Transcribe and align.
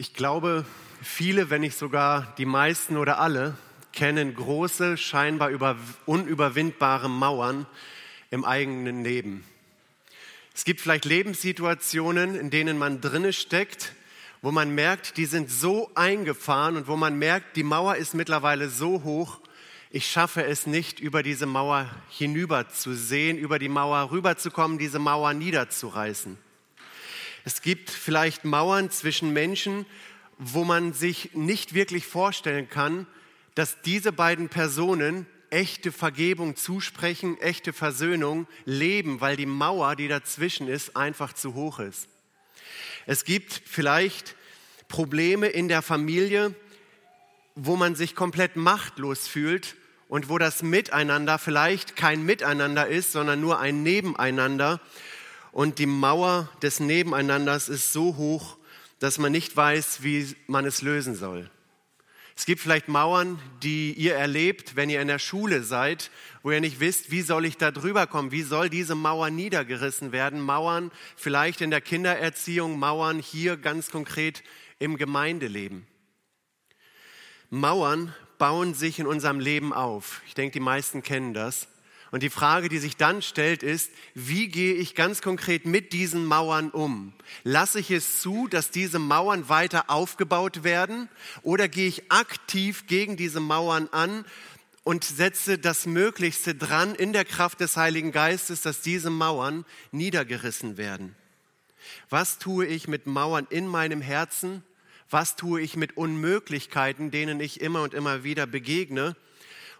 Ich 0.00 0.14
glaube, 0.14 0.64
viele, 1.02 1.50
wenn 1.50 1.60
nicht 1.60 1.76
sogar 1.76 2.34
die 2.38 2.46
meisten 2.46 2.96
oder 2.96 3.20
alle, 3.20 3.54
kennen 3.92 4.34
große, 4.34 4.96
scheinbar 4.96 5.50
über, 5.50 5.76
unüberwindbare 6.06 7.10
Mauern 7.10 7.66
im 8.30 8.46
eigenen 8.46 9.04
Leben. 9.04 9.44
Es 10.54 10.64
gibt 10.64 10.80
vielleicht 10.80 11.04
Lebenssituationen, 11.04 12.34
in 12.34 12.48
denen 12.48 12.78
man 12.78 13.02
drinne 13.02 13.34
steckt, 13.34 13.92
wo 14.40 14.50
man 14.50 14.74
merkt, 14.74 15.18
die 15.18 15.26
sind 15.26 15.50
so 15.50 15.90
eingefahren 15.94 16.78
und 16.78 16.88
wo 16.88 16.96
man 16.96 17.18
merkt, 17.18 17.56
die 17.56 17.62
Mauer 17.62 17.96
ist 17.96 18.14
mittlerweile 18.14 18.70
so 18.70 19.02
hoch, 19.04 19.38
ich 19.90 20.10
schaffe 20.10 20.46
es 20.46 20.66
nicht, 20.66 20.98
über 20.98 21.22
diese 21.22 21.44
Mauer 21.44 21.90
hinüber 22.08 22.70
zu 22.70 22.94
sehen, 22.94 23.36
über 23.36 23.58
die 23.58 23.68
Mauer 23.68 24.10
rüberzukommen, 24.12 24.78
diese 24.78 24.98
Mauer 24.98 25.34
niederzureißen. 25.34 26.38
Es 27.44 27.62
gibt 27.62 27.90
vielleicht 27.90 28.44
Mauern 28.44 28.90
zwischen 28.90 29.32
Menschen, 29.32 29.86
wo 30.38 30.64
man 30.64 30.92
sich 30.92 31.34
nicht 31.34 31.74
wirklich 31.74 32.06
vorstellen 32.06 32.68
kann, 32.68 33.06
dass 33.54 33.82
diese 33.82 34.12
beiden 34.12 34.48
Personen 34.48 35.26
echte 35.50 35.92
Vergebung 35.92 36.56
zusprechen, 36.56 37.38
echte 37.40 37.72
Versöhnung 37.72 38.46
leben, 38.64 39.20
weil 39.20 39.36
die 39.36 39.46
Mauer, 39.46 39.96
die 39.96 40.08
dazwischen 40.08 40.68
ist, 40.68 40.96
einfach 40.96 41.32
zu 41.32 41.54
hoch 41.54 41.80
ist. 41.80 42.08
Es 43.06 43.24
gibt 43.24 43.60
vielleicht 43.64 44.36
Probleme 44.88 45.48
in 45.48 45.68
der 45.68 45.82
Familie, 45.82 46.54
wo 47.54 47.76
man 47.76 47.94
sich 47.94 48.14
komplett 48.14 48.56
machtlos 48.56 49.26
fühlt 49.26 49.76
und 50.08 50.28
wo 50.28 50.38
das 50.38 50.62
Miteinander 50.62 51.38
vielleicht 51.38 51.96
kein 51.96 52.24
Miteinander 52.24 52.86
ist, 52.86 53.12
sondern 53.12 53.40
nur 53.40 53.60
ein 53.60 53.82
Nebeneinander 53.82 54.80
und 55.52 55.78
die 55.78 55.86
Mauer 55.86 56.48
des 56.62 56.80
Nebeneinanders 56.80 57.68
ist 57.68 57.92
so 57.92 58.16
hoch, 58.16 58.56
dass 58.98 59.18
man 59.18 59.32
nicht 59.32 59.56
weiß, 59.56 60.02
wie 60.02 60.36
man 60.46 60.64
es 60.64 60.82
lösen 60.82 61.14
soll. 61.14 61.50
Es 62.36 62.46
gibt 62.46 62.62
vielleicht 62.62 62.88
Mauern, 62.88 63.38
die 63.62 63.92
ihr 63.92 64.14
erlebt, 64.14 64.74
wenn 64.74 64.88
ihr 64.88 65.02
in 65.02 65.08
der 65.08 65.18
Schule 65.18 65.62
seid, 65.62 66.10
wo 66.42 66.50
ihr 66.50 66.60
nicht 66.60 66.80
wisst, 66.80 67.10
wie 67.10 67.20
soll 67.20 67.44
ich 67.44 67.58
da 67.58 67.70
drüber 67.70 68.06
kommen, 68.06 68.32
wie 68.32 68.42
soll 68.42 68.70
diese 68.70 68.94
Mauer 68.94 69.28
niedergerissen 69.28 70.12
werden. 70.12 70.40
Mauern 70.40 70.90
vielleicht 71.16 71.60
in 71.60 71.70
der 71.70 71.82
Kindererziehung, 71.82 72.78
Mauern 72.78 73.18
hier 73.18 73.58
ganz 73.58 73.90
konkret 73.90 74.42
im 74.78 74.96
Gemeindeleben. 74.96 75.86
Mauern 77.50 78.14
bauen 78.38 78.72
sich 78.72 78.98
in 78.98 79.06
unserem 79.06 79.38
Leben 79.38 79.74
auf. 79.74 80.22
Ich 80.26 80.34
denke, 80.34 80.54
die 80.54 80.60
meisten 80.60 81.02
kennen 81.02 81.34
das. 81.34 81.68
Und 82.10 82.24
die 82.24 82.30
Frage, 82.30 82.68
die 82.68 82.78
sich 82.78 82.96
dann 82.96 83.22
stellt, 83.22 83.62
ist, 83.62 83.90
wie 84.14 84.48
gehe 84.48 84.74
ich 84.74 84.96
ganz 84.96 85.22
konkret 85.22 85.64
mit 85.64 85.92
diesen 85.92 86.24
Mauern 86.24 86.70
um? 86.70 87.12
Lasse 87.44 87.78
ich 87.78 87.90
es 87.92 88.20
zu, 88.20 88.48
dass 88.48 88.70
diese 88.70 88.98
Mauern 88.98 89.48
weiter 89.48 89.90
aufgebaut 89.90 90.64
werden 90.64 91.08
oder 91.42 91.68
gehe 91.68 91.86
ich 91.86 92.10
aktiv 92.10 92.86
gegen 92.88 93.16
diese 93.16 93.38
Mauern 93.38 93.88
an 93.92 94.24
und 94.82 95.04
setze 95.04 95.58
das 95.58 95.86
Möglichste 95.86 96.54
dran 96.56 96.96
in 96.96 97.12
der 97.12 97.24
Kraft 97.24 97.60
des 97.60 97.76
Heiligen 97.76 98.10
Geistes, 98.10 98.62
dass 98.62 98.80
diese 98.80 99.10
Mauern 99.10 99.64
niedergerissen 99.92 100.76
werden? 100.76 101.14
Was 102.08 102.38
tue 102.38 102.66
ich 102.66 102.88
mit 102.88 103.06
Mauern 103.06 103.46
in 103.50 103.68
meinem 103.68 104.00
Herzen? 104.00 104.64
Was 105.10 105.36
tue 105.36 105.60
ich 105.60 105.76
mit 105.76 105.96
Unmöglichkeiten, 105.96 107.12
denen 107.12 107.40
ich 107.40 107.60
immer 107.60 107.82
und 107.82 107.94
immer 107.94 108.24
wieder 108.24 108.46
begegne? 108.46 109.14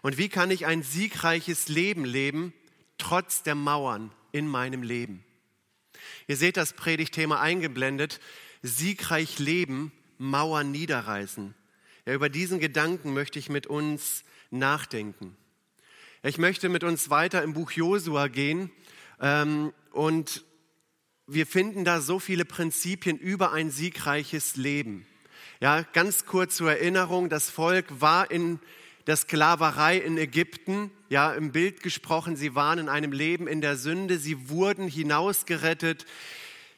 Und 0.01 0.17
wie 0.17 0.29
kann 0.29 0.51
ich 0.51 0.65
ein 0.65 0.83
siegreiches 0.83 1.67
Leben 1.67 2.05
leben, 2.05 2.53
trotz 2.97 3.43
der 3.43 3.55
Mauern 3.55 4.11
in 4.31 4.47
meinem 4.47 4.83
Leben? 4.83 5.23
Ihr 6.27 6.37
seht 6.37 6.57
das 6.57 6.73
Predigtthema 6.73 7.39
eingeblendet. 7.39 8.19
Siegreich 8.63 9.39
leben, 9.39 9.91
Mauern 10.17 10.71
niederreißen. 10.71 11.55
Ja, 12.05 12.13
über 12.13 12.29
diesen 12.29 12.59
Gedanken 12.59 13.13
möchte 13.13 13.39
ich 13.39 13.49
mit 13.49 13.67
uns 13.67 14.23
nachdenken. 14.49 15.35
Ich 16.23 16.37
möchte 16.37 16.69
mit 16.69 16.83
uns 16.83 17.09
weiter 17.09 17.41
im 17.43 17.53
Buch 17.53 17.71
Josua 17.71 18.27
gehen 18.27 18.71
ähm, 19.19 19.73
und 19.91 20.43
wir 21.25 21.47
finden 21.47 21.85
da 21.85 22.01
so 22.01 22.19
viele 22.19 22.45
Prinzipien 22.45 23.17
über 23.17 23.53
ein 23.53 23.71
siegreiches 23.71 24.55
Leben. 24.55 25.05
Ja, 25.59 25.83
ganz 25.93 26.25
kurz 26.25 26.57
zur 26.57 26.71
Erinnerung, 26.71 27.29
das 27.29 27.49
Volk 27.49 27.85
war 28.01 28.29
in 28.29 28.59
der 29.07 29.15
Sklaverei 29.15 29.97
in 29.97 30.17
Ägypten, 30.17 30.91
ja, 31.09 31.33
im 31.33 31.51
Bild 31.51 31.81
gesprochen, 31.83 32.35
sie 32.35 32.55
waren 32.55 32.79
in 32.79 32.89
einem 32.89 33.11
Leben 33.11 33.47
in 33.47 33.61
der 33.61 33.75
Sünde, 33.75 34.17
sie 34.17 34.49
wurden 34.49 34.87
hinausgerettet, 34.87 36.05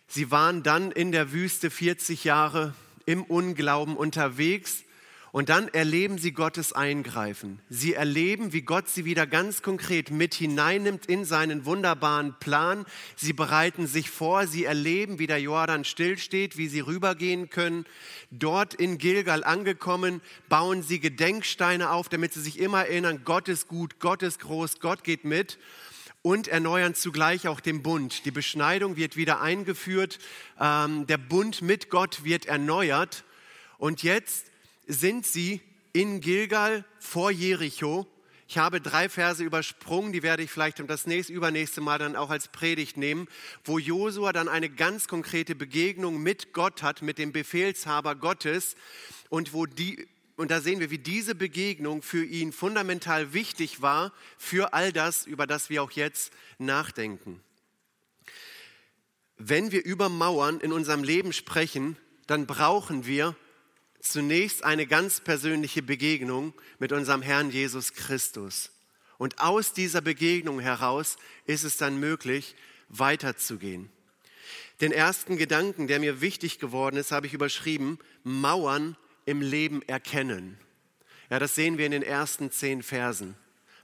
sie 0.08 0.32
waren 0.32 0.64
dann 0.64 0.92
in 0.92 1.12
der 1.12 1.32
Wüste 1.32 1.70
40 1.70 2.24
Jahre 2.24 2.74
im 3.06 3.24
Unglauben 3.24 3.98
unterwegs 3.98 4.84
und 5.34 5.50
dann 5.50 5.68
erleben 5.70 6.20
sie 6.20 6.32
Gottes 6.32 6.74
Eingreifen. 6.74 7.60
Sie 7.68 7.96
erleben, 7.96 8.54
wie 8.54 8.62
Gott 8.62 8.88
sie 8.88 9.04
wieder 9.04 9.26
ganz 9.26 9.64
konkret 9.64 10.12
mit 10.12 10.36
hineinnimmt 10.36 11.08
in 11.08 11.26
seinen 11.26 11.66
wunderbaren 11.66 12.36
Plan. 12.40 12.86
Sie 13.16 13.34
bereiten 13.34 13.88
sich 13.88 14.12
vor, 14.12 14.46
sie 14.46 14.66
erleben, 14.66 15.18
wie 15.18 15.26
der 15.26 15.42
Jordan 15.42 15.86
stillsteht, 15.86 16.56
wie 16.56 16.68
sie 16.68 16.82
rübergehen 16.82 17.50
können. 17.50 17.88
Dort 18.30 18.76
in 18.76 19.00
Gilgal 19.00 19.44
angekommen, 19.44 20.22
bauen 20.50 20.84
sie 20.84 21.00
Gedenksteine 21.00 21.90
auf, 21.90 22.10
damit 22.10 22.32
sie 22.34 22.42
sich 22.42 22.60
immer 22.60 22.86
erinnern, 22.86 23.22
Gott 23.26 23.48
ist 23.48 23.68
gut, 23.68 24.00
Gott 24.00 24.22
ist 24.22 24.40
groß, 24.40 24.82
Gott 24.82 25.04
geht 25.04 25.26
mit 25.26 25.58
und 26.22 26.48
erneuern 26.48 26.94
zugleich 26.94 27.48
auch 27.48 27.60
den 27.60 27.82
Bund. 27.82 28.26
Die 28.26 28.32
Beschneidung 28.32 28.98
wird 28.98 29.18
wieder 29.18 29.42
eingeführt, 29.42 30.20
ähm, 30.62 31.08
der 31.08 31.18
Bund 31.18 31.64
mit 31.64 31.90
Gott 31.90 32.24
wird 32.24 32.46
erneuert 32.46 33.24
und 33.80 34.04
jetzt 34.04 34.53
sind 34.88 35.26
sie 35.26 35.62
in 35.94 36.22
Gilgal 36.22 36.86
vor 37.00 37.32
Jericho. 37.32 38.08
Ich 38.48 38.58
habe 38.58 38.82
drei 38.82 39.10
Verse 39.10 39.44
übersprungen, 39.44 40.12
die 40.12 40.22
werde 40.22 40.44
ich 40.44 40.52
vielleicht 40.52 40.80
das 40.88 41.08
nächste, 41.08 41.34
übernächste 41.34 41.82
Mal 41.82 41.98
dann 41.98 42.16
auch 42.16 42.30
als 42.30 42.50
Predigt 42.50 42.98
nehmen, 42.98 43.28
wo 43.64 43.80
Josua 43.80 44.34
dann 44.34 44.50
eine 44.50 44.70
ganz 44.70 45.08
konkrete 45.08 45.56
Begegnung 45.56 46.22
mit 46.22 46.54
Gott 46.54 46.84
hat, 46.84 47.02
mit 47.02 47.18
dem 47.18 47.32
Befehlshaber 47.32 48.16
Gottes 48.16 48.76
und 49.30 49.54
wo 49.54 49.66
die, 49.66 50.08
und 50.36 50.52
da 50.52 50.62
sehen 50.62 50.80
wir, 50.80 50.92
wie 50.92 51.00
diese 51.00 51.36
Begegnung 51.36 52.02
für 52.02 52.24
ihn 52.24 52.52
fundamental 52.52 53.34
wichtig 53.34 53.82
war 53.82 54.14
für 54.38 54.74
all 54.74 54.92
das, 54.92 55.26
über 55.26 55.48
das 55.48 55.70
wir 55.70 55.82
auch 55.82 55.92
jetzt 55.92 56.34
nachdenken. 56.58 57.42
Wenn 59.38 59.72
wir 59.72 59.84
über 59.84 60.10
Mauern 60.10 60.60
in 60.60 60.72
unserem 60.72 61.04
Leben 61.04 61.34
sprechen, 61.34 61.98
dann 62.28 62.46
brauchen 62.46 63.06
wir 63.06 63.36
zunächst 64.04 64.64
eine 64.64 64.86
ganz 64.86 65.22
persönliche 65.22 65.82
Begegnung 65.82 66.54
mit 66.78 66.92
unserem 66.92 67.22
Herrn 67.22 67.50
Jesus 67.50 67.94
Christus. 67.94 68.70
Und 69.18 69.40
aus 69.40 69.74
dieser 69.74 70.02
Begegnung 70.02 70.60
heraus 70.60 71.18
ist 71.46 71.64
es 71.64 71.78
dann 71.78 72.00
möglich, 72.00 72.56
weiterzugehen. 72.90 73.90
Den 74.82 74.92
ersten 74.92 75.38
Gedanken, 75.38 75.88
der 75.88 76.00
mir 76.00 76.20
wichtig 76.20 76.60
geworden 76.60 76.98
ist, 76.98 77.12
habe 77.12 77.28
ich 77.28 77.34
überschrieben, 77.34 78.00
Mauern 78.24 78.98
im 79.26 79.42
Leben 79.42 79.82
erkennen. 79.84 80.58
Ja, 81.30 81.40
das 81.40 81.56
sehen 81.56 81.78
wir 81.78 81.86
in 81.86 81.94
den 81.94 82.04
ersten 82.04 82.52
zehn 82.52 82.84
Versen. 82.84 83.36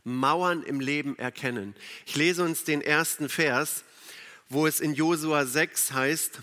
Mauern 0.03 0.63
im 0.63 0.79
Leben 0.79 1.17
erkennen. 1.17 1.75
Ich 2.05 2.15
lese 2.15 2.43
uns 2.43 2.63
den 2.63 2.81
ersten 2.81 3.29
Vers, 3.29 3.83
wo 4.49 4.67
es 4.67 4.81
in 4.81 4.93
Josua 4.93 5.45
6 5.45 5.93
heißt, 5.93 6.39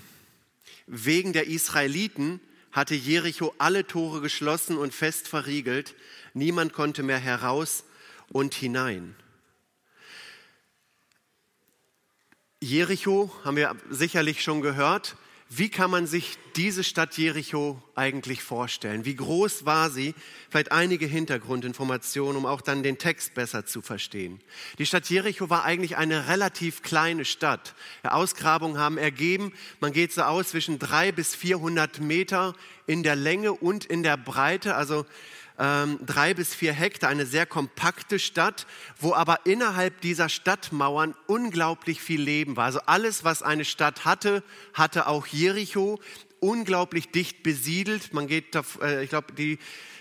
wegen 0.86 1.32
der 1.32 1.48
Israeliten 1.48 2.40
hatte 2.76 2.94
Jericho 2.94 3.54
alle 3.56 3.86
Tore 3.86 4.20
geschlossen 4.20 4.76
und 4.76 4.92
fest 4.92 5.28
verriegelt. 5.28 5.94
Niemand 6.34 6.74
konnte 6.74 7.02
mehr 7.02 7.18
heraus 7.18 7.84
und 8.28 8.52
hinein. 8.52 9.16
Jericho 12.60 13.32
haben 13.44 13.56
wir 13.56 13.74
sicherlich 13.88 14.42
schon 14.42 14.60
gehört, 14.60 15.16
wie 15.48 15.68
kann 15.68 15.92
man 15.92 16.08
sich 16.08 16.38
diese 16.56 16.82
Stadt 16.82 17.16
Jericho 17.16 17.80
eigentlich 17.94 18.42
vorstellen? 18.42 19.04
Wie 19.04 19.14
groß 19.14 19.64
war 19.64 19.90
sie? 19.90 20.14
Vielleicht 20.50 20.72
einige 20.72 21.06
Hintergrundinformationen, 21.06 22.36
um 22.36 22.46
auch 22.46 22.60
dann 22.60 22.82
den 22.82 22.98
Text 22.98 23.34
besser 23.34 23.64
zu 23.64 23.80
verstehen. 23.80 24.40
Die 24.78 24.86
Stadt 24.86 25.08
Jericho 25.08 25.48
war 25.48 25.64
eigentlich 25.64 25.96
eine 25.96 26.26
relativ 26.26 26.82
kleine 26.82 27.24
Stadt. 27.24 27.74
Ausgrabungen 28.02 28.78
haben 28.78 28.98
ergeben, 28.98 29.52
man 29.78 29.92
geht 29.92 30.12
so 30.12 30.22
aus 30.22 30.48
zwischen 30.48 30.80
drei 30.80 31.12
bis 31.12 31.36
400 31.36 32.00
Meter 32.00 32.54
in 32.88 33.04
der 33.04 33.14
Länge 33.14 33.52
und 33.52 33.84
in 33.84 34.02
der 34.02 34.16
Breite. 34.16 34.74
Also 34.74 35.06
ähm, 35.58 35.98
drei 36.04 36.34
bis 36.34 36.54
vier 36.54 36.72
Hektar, 36.72 37.10
eine 37.10 37.26
sehr 37.26 37.46
kompakte 37.46 38.18
Stadt, 38.18 38.66
wo 38.98 39.14
aber 39.14 39.46
innerhalb 39.46 40.00
dieser 40.00 40.28
Stadtmauern 40.28 41.14
unglaublich 41.26 42.00
viel 42.00 42.20
Leben 42.20 42.56
war. 42.56 42.66
Also 42.66 42.80
alles, 42.86 43.24
was 43.24 43.42
eine 43.42 43.64
Stadt 43.64 44.04
hatte, 44.04 44.42
hatte 44.74 45.06
auch 45.06 45.26
Jericho, 45.26 46.00
unglaublich 46.40 47.10
dicht 47.10 47.42
besiedelt. 47.42 48.12
Man 48.12 48.26
geht, 48.26 48.54
äh, 48.82 49.02
ich 49.02 49.10
glaube, 49.10 49.32
die 49.32 49.58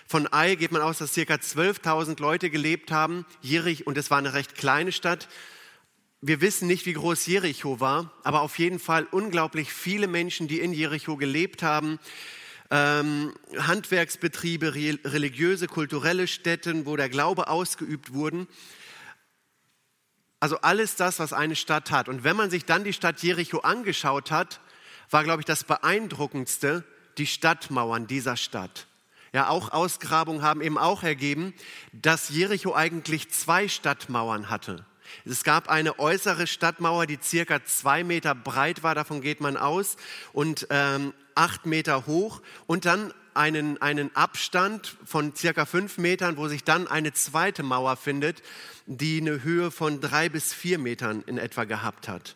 von 0.07 0.31
Ai 0.31 0.55
geht 0.55 0.71
man 0.71 0.83
aus, 0.83 0.99
dass 0.99 1.13
circa 1.13 1.35
12.000 1.35 2.21
Leute 2.21 2.49
gelebt 2.49 2.91
haben. 2.91 3.25
Jerich, 3.41 3.87
und 3.87 3.97
es 3.97 4.11
war 4.11 4.19
eine 4.19 4.33
recht 4.33 4.55
kleine 4.55 4.91
Stadt. 4.91 5.27
Wir 6.21 6.41
wissen 6.41 6.67
nicht, 6.67 6.85
wie 6.85 6.93
groß 6.93 7.25
Jericho 7.25 7.79
war, 7.79 8.11
aber 8.23 8.41
auf 8.41 8.57
jeden 8.59 8.79
Fall 8.79 9.07
unglaublich 9.11 9.71
viele 9.71 10.07
Menschen, 10.07 10.47
die 10.47 10.59
in 10.59 10.73
Jericho 10.73 11.17
gelebt 11.17 11.63
haben. 11.63 11.99
Ähm, 12.75 13.33
Handwerksbetriebe, 13.57 14.75
religiöse, 14.75 15.67
kulturelle 15.67 16.27
Stätten, 16.27 16.85
wo 16.85 16.97
der 16.97 17.07
Glaube 17.07 17.47
ausgeübt 17.47 18.13
wurden. 18.13 18.47
Also 20.41 20.57
alles 20.57 20.97
das, 20.97 21.19
was 21.19 21.31
eine 21.31 21.55
Stadt 21.55 21.89
hat. 21.89 22.09
Und 22.09 22.25
wenn 22.25 22.35
man 22.35 22.49
sich 22.49 22.65
dann 22.65 22.83
die 22.83 22.91
Stadt 22.91 23.23
Jericho 23.23 23.59
angeschaut 23.59 24.29
hat, 24.29 24.59
war, 25.09 25.23
glaube 25.23 25.41
ich, 25.41 25.45
das 25.45 25.63
Beeindruckendste 25.63 26.83
die 27.17 27.27
Stadtmauern 27.27 28.07
dieser 28.07 28.35
Stadt. 28.35 28.87
Ja, 29.31 29.47
auch 29.47 29.71
Ausgrabungen 29.71 30.41
haben 30.41 30.61
eben 30.61 30.77
auch 30.77 31.03
ergeben, 31.03 31.53
dass 31.93 32.29
Jericho 32.29 32.73
eigentlich 32.73 33.31
zwei 33.31 33.69
Stadtmauern 33.69 34.49
hatte. 34.49 34.85
Es 35.25 35.43
gab 35.43 35.69
eine 35.69 35.99
äußere 35.99 36.47
Stadtmauer, 36.47 37.05
die 37.05 37.19
circa 37.21 37.63
zwei 37.63 38.03
Meter 38.03 38.35
breit 38.35 38.83
war, 38.83 38.95
davon 38.95 39.21
geht 39.21 39.41
man 39.41 39.57
aus, 39.57 39.97
und 40.33 40.67
ähm, 40.69 41.13
acht 41.35 41.65
Meter 41.65 42.05
hoch. 42.05 42.41
Und 42.67 42.85
dann 42.85 43.13
einen, 43.33 43.81
einen 43.81 44.15
Abstand 44.15 44.95
von 45.05 45.35
circa 45.35 45.65
fünf 45.65 45.97
Metern, 45.97 46.37
wo 46.37 46.47
sich 46.47 46.63
dann 46.63 46.87
eine 46.87 47.13
zweite 47.13 47.63
Mauer 47.63 47.97
findet, 47.97 48.41
die 48.85 49.19
eine 49.19 49.43
Höhe 49.43 49.71
von 49.71 50.01
drei 50.01 50.29
bis 50.29 50.53
vier 50.53 50.79
Metern 50.79 51.23
in 51.27 51.37
etwa 51.37 51.65
gehabt 51.65 52.07
hat. 52.07 52.35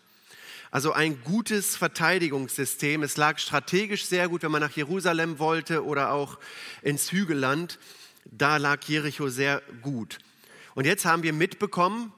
Also 0.72 0.94
ein 0.94 1.24
gutes 1.24 1.76
Verteidigungssystem. 1.76 3.02
Es 3.02 3.18
lag 3.18 3.40
strategisch 3.40 4.06
sehr 4.06 4.30
gut, 4.30 4.44
wenn 4.44 4.52
man 4.52 4.62
nach 4.62 4.76
Jerusalem 4.76 5.40
wollte 5.40 5.84
oder 5.84 6.12
auch 6.12 6.38
ins 6.84 7.12
Hügelland. 7.12 7.80
Da 8.26 8.58
lag 8.58 8.84
Jericho 8.84 9.30
sehr 9.30 9.64
gut. 9.82 10.20
Und 10.76 10.86
jetzt 10.86 11.06
haben 11.06 11.24
wir 11.24 11.34
mitbekommen, 11.34 12.14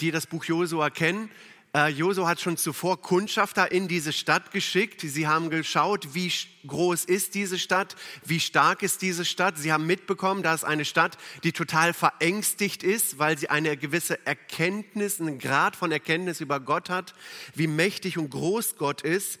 die 0.00 0.10
das 0.10 0.26
Buch 0.26 0.44
Josua 0.44 0.90
kennen, 0.90 1.30
äh, 1.74 1.88
Josua 1.88 2.28
hat 2.28 2.38
schon 2.38 2.58
zuvor 2.58 3.00
Kundschafter 3.00 3.72
in 3.72 3.88
diese 3.88 4.12
Stadt 4.12 4.50
geschickt. 4.50 5.00
Sie 5.00 5.26
haben 5.26 5.48
geschaut, 5.48 6.14
wie 6.14 6.30
groß 6.66 7.06
ist 7.06 7.34
diese 7.34 7.58
Stadt, 7.58 7.96
wie 8.26 8.40
stark 8.40 8.82
ist 8.82 9.00
diese 9.00 9.24
Stadt. 9.24 9.56
Sie 9.56 9.72
haben 9.72 9.86
mitbekommen, 9.86 10.42
dass 10.42 10.64
eine 10.64 10.84
Stadt, 10.84 11.16
die 11.44 11.52
total 11.52 11.94
verängstigt 11.94 12.82
ist, 12.82 13.18
weil 13.18 13.38
sie 13.38 13.48
eine 13.48 13.78
gewisse 13.78 14.26
Erkenntnis, 14.26 15.18
einen 15.18 15.38
Grad 15.38 15.74
von 15.74 15.90
Erkenntnis 15.90 16.42
über 16.42 16.60
Gott 16.60 16.90
hat, 16.90 17.14
wie 17.54 17.68
mächtig 17.68 18.18
und 18.18 18.28
groß 18.28 18.76
Gott 18.76 19.00
ist. 19.00 19.38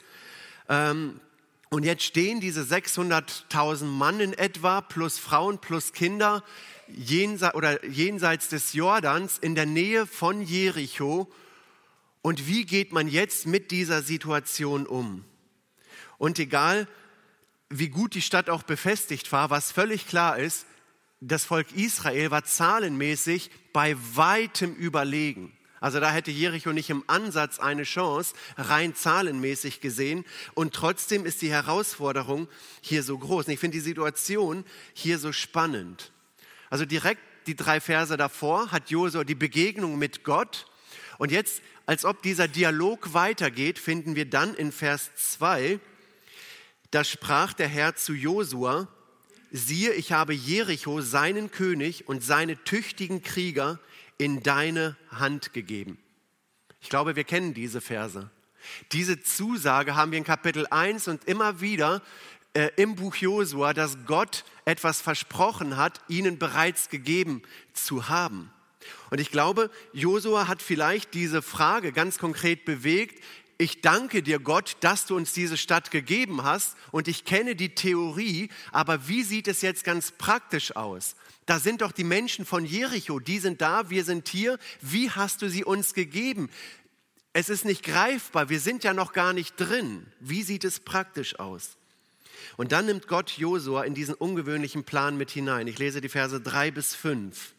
Ähm, 0.70 1.20
und 1.72 1.84
jetzt 1.84 2.02
stehen 2.02 2.38
diese 2.38 2.60
600.000 2.64 3.86
Mann 3.86 4.20
in 4.20 4.34
etwa, 4.34 4.82
plus 4.82 5.18
Frauen, 5.18 5.58
plus 5.58 5.94
Kinder, 5.94 6.44
jenseits, 6.86 7.54
oder 7.54 7.82
jenseits 7.86 8.50
des 8.50 8.74
Jordans, 8.74 9.38
in 9.38 9.54
der 9.54 9.64
Nähe 9.64 10.06
von 10.06 10.42
Jericho 10.42 11.32
und 12.20 12.46
wie 12.46 12.66
geht 12.66 12.92
man 12.92 13.08
jetzt 13.08 13.46
mit 13.46 13.70
dieser 13.70 14.02
Situation 14.02 14.86
um? 14.86 15.24
Und 16.18 16.38
egal, 16.38 16.86
wie 17.70 17.88
gut 17.88 18.14
die 18.14 18.20
Stadt 18.20 18.50
auch 18.50 18.64
befestigt 18.64 19.32
war, 19.32 19.48
was 19.48 19.72
völlig 19.72 20.06
klar 20.06 20.38
ist, 20.38 20.66
das 21.20 21.46
Volk 21.46 21.72
Israel 21.74 22.30
war 22.30 22.44
zahlenmäßig 22.44 23.50
bei 23.72 23.96
weitem 24.14 24.74
überlegen. 24.74 25.56
Also 25.82 25.98
da 25.98 26.12
hätte 26.12 26.30
Jericho 26.30 26.72
nicht 26.72 26.90
im 26.90 27.02
Ansatz 27.08 27.58
eine 27.58 27.82
Chance, 27.82 28.34
rein 28.56 28.94
zahlenmäßig 28.94 29.80
gesehen. 29.80 30.24
Und 30.54 30.74
trotzdem 30.74 31.26
ist 31.26 31.42
die 31.42 31.50
Herausforderung 31.50 32.46
hier 32.80 33.02
so 33.02 33.18
groß. 33.18 33.48
Und 33.48 33.54
ich 33.54 33.58
finde 33.58 33.78
die 33.78 33.82
Situation 33.82 34.64
hier 34.94 35.18
so 35.18 35.32
spannend. 35.32 36.12
Also 36.70 36.84
direkt 36.84 37.20
die 37.48 37.56
drei 37.56 37.80
Verse 37.80 38.16
davor 38.16 38.70
hat 38.70 38.90
Josua 38.90 39.24
die 39.24 39.34
Begegnung 39.34 39.98
mit 39.98 40.22
Gott. 40.22 40.66
Und 41.18 41.32
jetzt 41.32 41.62
als 41.84 42.04
ob 42.04 42.22
dieser 42.22 42.46
Dialog 42.46 43.12
weitergeht, 43.12 43.80
finden 43.80 44.14
wir 44.14 44.30
dann 44.30 44.54
in 44.54 44.70
Vers 44.70 45.10
2, 45.16 45.80
da 46.92 47.02
sprach 47.02 47.54
der 47.54 47.66
Herr 47.66 47.96
zu 47.96 48.12
Josua, 48.12 48.86
siehe, 49.50 49.92
ich 49.94 50.12
habe 50.12 50.32
Jericho, 50.32 51.00
seinen 51.00 51.50
König 51.50 52.08
und 52.08 52.22
seine 52.22 52.62
tüchtigen 52.62 53.20
Krieger 53.20 53.80
in 54.22 54.40
deine 54.40 54.96
Hand 55.10 55.52
gegeben. 55.52 55.98
Ich 56.80 56.88
glaube, 56.88 57.16
wir 57.16 57.24
kennen 57.24 57.54
diese 57.54 57.80
Verse. 57.80 58.30
Diese 58.92 59.20
Zusage 59.20 59.96
haben 59.96 60.12
wir 60.12 60.18
in 60.18 60.24
Kapitel 60.24 60.64
1 60.70 61.08
und 61.08 61.24
immer 61.24 61.60
wieder 61.60 62.02
äh, 62.54 62.70
im 62.76 62.94
Buch 62.94 63.16
Josua, 63.16 63.74
dass 63.74 63.98
Gott 64.06 64.44
etwas 64.64 65.00
versprochen 65.00 65.76
hat, 65.76 66.00
ihnen 66.06 66.38
bereits 66.38 66.88
gegeben 66.88 67.42
zu 67.72 68.08
haben. 68.08 68.52
Und 69.10 69.20
ich 69.20 69.32
glaube, 69.32 69.70
Josua 69.92 70.46
hat 70.46 70.62
vielleicht 70.62 71.14
diese 71.14 71.42
Frage 71.42 71.90
ganz 71.90 72.18
konkret 72.18 72.64
bewegt. 72.64 73.24
Ich 73.58 73.80
danke 73.80 74.22
dir, 74.22 74.38
Gott, 74.38 74.76
dass 74.80 75.04
du 75.06 75.16
uns 75.16 75.32
diese 75.32 75.56
Stadt 75.56 75.90
gegeben 75.90 76.44
hast 76.44 76.76
und 76.92 77.08
ich 77.08 77.24
kenne 77.24 77.56
die 77.56 77.74
Theorie, 77.74 78.50
aber 78.70 79.08
wie 79.08 79.24
sieht 79.24 79.48
es 79.48 79.62
jetzt 79.62 79.82
ganz 79.82 80.12
praktisch 80.12 80.76
aus? 80.76 81.16
Da 81.46 81.58
sind 81.58 81.82
doch 81.82 81.92
die 81.92 82.04
Menschen 82.04 82.44
von 82.44 82.64
Jericho, 82.64 83.18
die 83.18 83.38
sind 83.38 83.60
da, 83.60 83.90
wir 83.90 84.04
sind 84.04 84.28
hier. 84.28 84.58
Wie 84.80 85.10
hast 85.10 85.42
du 85.42 85.48
sie 85.48 85.64
uns 85.64 85.94
gegeben? 85.94 86.50
Es 87.32 87.48
ist 87.48 87.64
nicht 87.64 87.82
greifbar, 87.82 88.48
wir 88.48 88.60
sind 88.60 88.84
ja 88.84 88.94
noch 88.94 89.12
gar 89.12 89.32
nicht 89.32 89.56
drin. 89.56 90.06
Wie 90.20 90.42
sieht 90.42 90.64
es 90.64 90.80
praktisch 90.80 91.38
aus? 91.38 91.76
Und 92.56 92.72
dann 92.72 92.86
nimmt 92.86 93.08
Gott 93.08 93.30
Josua 93.30 93.84
in 93.84 93.94
diesen 93.94 94.14
ungewöhnlichen 94.14 94.84
Plan 94.84 95.16
mit 95.16 95.30
hinein. 95.30 95.66
Ich 95.66 95.78
lese 95.78 96.00
die 96.00 96.08
Verse 96.08 96.40
drei 96.40 96.70
bis 96.70 96.94
fünf. 96.94 97.54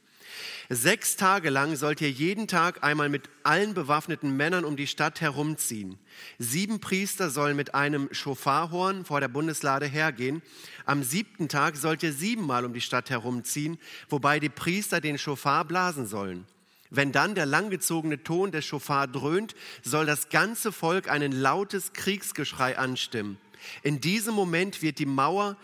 Sechs 0.70 1.16
Tage 1.18 1.50
lang 1.50 1.76
sollt 1.76 2.02
ihr 2.02 2.10
jeden 2.10 2.48
Tag 2.48 2.84
einmal 2.84 3.10
mit 3.10 3.30
allen 3.44 3.74
bewaffneten 3.74 4.36
Männern 4.36 4.66
um 4.66 4.76
die 4.76 4.88
Stadt 4.88 5.22
herumziehen. 5.22 6.00
Sieben 6.40 6.80
Priester 6.80 7.30
sollen 7.30 7.56
mit 7.56 7.76
einem 7.76 8.10
Schofarhorn 8.12 9.06
vor 9.06 9.20
der 9.20 9.28
Bundeslade 9.28 9.86
hergehen. 9.86 10.42
Am 10.86 11.04
siebten 11.04 11.50
Tag 11.50 11.76
sollt 11.76 12.04
ihr 12.04 12.14
siebenmal 12.14 12.66
um 12.66 12.74
die 12.74 12.82
Stadt 12.82 13.10
herumziehen, 13.10 13.78
wobei 14.10 14.40
die 14.40 14.50
Priester 14.50 15.02
den 15.02 15.18
Schofar 15.18 15.66
blasen 15.66 16.08
sollen. 16.08 16.46
Wenn 16.90 17.12
dann 17.12 17.34
der 17.34 17.48
langgezogene 17.48 18.22
Ton 18.24 18.52
des 18.52 18.66
Schofar 18.66 19.08
dröhnt, 19.08 19.56
soll 19.82 20.06
das 20.06 20.30
ganze 20.30 20.72
Volk 20.72 21.10
ein 21.10 21.32
lautes 21.32 21.94
Kriegsgeschrei 21.94 22.78
anstimmen. 22.78 23.38
In 23.82 24.00
diesem 24.00 24.36
Moment 24.36 24.82
wird 24.82 25.00
die 25.00 25.06
Mauer 25.06 25.58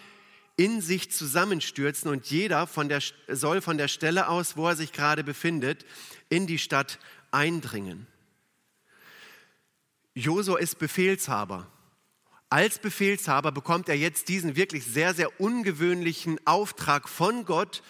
in 0.59 0.81
sich 0.81 1.09
zusammenstürzen 1.09 2.11
und 2.11 2.29
jeder 2.29 2.67
von 2.67 2.89
der, 2.89 2.99
soll 3.29 3.61
von 3.61 3.77
der 3.77 3.87
Stelle 3.87 4.27
aus, 4.27 4.57
wo 4.57 4.67
er 4.67 4.75
sich 4.75 4.91
gerade 4.91 5.23
befindet, 5.23 5.85
in 6.27 6.47
die 6.47 6.59
Stadt 6.59 6.99
eindringen. 7.31 8.07
Josua 10.15 10.59
ist 10.59 10.77
Befehlshaber. 10.77 11.71
Als 12.49 12.77
Befehlshaber 12.77 13.53
bekommt 13.53 13.87
er 13.87 13.95
jetzt 13.95 14.27
diesen 14.27 14.57
wirklich 14.57 14.83
sehr, 14.83 15.13
sehr 15.13 15.39
ungewöhnlichen 15.39 16.45
Auftrag 16.45 17.07
von 17.07 17.45
Gott. 17.45 17.81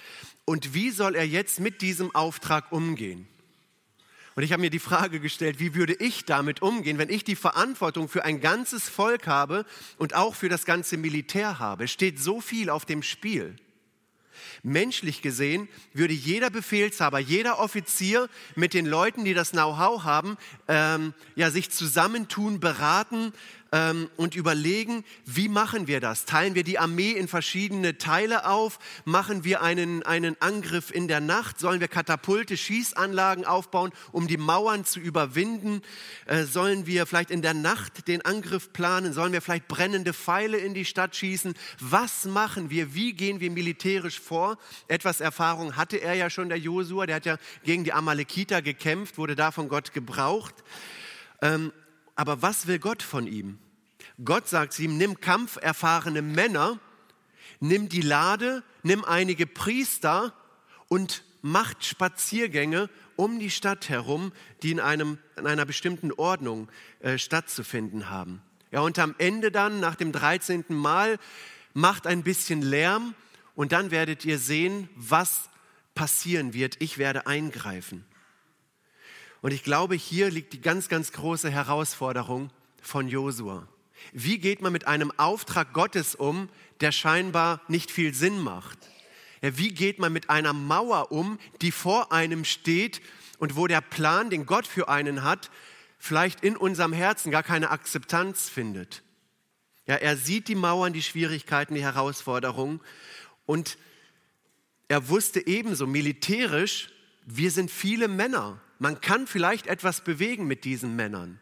Und 0.46 0.76
wie 0.76 0.92
soll 0.92 1.16
er 1.16 1.26
jetzt 1.26 1.60
mit 1.60 1.82
diesem 1.82 2.14
Auftrag 2.14 2.72
umgehen? 2.72 3.28
Und 4.40 4.46
ich 4.46 4.54
habe 4.54 4.62
mir 4.62 4.70
die 4.70 4.80
Frage 4.80 5.20
gestellt, 5.20 5.60
wie 5.60 5.76
würde 5.76 5.94
ich 5.96 6.24
damit 6.24 6.62
umgehen, 6.62 6.98
wenn 6.98 7.10
ich 7.10 7.26
die 7.26 7.36
Verantwortung 7.36 8.08
für 8.08 8.24
ein 8.24 8.40
ganzes 8.40 8.88
Volk 8.88 9.28
habe 9.28 9.66
und 9.98 10.16
auch 10.16 10.34
für 10.34 10.48
das 10.48 10.64
ganze 10.64 10.96
Militär 10.96 11.60
habe? 11.60 11.84
Es 11.84 11.92
steht 11.92 12.22
so 12.22 12.40
viel 12.40 12.70
auf 12.70 12.86
dem 12.86 13.04
Spiel. 13.04 13.58
Menschlich 14.64 15.22
gesehen 15.22 15.68
würde 15.92 16.14
jeder 16.14 16.50
Befehlshaber, 16.50 17.20
jeder 17.20 17.60
Offizier 17.60 18.30
mit 18.56 18.74
den 18.74 18.86
Leuten, 18.86 19.26
die 19.26 19.34
das 19.34 19.52
Know-how 19.52 20.06
haben, 20.06 20.38
ähm, 20.70 21.14
ja, 21.36 21.52
sich 21.52 21.70
zusammentun, 21.70 22.62
beraten, 22.62 23.34
ähm, 23.72 24.10
und 24.18 24.36
überlegen, 24.36 25.04
wie 25.26 25.48
machen 25.48 25.88
wir 25.88 26.00
das? 26.00 26.26
Teilen 26.26 26.56
wir 26.56 26.64
die 26.64 26.80
Armee 26.80 27.12
in 27.12 27.28
verschiedene 27.28 27.98
Teile 27.98 28.48
auf? 28.48 28.80
Machen 29.06 29.44
wir 29.44 29.62
einen, 29.62 30.04
einen 30.04 30.36
Angriff 30.42 30.92
in 30.92 31.08
der 31.08 31.20
Nacht? 31.20 31.60
Sollen 31.60 31.80
wir 31.80 31.88
Katapulte, 31.88 32.58
Schießanlagen 32.58 33.46
aufbauen, 33.46 33.92
um 34.12 34.28
die 34.28 34.38
Mauern 34.38 34.86
zu 34.86 35.00
überwinden? 35.00 35.82
Äh, 36.26 36.44
sollen 36.44 36.88
wir 36.88 37.06
vielleicht 37.06 37.32
in 37.32 37.42
der 37.42 37.54
Nacht 37.54 38.08
den 38.08 38.24
Angriff 38.24 38.74
planen? 38.74 39.14
Sollen 39.14 39.34
wir 39.34 39.42
vielleicht 39.42 39.68
brennende 39.68 40.14
Pfeile 40.14 40.58
in 40.58 40.74
die 40.74 40.86
Stadt 40.86 41.16
schießen? 41.16 41.54
Was 41.80 42.26
machen 42.26 42.70
wir? 42.70 42.94
Wie 42.96 43.14
gehen 43.14 43.40
wir 43.40 43.52
militärisch 43.52 44.20
vor? 44.20 44.58
Etwas 44.88 45.22
Erfahrung 45.22 45.76
hatte 45.76 45.98
er 45.98 46.16
ja 46.16 46.30
schon, 46.30 46.50
der 46.50 46.58
Josua. 46.58 47.06
Der 47.06 47.18
hat 47.18 47.26
ja 47.26 47.38
gegen 47.64 47.84
die 47.84 47.94
Amalekiter 47.94 48.62
gekämpft, 48.62 49.18
wurde 49.18 49.36
da 49.36 49.52
von 49.52 49.70
Gott 49.70 49.94
gebraucht. 49.94 50.56
Ähm, 51.42 51.72
aber 52.20 52.42
was 52.42 52.68
will 52.68 52.80
Gott 52.80 53.02
von 53.02 53.28
ihm? 53.28 53.60
Gott 54.26 54.46
sagt 54.46 54.74
zu 54.74 54.84
ihm, 54.84 54.98
nimm 54.98 55.22
kampferfahrene 55.22 56.22
Männer, 56.22 56.78
nimm 57.62 57.88
die 57.88 58.02
Lade, 58.02 58.62
nimm 58.84 59.06
einige 59.06 59.48
Priester 59.48 60.34
und 60.90 61.24
macht 61.42 61.86
Spaziergänge 61.86 62.90
um 63.16 63.40
die 63.40 63.50
Stadt 63.50 63.88
herum, 63.88 64.34
die 64.64 64.72
in, 64.72 64.82
einem, 64.82 65.18
in 65.38 65.48
einer 65.48 65.64
bestimmten 65.64 66.12
Ordnung 66.12 66.68
äh, 67.00 67.18
stattzufinden 67.18 68.10
haben. 68.10 68.42
Ja, 68.72 68.82
und 68.82 69.00
am 69.00 69.16
Ende 69.18 69.50
dann, 69.50 69.80
nach 69.80 69.96
dem 69.96 70.12
13. 70.12 70.66
Mal, 70.68 71.20
macht 71.74 72.06
ein 72.06 72.24
bisschen 72.24 72.62
Lärm 72.62 73.16
und 73.56 73.72
dann 73.72 73.92
werdet 73.92 74.26
ihr 74.26 74.40
sehen, 74.40 74.90
was 74.98 75.50
passieren 75.96 76.54
wird. 76.54 76.82
Ich 76.82 76.98
werde 76.98 77.28
eingreifen. 77.28 78.04
Und 79.42 79.54
ich 79.54 79.64
glaube, 79.64 79.96
hier 79.96 80.30
liegt 80.30 80.54
die 80.54 80.62
ganz, 80.62 80.90
ganz 80.90 81.12
große 81.12 81.50
Herausforderung 81.50 82.50
von 82.82 83.08
Josua. 83.08 83.68
Wie 84.12 84.38
geht 84.38 84.62
man 84.62 84.74
mit 84.74 84.88
einem 84.88 85.12
Auftrag 85.18 85.74
Gottes 85.74 86.16
um, 86.16 86.50
der 86.82 86.92
scheinbar 86.92 87.62
nicht 87.68 87.92
viel 87.92 88.14
Sinn 88.14 88.40
macht? 88.40 88.78
Wie 89.42 89.74
geht 89.74 90.00
man 90.00 90.12
mit 90.12 90.30
einer 90.30 90.54
Mauer 90.54 91.12
um, 91.12 91.40
die 91.62 91.72
vor 91.72 92.12
einem 92.12 92.44
steht 92.44 93.02
und 93.38 93.56
wo 93.56 93.68
der 93.68 93.82
Plan, 93.82 94.30
den 94.30 94.46
Gott 94.46 94.68
für 94.68 94.90
einen 94.90 95.24
hat, 95.24 95.50
vielleicht 95.98 96.44
in 96.44 96.58
unserem 96.58 96.94
Herzen 96.94 97.32
gar 97.32 97.44
keine 97.44 97.70
Akzeptanz 97.70 98.50
findet? 98.50 99.02
Ja, 99.86 99.96
er 99.96 100.18
sieht 100.18 100.48
die 100.50 100.56
Mauern, 100.56 100.94
die 100.94 101.02
Schwierigkeiten, 101.02 101.74
die 101.74 101.82
Herausforderungen 101.82 102.82
und 103.46 103.78
er 104.88 105.08
wusste 105.08 105.46
ebenso 105.48 105.88
militärisch, 105.88 106.90
wir 107.26 107.52
sind 107.52 107.72
viele 107.72 108.08
Männer. 108.08 108.60
Man 108.80 109.02
kann 109.02 109.28
vielleicht 109.28 109.68
etwas 109.68 110.02
bewegen 110.02 110.48
mit 110.48 110.64
diesen 110.64 110.96
Männern. 110.96 111.40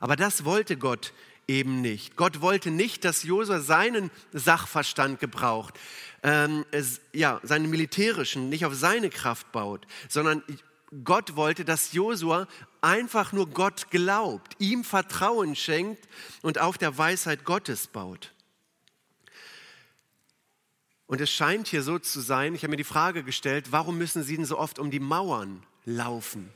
Aber 0.00 0.16
das 0.16 0.44
wollte 0.44 0.76
Gott 0.76 1.12
eben 1.46 1.80
nicht. 1.80 2.16
Gott 2.16 2.40
wollte 2.40 2.70
nicht, 2.70 3.04
dass 3.04 3.22
Josua 3.22 3.60
seinen 3.60 4.10
Sachverstand 4.32 5.20
gebraucht, 5.20 5.78
ähm, 6.22 6.64
es, 6.70 7.00
ja, 7.12 7.40
seinen 7.42 7.70
militärischen, 7.70 8.48
nicht 8.48 8.64
auf 8.64 8.74
seine 8.74 9.10
Kraft 9.10 9.52
baut, 9.52 9.86
sondern 10.08 10.42
Gott 11.04 11.36
wollte, 11.36 11.64
dass 11.64 11.92
Josua 11.92 12.48
einfach 12.80 13.32
nur 13.32 13.48
Gott 13.48 13.90
glaubt, 13.90 14.56
ihm 14.58 14.84
Vertrauen 14.84 15.56
schenkt 15.56 16.08
und 16.42 16.58
auf 16.58 16.78
der 16.78 16.96
Weisheit 16.96 17.44
Gottes 17.44 17.86
baut. 17.86 18.32
Und 21.06 21.20
es 21.20 21.30
scheint 21.30 21.68
hier 21.68 21.82
so 21.82 21.98
zu 21.98 22.20
sein, 22.20 22.54
ich 22.54 22.62
habe 22.62 22.70
mir 22.70 22.76
die 22.76 22.84
Frage 22.84 23.22
gestellt, 23.22 23.72
warum 23.72 23.98
müssen 23.98 24.22
sie 24.22 24.36
denn 24.36 24.44
so 24.44 24.58
oft 24.58 24.78
um 24.78 24.90
die 24.90 25.00
Mauern 25.00 25.62
laufen? 25.84 26.52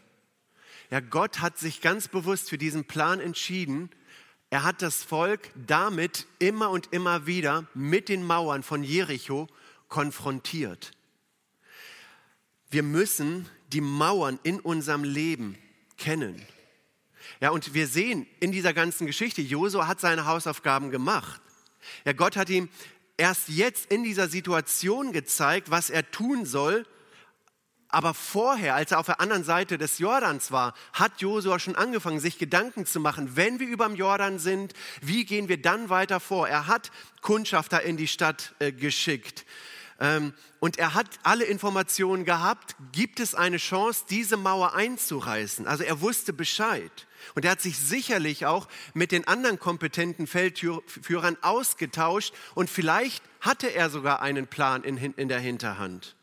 Ja, 0.93 1.01
Gott 1.01 1.41
hat 1.41 1.57
sich 1.57 1.81
ganz 1.81 2.07
bewusst 2.07 2.51
für 2.51 2.59
diesen 2.59 2.85
Plan 2.85 3.19
entschieden. 3.19 3.89
Er 4.51 4.63
hat 4.63 4.83
das 4.83 5.03
Volk 5.03 5.51
damit 5.55 6.27
immer 6.39 6.69
und 6.69 6.93
immer 6.93 7.27
wieder 7.27 7.67
mit 7.73 8.11
den 8.11 8.23
Mauern 8.23 8.63
von 8.63 8.85
Jericho 8.85 9.49
konfrontiert. 9.89 10.93
Wir 12.69 12.83
müssen 12.83 13.49
die 13.69 13.81
Mauern 13.81 14.39
in 14.43 14.61
unserem 14.61 15.03
Leben 15.03 15.57
kennen. 15.97 16.45
Ja, 17.41 17.53
und 17.53 17.73
wir 17.73 17.87
sehen 17.87 18.27
in 18.41 18.53
dieser 18.53 18.75
ganzen 18.75 19.07
Geschichte, 19.07 19.41
Josua 19.41 19.87
hat 19.87 19.99
seine 19.99 20.27
Hausaufgaben 20.27 20.91
gemacht. 20.91 21.41
Ja, 22.05 22.13
Gott 22.13 22.37
hat 22.37 22.51
ihm 22.51 22.69
erst 23.17 23.49
jetzt 23.49 23.91
in 23.91 24.05
dieser 24.05 24.29
Situation 24.29 25.13
gezeigt, 25.13 25.71
was 25.71 25.89
er 25.89 26.11
tun 26.11 26.45
soll. 26.45 26.85
Aber 27.93 28.15
vorher, 28.15 28.75
als 28.75 28.91
er 28.91 28.99
auf 28.99 29.07
der 29.07 29.21
anderen 29.21 29.45
Seite 29.45 29.77
des 29.77 29.99
Jordans 29.99 30.51
war, 30.51 30.73
hat 30.95 31.21
Josua 31.21 31.59
schon 31.59 31.77
angefangen, 31.77 32.21
sich 32.21 32.39
Gedanken 32.39 32.87
zu 32.87 33.01
machen, 33.01 33.37
wenn 33.37 33.61
wir 33.61 33.69
über 33.69 33.87
dem 33.87 33.97
Jordan 33.97 34.39
sind, 34.39 34.73
wie 35.03 35.27
gehen 35.27 35.51
wir 35.51 35.61
dann 35.61 35.91
weiter 35.91 36.19
vor? 36.19 36.49
Er 36.49 36.67
hat 36.67 36.91
Kundschafter 37.21 37.83
in 37.83 37.99
die 37.99 38.09
Stadt 38.09 38.55
äh, 38.61 38.73
geschickt. 38.73 39.45
Ähm, 40.01 40.33
und 40.59 40.79
er 40.79 40.95
hat 40.95 41.07
alle 41.23 41.45
Informationen 41.45 42.25
gehabt, 42.25 42.77
gibt 42.93 43.21
es 43.21 43.35
eine 43.35 43.59
Chance, 43.59 44.05
diese 44.09 44.39
Mauer 44.39 44.75
einzureißen? 44.75 45.67
Also 45.67 45.85
er 45.85 46.01
wusste 46.01 46.33
Bescheid. 46.33 47.07
Und 47.35 47.45
er 47.45 47.51
hat 47.51 47.61
sich 47.61 47.79
sicherlich 47.79 48.47
auch 48.47 48.69
mit 48.95 49.13
den 49.13 49.29
anderen 49.29 49.59
kompetenten 49.59 50.27
Feldführern 50.27 51.37
ausgetauscht 51.43 52.33
und 52.55 52.71
vielleicht 52.71 53.23
hatte 53.43 53.69
er 53.69 53.91
sogar 53.91 54.23
einen 54.23 54.47
Plan 54.47 54.83
in, 54.83 54.97
in 54.97 55.29
der 55.29 55.41
Hinterhand. 55.41 56.17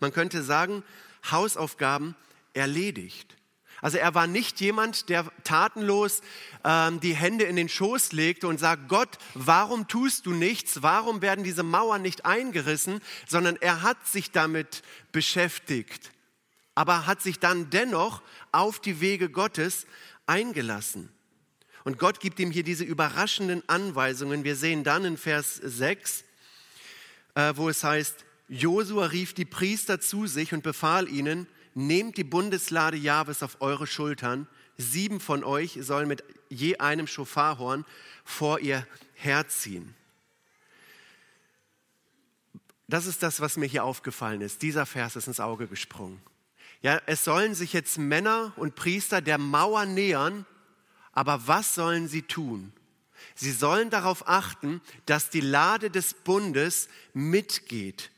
Man 0.00 0.12
könnte 0.12 0.42
sagen, 0.42 0.82
Hausaufgaben 1.30 2.14
erledigt. 2.54 3.38
Also 3.80 3.98
er 3.98 4.14
war 4.14 4.26
nicht 4.26 4.60
jemand, 4.60 5.08
der 5.08 5.30
tatenlos 5.44 6.20
ähm, 6.64 6.98
die 7.00 7.14
Hände 7.14 7.44
in 7.44 7.54
den 7.54 7.68
Schoß 7.68 8.12
legte 8.12 8.48
und 8.48 8.58
sagt, 8.58 8.88
Gott, 8.88 9.18
warum 9.34 9.86
tust 9.86 10.26
du 10.26 10.32
nichts? 10.32 10.82
Warum 10.82 11.22
werden 11.22 11.44
diese 11.44 11.62
Mauern 11.62 12.02
nicht 12.02 12.24
eingerissen? 12.24 13.00
Sondern 13.28 13.56
er 13.56 13.82
hat 13.82 14.06
sich 14.06 14.32
damit 14.32 14.82
beschäftigt, 15.12 16.10
aber 16.74 17.06
hat 17.06 17.22
sich 17.22 17.38
dann 17.38 17.70
dennoch 17.70 18.22
auf 18.50 18.80
die 18.80 19.00
Wege 19.00 19.30
Gottes 19.30 19.86
eingelassen. 20.26 21.10
Und 21.84 21.98
Gott 21.98 22.18
gibt 22.18 22.40
ihm 22.40 22.50
hier 22.50 22.64
diese 22.64 22.84
überraschenden 22.84 23.62
Anweisungen. 23.68 24.42
Wir 24.42 24.56
sehen 24.56 24.82
dann 24.82 25.04
in 25.04 25.16
Vers 25.16 25.54
6, 25.54 26.24
äh, 27.34 27.52
wo 27.54 27.68
es 27.68 27.84
heißt, 27.84 28.24
Josua 28.48 29.06
rief 29.06 29.34
die 29.34 29.44
Priester 29.44 30.00
zu 30.00 30.26
sich 30.26 30.54
und 30.54 30.62
befahl 30.62 31.08
ihnen, 31.08 31.46
nehmt 31.74 32.16
die 32.16 32.24
Bundeslade 32.24 32.96
Jahwes 32.96 33.42
auf 33.42 33.60
eure 33.60 33.86
Schultern. 33.86 34.48
Sieben 34.78 35.20
von 35.20 35.44
euch 35.44 35.78
sollen 35.80 36.08
mit 36.08 36.24
je 36.48 36.78
einem 36.78 37.06
Schofarhorn 37.06 37.84
vor 38.24 38.60
ihr 38.60 38.86
herziehen. 39.14 39.94
Das 42.88 43.04
ist 43.06 43.22
das, 43.22 43.40
was 43.40 43.58
mir 43.58 43.66
hier 43.66 43.84
aufgefallen 43.84 44.40
ist. 44.40 44.62
Dieser 44.62 44.86
Vers 44.86 45.14
ist 45.16 45.26
ins 45.26 45.40
Auge 45.40 45.66
gesprungen. 45.66 46.22
Ja, 46.80 47.00
es 47.06 47.24
sollen 47.24 47.54
sich 47.54 47.72
jetzt 47.72 47.98
Männer 47.98 48.52
und 48.56 48.76
Priester 48.76 49.20
der 49.20 49.36
Mauer 49.36 49.84
nähern, 49.84 50.46
aber 51.12 51.46
was 51.46 51.74
sollen 51.74 52.08
sie 52.08 52.22
tun? 52.22 52.72
Sie 53.34 53.52
sollen 53.52 53.90
darauf 53.90 54.28
achten, 54.28 54.80
dass 55.04 55.28
die 55.28 55.40
Lade 55.40 55.90
des 55.90 56.14
Bundes 56.14 56.88
mitgeht. 57.12 58.10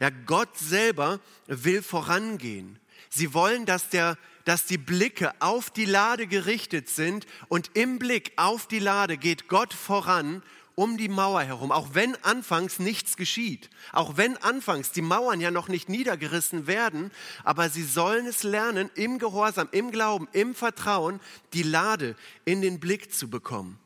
Ja, 0.00 0.10
Gott 0.26 0.56
selber 0.56 1.20
will 1.46 1.82
vorangehen. 1.82 2.78
Sie 3.10 3.34
wollen, 3.34 3.66
dass, 3.66 3.88
der, 3.88 4.16
dass 4.44 4.64
die 4.64 4.78
Blicke 4.78 5.32
auf 5.40 5.70
die 5.70 5.86
Lade 5.86 6.26
gerichtet 6.26 6.88
sind 6.88 7.26
und 7.48 7.70
im 7.74 7.98
Blick 7.98 8.32
auf 8.36 8.66
die 8.66 8.78
Lade 8.78 9.16
geht 9.16 9.48
Gott 9.48 9.74
voran 9.74 10.42
um 10.78 10.96
die 10.96 11.08
Mauer 11.08 11.42
herum, 11.42 11.72
auch 11.72 11.94
wenn 11.94 12.14
anfangs 12.22 12.78
nichts 12.78 13.16
geschieht, 13.16 13.68
auch 13.90 14.16
wenn 14.16 14.36
anfangs 14.36 14.92
die 14.92 15.02
Mauern 15.02 15.40
ja 15.40 15.50
noch 15.50 15.66
nicht 15.66 15.88
niedergerissen 15.88 16.68
werden, 16.68 17.10
aber 17.42 17.68
sie 17.68 17.82
sollen 17.82 18.26
es 18.26 18.44
lernen, 18.44 18.88
im 18.94 19.18
Gehorsam, 19.18 19.68
im 19.72 19.90
Glauben, 19.90 20.28
im 20.30 20.54
Vertrauen, 20.54 21.18
die 21.52 21.64
Lade 21.64 22.14
in 22.44 22.62
den 22.62 22.78
Blick 22.78 23.12
zu 23.12 23.28
bekommen. 23.28 23.80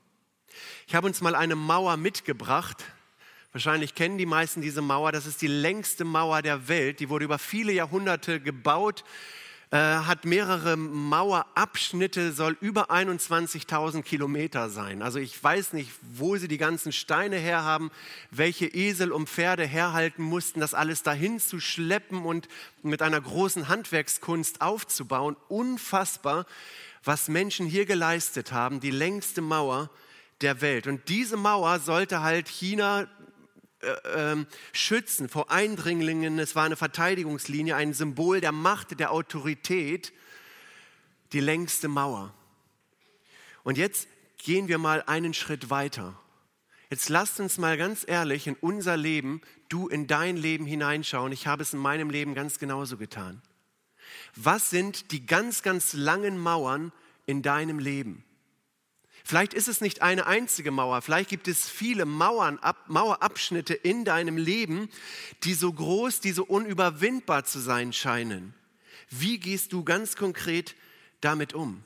Ich 0.87 0.95
habe 0.95 1.07
uns 1.07 1.23
mal 1.23 1.35
eine 1.35 1.57
Mauer 1.57 1.97
mitgebracht. 1.97 2.85
Wahrscheinlich 3.53 3.95
kennen 3.95 4.19
die 4.19 4.27
meisten 4.27 4.63
diese 4.63 4.83
Mauer. 4.83 5.13
Das 5.13 5.27
ist 5.27 5.43
die 5.43 5.47
längste 5.47 6.05
Mauer 6.05 6.43
der 6.43 6.69
Welt. 6.69 7.01
Die 7.01 7.09
wurde 7.09 7.25
über 7.25 7.39
viele 7.39 7.73
Jahrhunderte 7.73 8.41
gebaut 8.41 9.05
äh, 9.73 9.79
hat 9.79 10.27
mehrere 10.27 10.77
Mauerabschnitte, 10.77 12.33
soll 12.33 12.59
über 12.61 12.91
21.000 12.91 14.03
Kilometer 14.03 14.69
sein. 14.69 15.01
Also 15.01 15.19
ich 15.19 15.43
weiß 15.43 15.73
nicht, 15.73 15.91
wo 16.13 16.37
sie 16.37 16.47
die 16.47 16.59
ganzen 16.59 16.93
Steine 16.93 17.37
herhaben, 17.37 17.91
welche 18.31 18.67
Esel 18.67 19.13
und 19.13 19.31
Pferde 19.31 19.65
herhalten 19.65 20.23
mussten, 20.25 20.61
das 20.61 20.75
alles 20.75 21.03
dahin 21.03 21.41
zu 21.41 21.59
schleppen 21.59 22.27
und 22.27 22.49
mit 22.83 23.01
einer 23.01 23.19
großen 23.19 23.69
Handwerkskunst 23.69 24.61
aufzubauen. 24.61 25.37
Unfassbar, 25.49 26.45
was 27.03 27.29
Menschen 27.29 27.65
hier 27.65 27.87
geleistet 27.87 28.53
haben, 28.53 28.79
die 28.79 28.91
längste 28.91 29.41
Mauer 29.41 29.89
der 30.43 30.61
Welt. 30.61 30.87
Und 30.87 31.09
diese 31.09 31.39
Mauer 31.39 31.79
sollte 31.79 32.21
halt 32.21 32.47
China 32.47 33.09
äh, 33.83 34.33
ähm, 34.33 34.47
schützen 34.73 35.29
vor 35.29 35.51
Eindringlingen. 35.51 36.39
Es 36.39 36.55
war 36.55 36.65
eine 36.65 36.77
Verteidigungslinie, 36.77 37.77
ein 37.77 37.95
Symbol 37.95 38.41
der 38.41 38.53
Macht, 38.53 38.99
der 38.99 39.11
Autorität, 39.11 40.13
die 41.33 41.41
längste 41.41 41.89
Mauer. 41.89 42.33
Und 43.65 43.79
jetzt 43.79 44.09
gehen 44.39 44.69
wir 44.69 44.79
mal 44.79 45.03
einen 45.07 45.35
Schritt 45.35 45.71
weiter. 45.71 46.19
Jetzt 46.91 47.09
lasst 47.09 47.41
uns 47.41 47.59
mal 47.59 47.77
ganz 47.79 48.05
ehrlich 48.07 48.47
in 48.47 48.55
unser 48.57 48.97
Leben, 48.97 49.41
du 49.69 49.89
in 49.89 50.07
dein 50.07 50.37
Leben 50.37 50.67
hineinschauen. 50.67 51.33
Ich 51.33 51.47
habe 51.47 51.63
es 51.63 51.73
in 51.73 51.79
meinem 51.79 52.11
Leben 52.11 52.35
ganz 52.35 52.59
genauso 52.59 52.99
getan. 52.99 53.41
Was 54.37 54.71
sind 54.71 55.11
die 55.11 55.25
ganz, 55.25 55.63
ganz 55.63 55.95
langen 55.95 56.39
Mauern 56.39 56.93
in 57.27 57.43
deinem 57.43 57.79
Leben? 57.79 58.25
Vielleicht 59.25 59.55
ist 59.55 59.69
es 59.69 59.81
nicht 59.81 60.03
eine 60.03 60.27
einzige 60.27 60.71
Mauer, 60.71 61.01
vielleicht 61.01 61.31
gibt 61.31 61.47
es 61.49 61.69
viele 61.69 62.07
Mauern, 62.07 62.59
Ab, 62.59 62.77
Mauerabschnitte 62.89 63.75
in 63.75 64.05
deinem 64.05 64.37
Leben, 64.37 64.89
die 65.45 65.55
so 65.55 65.73
groß, 65.73 66.21
die 66.21 66.33
so 66.33 66.45
unüberwindbar 66.45 67.45
zu 67.45 67.61
sein 67.61 67.93
scheinen. 67.93 68.55
Wie 69.11 69.39
gehst 69.39 69.73
du 69.73 69.85
ganz 69.85 70.17
konkret 70.17 70.75
damit 71.21 71.55
um? 71.55 71.85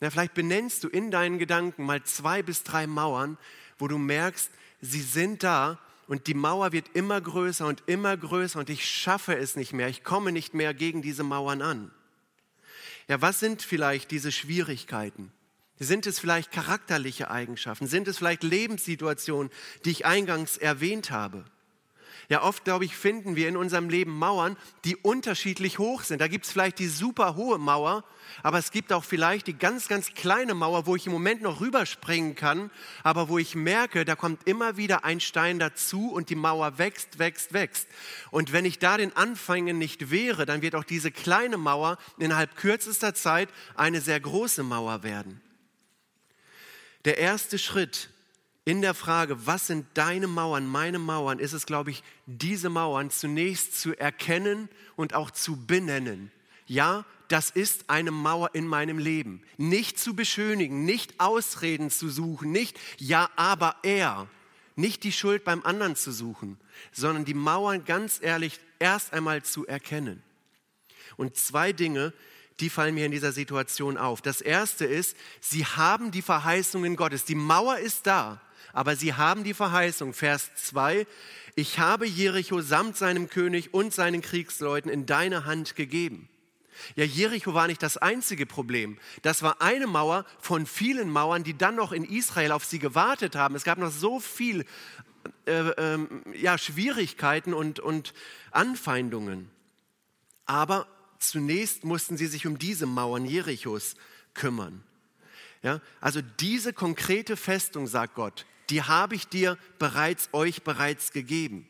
Na, 0.00 0.10
vielleicht 0.10 0.34
benennst 0.34 0.84
du 0.84 0.88
in 0.88 1.10
deinen 1.10 1.38
Gedanken 1.38 1.84
mal 1.84 2.02
zwei 2.04 2.42
bis 2.42 2.62
drei 2.62 2.86
Mauern, 2.86 3.38
wo 3.78 3.88
du 3.88 3.98
merkst, 3.98 4.50
sie 4.80 5.00
sind 5.00 5.42
da 5.42 5.78
und 6.06 6.26
die 6.26 6.34
Mauer 6.34 6.72
wird 6.72 6.88
immer 6.94 7.20
größer 7.20 7.66
und 7.66 7.82
immer 7.86 8.16
größer 8.16 8.58
und 8.58 8.70
ich 8.70 8.88
schaffe 8.88 9.36
es 9.36 9.56
nicht 9.56 9.72
mehr, 9.72 9.88
ich 9.88 10.04
komme 10.04 10.32
nicht 10.32 10.54
mehr 10.54 10.74
gegen 10.74 11.02
diese 11.02 11.22
Mauern 11.22 11.62
an. 11.62 11.90
Ja, 13.08 13.20
was 13.22 13.40
sind 13.40 13.62
vielleicht 13.62 14.10
diese 14.10 14.30
Schwierigkeiten? 14.30 15.32
Sind 15.78 16.06
es 16.06 16.18
vielleicht 16.18 16.50
charakterliche 16.50 17.30
Eigenschaften? 17.30 17.86
Sind 17.86 18.08
es 18.08 18.18
vielleicht 18.18 18.42
Lebenssituationen, 18.42 19.50
die 19.84 19.90
ich 19.90 20.06
eingangs 20.06 20.56
erwähnt 20.56 21.10
habe? 21.10 21.44
Ja, 22.30 22.42
oft, 22.42 22.64
glaube 22.64 22.84
ich, 22.84 22.94
finden 22.94 23.36
wir 23.36 23.48
in 23.48 23.56
unserem 23.56 23.88
Leben 23.88 24.12
Mauern, 24.18 24.58
die 24.84 24.96
unterschiedlich 24.96 25.78
hoch 25.78 26.02
sind. 26.02 26.20
Da 26.20 26.28
gibt 26.28 26.44
es 26.44 26.52
vielleicht 26.52 26.78
die 26.78 26.88
super 26.88 27.36
hohe 27.36 27.56
Mauer, 27.56 28.04
aber 28.42 28.58
es 28.58 28.70
gibt 28.70 28.92
auch 28.92 29.04
vielleicht 29.04 29.46
die 29.46 29.56
ganz, 29.56 29.88
ganz 29.88 30.12
kleine 30.12 30.52
Mauer, 30.52 30.84
wo 30.84 30.94
ich 30.94 31.06
im 31.06 31.12
Moment 31.12 31.40
noch 31.40 31.62
rüberspringen 31.62 32.34
kann, 32.34 32.70
aber 33.02 33.30
wo 33.30 33.38
ich 33.38 33.54
merke, 33.54 34.04
da 34.04 34.14
kommt 34.14 34.46
immer 34.46 34.76
wieder 34.76 35.06
ein 35.06 35.20
Stein 35.20 35.58
dazu 35.58 36.10
und 36.12 36.28
die 36.28 36.34
Mauer 36.34 36.76
wächst, 36.76 37.18
wächst, 37.18 37.54
wächst. 37.54 37.88
Und 38.30 38.52
wenn 38.52 38.66
ich 38.66 38.78
da 38.78 38.98
den 38.98 39.16
Anfängen 39.16 39.78
nicht 39.78 40.10
wehre, 40.10 40.44
dann 40.44 40.60
wird 40.60 40.74
auch 40.74 40.84
diese 40.84 41.10
kleine 41.10 41.56
Mauer 41.56 41.96
innerhalb 42.18 42.56
kürzester 42.56 43.14
Zeit 43.14 43.48
eine 43.74 44.02
sehr 44.02 44.20
große 44.20 44.64
Mauer 44.64 45.02
werden. 45.02 45.40
Der 47.08 47.16
erste 47.16 47.56
Schritt 47.56 48.10
in 48.66 48.82
der 48.82 48.92
Frage, 48.92 49.46
was 49.46 49.66
sind 49.66 49.86
deine 49.94 50.26
Mauern, 50.26 50.66
meine 50.66 50.98
Mauern, 50.98 51.38
ist 51.38 51.54
es, 51.54 51.64
glaube 51.64 51.90
ich, 51.90 52.02
diese 52.26 52.68
Mauern 52.68 53.08
zunächst 53.08 53.80
zu 53.80 53.98
erkennen 53.98 54.68
und 54.94 55.14
auch 55.14 55.30
zu 55.30 55.56
benennen. 55.64 56.30
Ja, 56.66 57.06
das 57.28 57.48
ist 57.48 57.88
eine 57.88 58.10
Mauer 58.10 58.50
in 58.52 58.66
meinem 58.66 58.98
Leben. 58.98 59.42
Nicht 59.56 59.98
zu 59.98 60.14
beschönigen, 60.14 60.84
nicht 60.84 61.18
Ausreden 61.18 61.90
zu 61.90 62.10
suchen, 62.10 62.52
nicht 62.52 62.78
ja, 62.98 63.30
aber 63.36 63.76
er, 63.84 64.28
nicht 64.76 65.02
die 65.02 65.12
Schuld 65.12 65.44
beim 65.44 65.62
anderen 65.62 65.96
zu 65.96 66.12
suchen, 66.12 66.60
sondern 66.92 67.24
die 67.24 67.32
Mauern 67.32 67.86
ganz 67.86 68.18
ehrlich 68.20 68.60
erst 68.80 69.14
einmal 69.14 69.42
zu 69.42 69.66
erkennen. 69.66 70.22
Und 71.16 71.36
zwei 71.36 71.72
Dinge, 71.72 72.12
die 72.60 72.70
fallen 72.70 72.94
mir 72.94 73.06
in 73.06 73.12
dieser 73.12 73.32
Situation 73.32 73.96
auf. 73.96 74.20
Das 74.22 74.40
erste 74.40 74.84
ist, 74.84 75.16
sie 75.40 75.64
haben 75.64 76.10
die 76.10 76.22
Verheißungen 76.22 76.96
Gottes. 76.96 77.24
Die 77.24 77.34
Mauer 77.34 77.78
ist 77.78 78.06
da 78.06 78.40
aber 78.72 78.96
sie 78.96 79.14
haben 79.14 79.44
die 79.44 79.54
Verheißung, 79.54 80.14
Vers 80.14 80.50
2, 80.54 81.06
ich 81.54 81.78
habe 81.78 82.06
Jericho 82.06 82.60
samt 82.60 82.96
seinem 82.96 83.28
König 83.28 83.74
und 83.74 83.92
seinen 83.92 84.22
Kriegsleuten 84.22 84.90
in 84.90 85.06
deine 85.06 85.44
Hand 85.44 85.74
gegeben. 85.74 86.28
Ja, 86.94 87.02
Jericho 87.02 87.54
war 87.54 87.66
nicht 87.66 87.82
das 87.82 87.96
einzige 87.96 88.46
Problem. 88.46 88.98
Das 89.22 89.42
war 89.42 89.60
eine 89.60 89.88
Mauer 89.88 90.24
von 90.38 90.64
vielen 90.64 91.10
Mauern, 91.10 91.42
die 91.42 91.58
dann 91.58 91.74
noch 91.74 91.90
in 91.90 92.04
Israel 92.04 92.52
auf 92.52 92.64
sie 92.64 92.78
gewartet 92.78 93.34
haben. 93.34 93.56
Es 93.56 93.64
gab 93.64 93.78
noch 93.78 93.90
so 93.90 94.20
viel 94.20 94.64
äh, 95.46 95.70
äh, 95.70 95.98
ja, 96.34 96.56
Schwierigkeiten 96.56 97.52
und, 97.52 97.80
und 97.80 98.14
Anfeindungen. 98.52 99.50
Aber 100.46 100.86
zunächst 101.18 101.84
mussten 101.84 102.16
sie 102.16 102.26
sich 102.26 102.46
um 102.46 102.58
diese 102.58 102.86
Mauern 102.86 103.24
Jerichos 103.24 103.94
kümmern. 104.34 104.82
Ja, 105.62 105.80
also 106.00 106.20
diese 106.22 106.72
konkrete 106.72 107.36
Festung, 107.36 107.86
sagt 107.88 108.14
Gott, 108.14 108.46
die 108.70 108.82
habe 108.82 109.14
ich 109.14 109.26
dir 109.26 109.58
bereits, 109.78 110.28
euch 110.32 110.62
bereits 110.62 111.10
gegeben. 111.12 111.68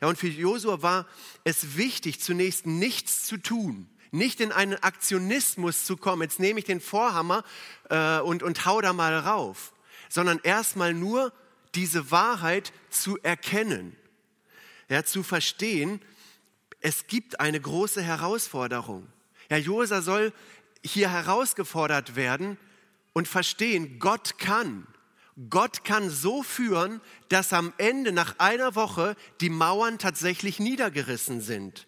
Ja, 0.00 0.08
und 0.08 0.18
für 0.18 0.28
Josua 0.28 0.82
war 0.82 1.06
es 1.44 1.76
wichtig, 1.76 2.20
zunächst 2.20 2.66
nichts 2.66 3.24
zu 3.24 3.36
tun, 3.36 3.88
nicht 4.10 4.40
in 4.40 4.52
einen 4.52 4.74
Aktionismus 4.74 5.84
zu 5.84 5.96
kommen, 5.96 6.22
jetzt 6.22 6.40
nehme 6.40 6.58
ich 6.58 6.66
den 6.66 6.80
Vorhammer 6.80 7.44
äh, 7.88 8.18
und, 8.20 8.42
und 8.42 8.66
hau 8.66 8.80
da 8.80 8.92
mal 8.92 9.16
rauf, 9.16 9.72
sondern 10.08 10.40
erstmal 10.42 10.92
nur 10.92 11.32
diese 11.74 12.10
Wahrheit 12.10 12.72
zu 12.90 13.18
erkennen, 13.22 13.96
ja, 14.88 15.04
zu 15.04 15.22
verstehen, 15.22 16.00
es 16.80 17.06
gibt 17.06 17.40
eine 17.40 17.60
große 17.60 18.02
Herausforderung. 18.02 19.06
Ja, 19.50 19.56
Josua 19.56 20.02
soll 20.02 20.32
hier 20.82 21.10
herausgefordert 21.10 22.16
werden 22.16 22.56
und 23.12 23.28
verstehen, 23.28 23.98
Gott 23.98 24.38
kann. 24.38 24.86
Gott 25.48 25.84
kann 25.84 26.10
so 26.10 26.42
führen, 26.42 27.00
dass 27.28 27.52
am 27.52 27.72
Ende 27.78 28.12
nach 28.12 28.38
einer 28.38 28.74
Woche 28.74 29.16
die 29.40 29.50
Mauern 29.50 29.98
tatsächlich 29.98 30.58
niedergerissen 30.58 31.40
sind. 31.40 31.86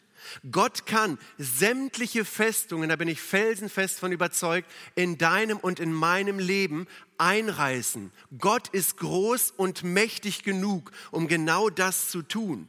Gott 0.51 0.87
kann 0.87 1.19
sämtliche 1.39 2.25
Festungen, 2.25 2.89
da 2.89 2.97
bin 2.97 3.09
ich 3.09 3.21
felsenfest 3.21 3.99
von 3.99 4.13
überzeugt, 4.13 4.71
in 4.95 5.19
deinem 5.19 5.59
und 5.59 5.81
in 5.81 5.93
meinem 5.93 6.39
Leben 6.39 6.87
einreißen. 7.19 8.13
Gott 8.39 8.69
ist 8.69 8.99
groß 8.99 9.53
und 9.57 9.83
mächtig 9.83 10.45
genug, 10.45 10.93
um 11.11 11.29
genau 11.29 11.71
das 11.71 12.11
zu 12.11 12.23
tun. 12.23 12.69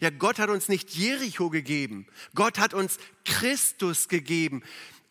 Ja, 0.00 0.10
Gott 0.10 0.38
hat 0.38 0.50
uns 0.50 0.68
nicht 0.68 0.90
Jericho 0.90 1.50
gegeben. 1.50 2.06
Gott 2.34 2.58
hat 2.58 2.74
uns 2.74 2.98
Christus 3.24 4.08
gegeben. 4.08 4.62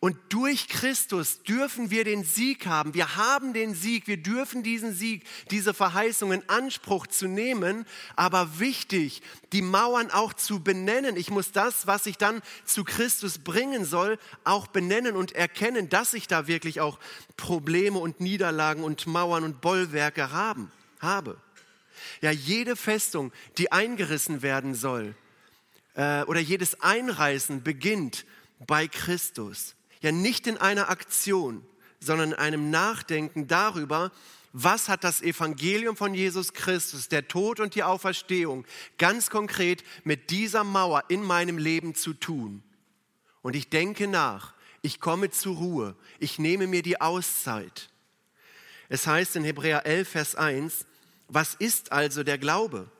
Und 0.04 0.16
durch 0.30 0.66
Christus 0.66 1.44
dürfen 1.44 1.92
wir 1.92 2.02
den 2.02 2.24
Sieg 2.24 2.66
haben. 2.66 2.92
Wir 2.92 3.14
haben 3.14 3.52
den 3.52 3.72
Sieg. 3.72 4.08
Wir 4.08 4.16
dürfen 4.16 4.64
diesen 4.64 4.92
Sieg, 4.92 5.24
diese 5.52 5.74
Verheißung 5.74 6.32
in 6.32 6.42
Anspruch 6.48 7.06
zu 7.06 7.28
nehmen. 7.28 7.86
Aber 8.16 8.58
wichtig, 8.58 9.22
die 9.52 9.62
Mauern 9.62 10.10
auch 10.10 10.32
zu 10.32 10.58
benennen. 10.58 11.16
Ich 11.16 11.30
muss 11.30 11.52
das, 11.52 11.86
was 11.86 12.06
ich 12.06 12.18
dann 12.18 12.42
zu 12.64 12.82
Christus 12.82 13.38
bringen 13.38 13.84
soll, 13.84 14.18
auch 14.42 14.66
benennen 14.66 15.14
und 15.14 15.36
erkennen, 15.36 15.88
dass 15.88 16.14
ich 16.14 16.26
da 16.26 16.48
wirklich 16.48 16.80
auch 16.80 16.98
Probleme 17.36 18.00
und 18.00 18.18
Niederlagen 18.18 18.82
und 18.82 19.06
Mauern 19.06 19.44
und 19.44 19.60
Bollwerke 19.60 20.32
haben, 20.32 20.72
habe. 20.98 21.36
Ja, 22.20 22.30
jede 22.30 22.76
Festung, 22.76 23.32
die 23.58 23.72
eingerissen 23.72 24.42
werden 24.42 24.74
soll, 24.74 25.14
äh, 25.94 26.22
oder 26.22 26.40
jedes 26.40 26.80
Einreißen 26.80 27.62
beginnt 27.62 28.24
bei 28.66 28.88
Christus 28.88 29.74
ja 30.02 30.12
nicht 30.12 30.46
in 30.46 30.58
einer 30.58 30.90
Aktion, 30.90 31.64
sondern 32.00 32.32
in 32.32 32.38
einem 32.38 32.70
Nachdenken 32.70 33.46
darüber, 33.46 34.12
was 34.52 34.88
hat 34.88 35.02
das 35.02 35.22
Evangelium 35.22 35.96
von 35.96 36.12
Jesus 36.12 36.52
Christus, 36.52 37.08
der 37.08 37.26
Tod 37.26 37.58
und 37.60 37.74
die 37.74 37.84
Auferstehung, 37.84 38.66
ganz 38.98 39.30
konkret 39.30 39.82
mit 40.04 40.30
dieser 40.30 40.62
Mauer 40.62 41.04
in 41.08 41.22
meinem 41.22 41.56
Leben 41.56 41.94
zu 41.94 42.12
tun. 42.12 42.62
Und 43.40 43.56
ich 43.56 43.70
denke 43.70 44.08
nach, 44.08 44.52
ich 44.82 45.00
komme 45.00 45.30
zur 45.30 45.56
Ruhe, 45.56 45.96
ich 46.18 46.38
nehme 46.38 46.66
mir 46.66 46.82
die 46.82 47.00
Auszeit. 47.00 47.88
Es 48.88 49.06
heißt 49.06 49.36
in 49.36 49.44
Hebräer 49.44 49.86
11, 49.86 50.08
Vers 50.08 50.34
1, 50.34 50.84
was 51.32 51.54
ist 51.54 51.92
also 51.92 52.22
der 52.22 52.38
Glaube? 52.38 52.90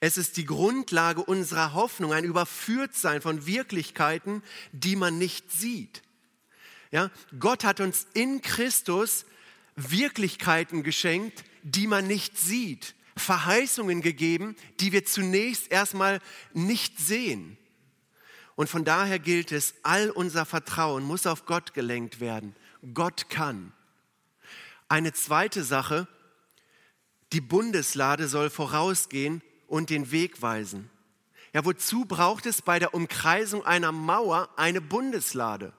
Es 0.00 0.18
ist 0.18 0.36
die 0.36 0.44
Grundlage 0.44 1.22
unserer 1.22 1.72
Hoffnung, 1.72 2.12
ein 2.12 2.24
Überführtsein 2.24 3.22
von 3.22 3.46
Wirklichkeiten, 3.46 4.42
die 4.72 4.96
man 4.96 5.18
nicht 5.18 5.52
sieht. 5.52 6.02
Ja, 6.90 7.10
Gott 7.38 7.64
hat 7.64 7.80
uns 7.80 8.06
in 8.14 8.42
Christus 8.42 9.26
Wirklichkeiten 9.76 10.82
geschenkt, 10.82 11.44
die 11.62 11.86
man 11.86 12.06
nicht 12.06 12.36
sieht. 12.36 12.94
Verheißungen 13.16 14.00
gegeben, 14.00 14.56
die 14.80 14.92
wir 14.92 15.04
zunächst 15.04 15.70
erstmal 15.70 16.20
nicht 16.52 16.98
sehen. 16.98 17.56
Und 18.56 18.68
von 18.68 18.84
daher 18.84 19.18
gilt 19.18 19.52
es, 19.52 19.74
all 19.82 20.10
unser 20.10 20.44
Vertrauen 20.44 21.04
muss 21.04 21.26
auf 21.26 21.46
Gott 21.46 21.74
gelenkt 21.74 22.20
werden. 22.20 22.56
Gott 22.94 23.28
kann. 23.28 23.72
Eine 24.88 25.12
zweite 25.12 25.62
Sache, 25.62 26.08
die 27.32 27.40
Bundeslade 27.40 28.28
soll 28.28 28.50
vorausgehen 28.50 29.42
und 29.66 29.90
den 29.90 30.10
Weg 30.10 30.40
weisen. 30.42 30.90
Ja, 31.52 31.64
wozu 31.64 32.04
braucht 32.04 32.46
es 32.46 32.62
bei 32.62 32.78
der 32.78 32.94
Umkreisung 32.94 33.64
einer 33.64 33.92
Mauer 33.92 34.48
eine 34.56 34.80
Bundeslade? 34.80 35.72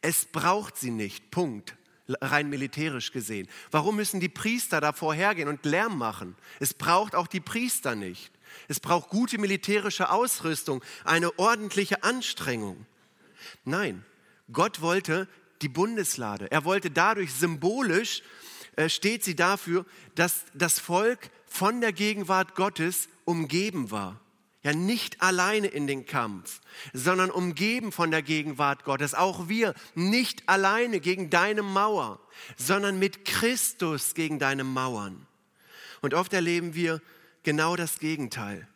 Es 0.00 0.24
braucht 0.24 0.76
sie 0.76 0.90
nicht, 0.90 1.30
Punkt, 1.30 1.76
rein 2.20 2.48
militärisch 2.48 3.12
gesehen. 3.12 3.48
Warum 3.70 3.96
müssen 3.96 4.20
die 4.20 4.28
Priester 4.28 4.80
davor 4.80 5.14
hergehen 5.14 5.48
und 5.48 5.64
Lärm 5.64 5.98
machen? 5.98 6.36
Es 6.60 6.74
braucht 6.74 7.14
auch 7.14 7.26
die 7.26 7.40
Priester 7.40 7.94
nicht. 7.94 8.32
Es 8.68 8.80
braucht 8.80 9.10
gute 9.10 9.38
militärische 9.38 10.10
Ausrüstung, 10.10 10.82
eine 11.04 11.38
ordentliche 11.38 12.04
Anstrengung. 12.04 12.86
Nein, 13.64 14.04
Gott 14.52 14.80
wollte 14.80 15.28
die 15.62 15.68
Bundeslade. 15.68 16.50
Er 16.50 16.64
wollte 16.64 16.90
dadurch 16.90 17.32
symbolisch, 17.32 18.22
steht 18.88 19.24
sie 19.24 19.34
dafür, 19.34 19.86
dass 20.14 20.44
das 20.54 20.78
Volk 20.78 21.30
von 21.46 21.80
der 21.80 21.92
Gegenwart 21.92 22.54
Gottes 22.54 23.08
umgeben 23.24 23.90
war 23.90 24.20
ja 24.66 24.72
nicht 24.72 25.22
alleine 25.22 25.68
in 25.68 25.86
den 25.86 26.06
Kampf, 26.06 26.60
sondern 26.92 27.30
umgeben 27.30 27.92
von 27.92 28.10
der 28.10 28.20
Gegenwart 28.20 28.82
Gottes. 28.82 29.14
Auch 29.14 29.48
wir 29.48 29.74
nicht 29.94 30.48
alleine 30.48 30.98
gegen 30.98 31.30
deine 31.30 31.62
Mauer, 31.62 32.18
sondern 32.56 32.98
mit 32.98 33.24
Christus 33.24 34.14
gegen 34.14 34.40
deine 34.40 34.64
Mauern. 34.64 35.24
Und 36.02 36.14
oft 36.14 36.32
erleben 36.32 36.74
wir 36.74 37.00
genau 37.44 37.76
das 37.76 38.00
Gegenteil. 38.00 38.66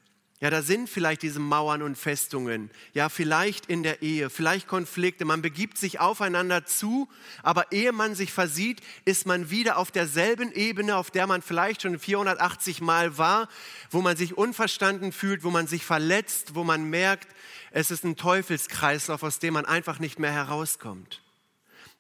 Ja, 0.43 0.49
da 0.49 0.63
sind 0.63 0.89
vielleicht 0.89 1.21
diese 1.21 1.39
Mauern 1.39 1.83
und 1.83 1.99
Festungen, 1.99 2.71
ja, 2.95 3.11
vielleicht 3.11 3.67
in 3.67 3.83
der 3.83 4.01
Ehe, 4.01 4.31
vielleicht 4.31 4.67
Konflikte. 4.67 5.27
Man 5.27 5.43
begibt 5.43 5.77
sich 5.77 6.01
aufeinander 6.01 6.65
zu, 6.65 7.11
aber 7.43 7.73
ehe 7.73 7.93
man 7.93 8.15
sich 8.15 8.33
versieht, 8.33 8.81
ist 9.05 9.27
man 9.27 9.51
wieder 9.51 9.77
auf 9.77 9.91
derselben 9.91 10.51
Ebene, 10.53 10.97
auf 10.97 11.11
der 11.11 11.27
man 11.27 11.43
vielleicht 11.43 11.83
schon 11.83 11.99
480 11.99 12.81
Mal 12.81 13.19
war, 13.19 13.51
wo 13.91 14.01
man 14.01 14.17
sich 14.17 14.39
unverstanden 14.39 15.13
fühlt, 15.13 15.45
wo 15.45 15.51
man 15.51 15.67
sich 15.67 15.85
verletzt, 15.85 16.55
wo 16.55 16.65
man 16.65 16.85
merkt, 16.85 17.29
es 17.71 17.91
ist 17.91 18.05
ein 18.05 18.17
Teufelskreislauf, 18.17 19.23
aus 19.23 19.41
dem 19.41 19.53
man 19.53 19.67
einfach 19.67 19.99
nicht 19.99 20.19
mehr 20.19 20.33
herauskommt. 20.33 21.21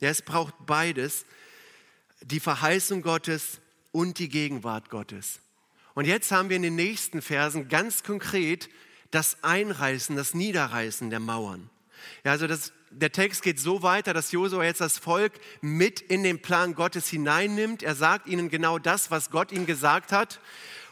Ja, 0.00 0.08
es 0.08 0.22
braucht 0.22 0.54
beides, 0.64 1.26
die 2.22 2.40
Verheißung 2.40 3.02
Gottes 3.02 3.60
und 3.92 4.18
die 4.18 4.30
Gegenwart 4.30 4.88
Gottes. 4.88 5.40
Und 6.00 6.06
jetzt 6.06 6.32
haben 6.32 6.48
wir 6.48 6.56
in 6.56 6.62
den 6.62 6.76
nächsten 6.76 7.20
Versen 7.20 7.68
ganz 7.68 8.02
konkret 8.02 8.70
das 9.10 9.36
Einreißen, 9.44 10.16
das 10.16 10.32
Niederreißen 10.32 11.10
der 11.10 11.20
Mauern. 11.20 11.68
Ja, 12.24 12.30
also 12.30 12.46
das, 12.46 12.72
der 12.88 13.12
Text 13.12 13.42
geht 13.42 13.60
so 13.60 13.82
weiter, 13.82 14.14
dass 14.14 14.32
Josua 14.32 14.64
jetzt 14.64 14.80
das 14.80 14.96
Volk 14.96 15.34
mit 15.60 16.00
in 16.00 16.22
den 16.22 16.40
Plan 16.40 16.74
Gottes 16.74 17.08
hineinnimmt. 17.08 17.82
Er 17.82 17.94
sagt 17.94 18.28
ihnen 18.28 18.48
genau 18.48 18.78
das, 18.78 19.10
was 19.10 19.28
Gott 19.28 19.52
ihm 19.52 19.66
gesagt 19.66 20.10
hat. 20.10 20.40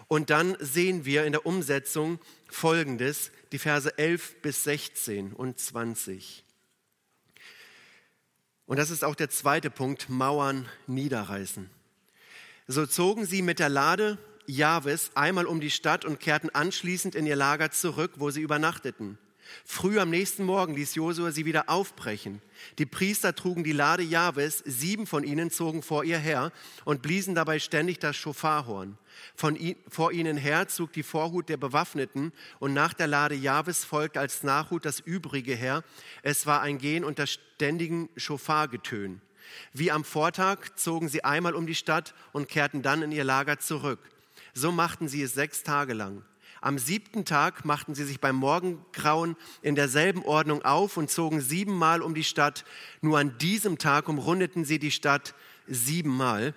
Und 0.08 0.28
dann 0.28 0.58
sehen 0.60 1.06
wir 1.06 1.24
in 1.24 1.32
der 1.32 1.46
Umsetzung 1.46 2.18
Folgendes, 2.50 3.30
die 3.52 3.58
Verse 3.58 3.96
11 3.96 4.42
bis 4.42 4.64
16 4.64 5.32
und 5.32 5.58
20. 5.58 6.44
Und 8.66 8.76
das 8.78 8.90
ist 8.90 9.04
auch 9.04 9.14
der 9.14 9.30
zweite 9.30 9.70
Punkt, 9.70 10.10
Mauern 10.10 10.68
niederreißen. 10.86 11.70
So 12.66 12.84
zogen 12.84 13.24
sie 13.24 13.40
mit 13.40 13.58
der 13.58 13.70
Lade 13.70 14.18
Jahwes 14.48 15.10
einmal 15.14 15.46
um 15.46 15.60
die 15.60 15.70
Stadt 15.70 16.04
und 16.04 16.20
kehrten 16.20 16.50
anschließend 16.50 17.14
in 17.14 17.26
ihr 17.26 17.36
Lager 17.36 17.70
zurück, 17.70 18.12
wo 18.16 18.30
sie 18.30 18.40
übernachteten. 18.40 19.18
Früh 19.64 19.98
am 19.98 20.10
nächsten 20.10 20.44
Morgen 20.44 20.74
ließ 20.74 20.94
Josua 20.94 21.30
sie 21.32 21.44
wieder 21.44 21.68
aufbrechen. 21.68 22.42
Die 22.78 22.86
Priester 22.86 23.34
trugen 23.34 23.64
die 23.64 23.72
Lade 23.72 24.02
Jahwes, 24.02 24.62
sieben 24.66 25.06
von 25.06 25.24
ihnen 25.24 25.50
zogen 25.50 25.82
vor 25.82 26.04
ihr 26.04 26.18
her 26.18 26.52
und 26.84 27.02
bliesen 27.02 27.34
dabei 27.34 27.58
ständig 27.58 27.98
das 27.98 28.16
Schofarhorn. 28.16 28.98
Von 29.34 29.58
vor 29.88 30.12
ihnen 30.12 30.36
her 30.36 30.68
zog 30.68 30.92
die 30.92 31.02
Vorhut 31.02 31.48
der 31.48 31.56
Bewaffneten 31.56 32.32
und 32.58 32.74
nach 32.74 32.94
der 32.94 33.06
Lade 33.06 33.34
Jahwes 33.34 33.84
folgte 33.84 34.20
als 34.20 34.42
Nachhut 34.42 34.84
das 34.84 35.00
übrige 35.00 35.54
her. 35.54 35.82
Es 36.22 36.46
war 36.46 36.60
ein 36.60 36.78
Gehen 36.78 37.04
unter 37.04 37.26
ständigen 37.26 38.08
Schofargetön. 38.16 39.20
Wie 39.72 39.90
am 39.90 40.04
Vortag 40.04 40.76
zogen 40.76 41.08
sie 41.08 41.24
einmal 41.24 41.54
um 41.54 41.66
die 41.66 41.74
Stadt 41.74 42.14
und 42.32 42.48
kehrten 42.48 42.82
dann 42.82 43.02
in 43.02 43.12
ihr 43.12 43.24
Lager 43.24 43.58
zurück. 43.58 44.00
So 44.54 44.72
machten 44.72 45.08
sie 45.08 45.22
es 45.22 45.34
sechs 45.34 45.62
Tage 45.62 45.94
lang. 45.94 46.22
Am 46.60 46.78
siebten 46.78 47.24
Tag 47.24 47.64
machten 47.64 47.94
sie 47.94 48.04
sich 48.04 48.20
beim 48.20 48.34
Morgengrauen 48.36 49.36
in 49.62 49.74
derselben 49.74 50.24
Ordnung 50.24 50.62
auf 50.62 50.96
und 50.96 51.10
zogen 51.10 51.40
siebenmal 51.40 52.02
um 52.02 52.14
die 52.14 52.24
Stadt. 52.24 52.64
Nur 53.00 53.18
an 53.18 53.38
diesem 53.38 53.78
Tag 53.78 54.08
umrundeten 54.08 54.64
sie 54.64 54.78
die 54.78 54.90
Stadt 54.90 55.34
siebenmal. 55.68 56.54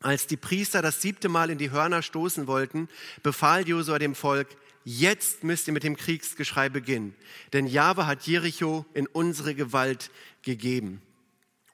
Als 0.00 0.26
die 0.26 0.38
Priester 0.38 0.80
das 0.80 1.02
siebte 1.02 1.28
Mal 1.28 1.50
in 1.50 1.58
die 1.58 1.70
Hörner 1.70 2.00
stoßen 2.00 2.46
wollten, 2.46 2.88
befahl 3.22 3.68
Josua 3.68 3.98
dem 3.98 4.14
Volk, 4.14 4.48
jetzt 4.84 5.44
müsst 5.44 5.66
ihr 5.66 5.74
mit 5.74 5.82
dem 5.82 5.96
Kriegsgeschrei 5.96 6.70
beginnen, 6.70 7.14
denn 7.52 7.66
Jahwe 7.66 8.06
hat 8.06 8.26
Jericho 8.26 8.86
in 8.94 9.06
unsere 9.06 9.54
Gewalt 9.54 10.10
gegeben. 10.40 11.02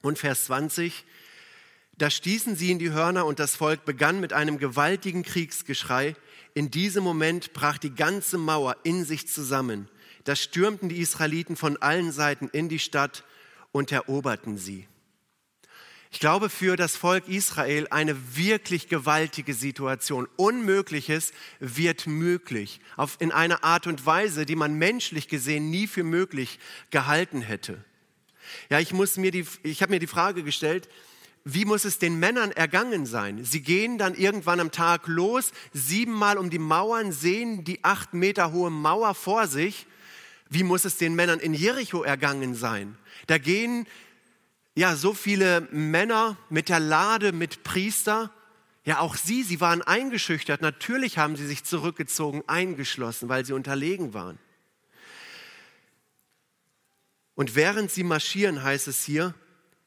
Und 0.01 0.19
Vers 0.19 0.45
20, 0.45 1.05
da 1.97 2.09
stießen 2.09 2.55
sie 2.55 2.71
in 2.71 2.79
die 2.79 2.91
Hörner 2.91 3.25
und 3.25 3.39
das 3.39 3.55
Volk 3.55 3.83
begann 3.85 4.19
mit 4.19 4.31
einem 4.31 4.59
gewaltigen 4.59 5.23
Kriegsgeschrei. 5.23 6.15
In 6.53 6.69
diesem 6.69 7.03
Moment 7.03 7.53
brach 7.53 7.77
die 7.77 7.93
ganze 7.93 8.37
Mauer 8.37 8.77
in 8.83 9.03
sich 9.03 9.27
zusammen. 9.27 9.89
Da 10.23 10.35
stürmten 10.35 10.89
die 10.89 10.99
Israeliten 10.99 11.55
von 11.55 11.77
allen 11.77 12.11
Seiten 12.11 12.49
in 12.49 12.69
die 12.69 12.79
Stadt 12.79 13.23
und 13.71 13.91
eroberten 13.91 14.57
sie. 14.57 14.87
Ich 16.11 16.19
glaube, 16.19 16.49
für 16.49 16.75
das 16.75 16.95
Volk 16.95 17.27
Israel 17.27 17.87
eine 17.89 18.15
wirklich 18.35 18.87
gewaltige 18.87 19.53
Situation. 19.53 20.27
Unmögliches 20.35 21.31
wird 21.59 22.07
möglich. 22.07 22.79
Auf, 22.95 23.17
in 23.19 23.31
einer 23.31 23.63
Art 23.63 23.87
und 23.87 24.05
Weise, 24.05 24.45
die 24.45 24.55
man 24.55 24.75
menschlich 24.75 25.27
gesehen 25.27 25.69
nie 25.69 25.87
für 25.87 26.03
möglich 26.03 26.59
gehalten 26.91 27.41
hätte. 27.41 27.83
Ja, 28.69 28.79
ich, 28.79 28.93
muss 28.93 29.17
mir 29.17 29.31
die, 29.31 29.45
ich 29.63 29.81
habe 29.81 29.91
mir 29.91 29.99
die 29.99 30.07
Frage 30.07 30.43
gestellt, 30.43 30.87
wie 31.53 31.63
muss 31.63 31.85
es 31.85 31.97
den 31.97 32.19
Männern 32.19 32.51
ergangen 32.51 33.05
sein? 33.05 33.45
Sie 33.45 33.61
gehen 33.61 33.97
dann 33.97 34.15
irgendwann 34.15 34.59
am 34.59 34.71
Tag 34.71 35.07
los, 35.07 35.51
siebenmal 35.71 36.37
um 36.37 36.49
die 36.49 36.59
Mauern, 36.59 37.13
sehen 37.13 37.63
die 37.63 37.83
acht 37.85 38.13
Meter 38.13 38.51
hohe 38.51 38.69
Mauer 38.69 39.15
vor 39.15 39.47
sich. 39.47 39.87
Wie 40.49 40.63
muss 40.63 40.83
es 40.83 40.97
den 40.97 41.15
Männern 41.15 41.39
in 41.39 41.53
Jericho 41.53 42.03
ergangen 42.03 42.53
sein? 42.53 42.97
Da 43.27 43.37
gehen 43.37 43.87
ja, 44.75 44.95
so 44.95 45.13
viele 45.13 45.61
Männer 45.71 46.37
mit 46.49 46.69
der 46.69 46.79
Lade, 46.79 47.31
mit 47.31 47.63
Priester. 47.63 48.29
Ja, 48.83 48.99
auch 48.99 49.15
sie, 49.15 49.41
sie 49.41 49.59
waren 49.59 49.81
eingeschüchtert. 49.81 50.61
Natürlich 50.61 51.17
haben 51.17 51.35
sie 51.35 51.47
sich 51.47 51.63
zurückgezogen, 51.63 52.43
eingeschlossen, 52.45 53.27
weil 53.29 53.43
sie 53.43 53.53
unterlegen 53.53 54.13
waren. 54.13 54.37
Und 57.35 57.55
während 57.55 57.89
sie 57.89 58.03
marschieren, 58.03 58.61
heißt 58.61 58.87
es 58.87 59.03
hier, 59.03 59.33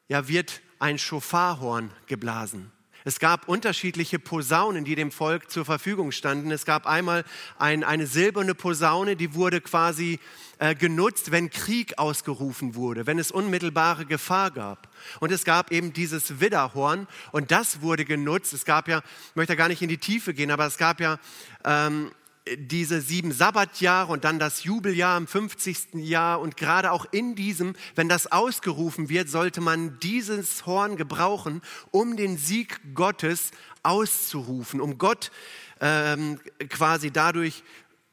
ja, 0.09 0.27
wird 0.27 0.61
ein 0.81 0.97
Schofarhorn 0.97 1.91
geblasen. 2.07 2.71
Es 3.03 3.19
gab 3.19 3.47
unterschiedliche 3.47 4.19
Posaunen, 4.19 4.85
die 4.85 4.93
dem 4.93 5.11
Volk 5.11 5.49
zur 5.49 5.65
Verfügung 5.65 6.11
standen. 6.11 6.51
Es 6.51 6.65
gab 6.65 6.85
einmal 6.85 7.23
ein, 7.57 7.83
eine 7.83 8.05
silberne 8.05 8.53
Posaune, 8.53 9.15
die 9.15 9.33
wurde 9.33 9.59
quasi 9.59 10.19
äh, 10.59 10.75
genutzt, 10.75 11.31
wenn 11.31 11.49
Krieg 11.49 11.97
ausgerufen 11.97 12.75
wurde, 12.75 13.07
wenn 13.07 13.17
es 13.17 13.31
unmittelbare 13.31 14.05
Gefahr 14.05 14.51
gab. 14.51 14.87
Und 15.19 15.31
es 15.31 15.45
gab 15.45 15.71
eben 15.71 15.93
dieses 15.93 16.39
Widderhorn 16.39 17.07
und 17.31 17.49
das 17.49 17.81
wurde 17.81 18.05
genutzt. 18.05 18.53
Es 18.53 18.65
gab 18.65 18.87
ja, 18.87 19.01
ich 19.29 19.35
möchte 19.35 19.55
gar 19.55 19.67
nicht 19.67 19.81
in 19.81 19.89
die 19.89 19.97
Tiefe 19.97 20.35
gehen, 20.35 20.51
aber 20.51 20.67
es 20.67 20.77
gab 20.77 20.99
ja 20.99 21.17
ähm, 21.65 22.11
diese 22.57 23.01
sieben 23.01 23.31
Sabbatjahre 23.31 24.11
und 24.11 24.23
dann 24.23 24.39
das 24.39 24.63
Jubeljahr 24.63 25.17
im 25.17 25.27
50. 25.27 25.95
Jahr 25.95 26.39
und 26.39 26.57
gerade 26.57 26.91
auch 26.91 27.05
in 27.11 27.35
diesem, 27.35 27.75
wenn 27.95 28.09
das 28.09 28.31
ausgerufen 28.31 29.09
wird, 29.09 29.29
sollte 29.29 29.61
man 29.61 29.99
dieses 29.99 30.65
Horn 30.65 30.97
gebrauchen, 30.97 31.61
um 31.91 32.17
den 32.17 32.37
Sieg 32.37 32.79
Gottes 32.93 33.51
auszurufen, 33.83 34.81
um 34.81 34.97
Gott 34.97 35.31
ähm, 35.79 36.39
quasi 36.69 37.11
dadurch 37.11 37.63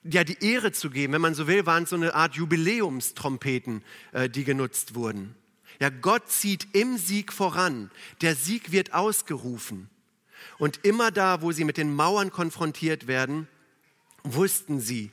ja, 0.04 0.24
die 0.24 0.42
Ehre 0.42 0.72
zu 0.72 0.90
geben. 0.90 1.12
Wenn 1.12 1.20
man 1.20 1.34
so 1.34 1.46
will, 1.46 1.66
waren 1.66 1.84
es 1.84 1.90
so 1.90 1.96
eine 1.96 2.14
Art 2.14 2.34
Jubiläumstrompeten, 2.34 3.82
äh, 4.12 4.30
die 4.30 4.44
genutzt 4.44 4.94
wurden. 4.94 5.34
Ja, 5.80 5.90
Gott 5.90 6.28
zieht 6.28 6.68
im 6.74 6.96
Sieg 6.96 7.32
voran. 7.32 7.90
Der 8.20 8.34
Sieg 8.34 8.72
wird 8.72 8.94
ausgerufen. 8.94 9.88
Und 10.58 10.84
immer 10.84 11.10
da, 11.10 11.42
wo 11.42 11.52
sie 11.52 11.64
mit 11.64 11.76
den 11.76 11.94
Mauern 11.94 12.30
konfrontiert 12.30 13.06
werden, 13.06 13.48
wussten 14.24 14.80
sie, 14.80 15.10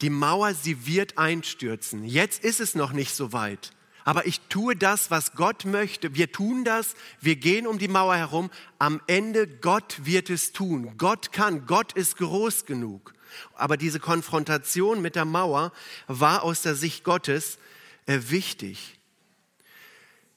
die 0.00 0.10
Mauer, 0.10 0.54
sie 0.54 0.86
wird 0.86 1.18
einstürzen. 1.18 2.04
Jetzt 2.04 2.44
ist 2.44 2.60
es 2.60 2.74
noch 2.74 2.92
nicht 2.92 3.14
so 3.14 3.32
weit. 3.32 3.72
Aber 4.04 4.26
ich 4.26 4.40
tue 4.48 4.74
das, 4.74 5.10
was 5.10 5.32
Gott 5.32 5.64
möchte. 5.64 6.14
Wir 6.14 6.32
tun 6.32 6.64
das, 6.64 6.94
wir 7.20 7.36
gehen 7.36 7.66
um 7.66 7.78
die 7.78 7.88
Mauer 7.88 8.16
herum. 8.16 8.50
Am 8.78 9.02
Ende, 9.06 9.46
Gott 9.46 10.00
wird 10.04 10.30
es 10.30 10.52
tun. 10.52 10.94
Gott 10.96 11.32
kann, 11.32 11.66
Gott 11.66 11.92
ist 11.92 12.16
groß 12.16 12.64
genug. 12.64 13.12
Aber 13.54 13.76
diese 13.76 14.00
Konfrontation 14.00 15.02
mit 15.02 15.14
der 15.14 15.26
Mauer 15.26 15.72
war 16.06 16.42
aus 16.42 16.62
der 16.62 16.74
Sicht 16.74 17.04
Gottes 17.04 17.58
äh, 18.06 18.18
wichtig. 18.28 18.97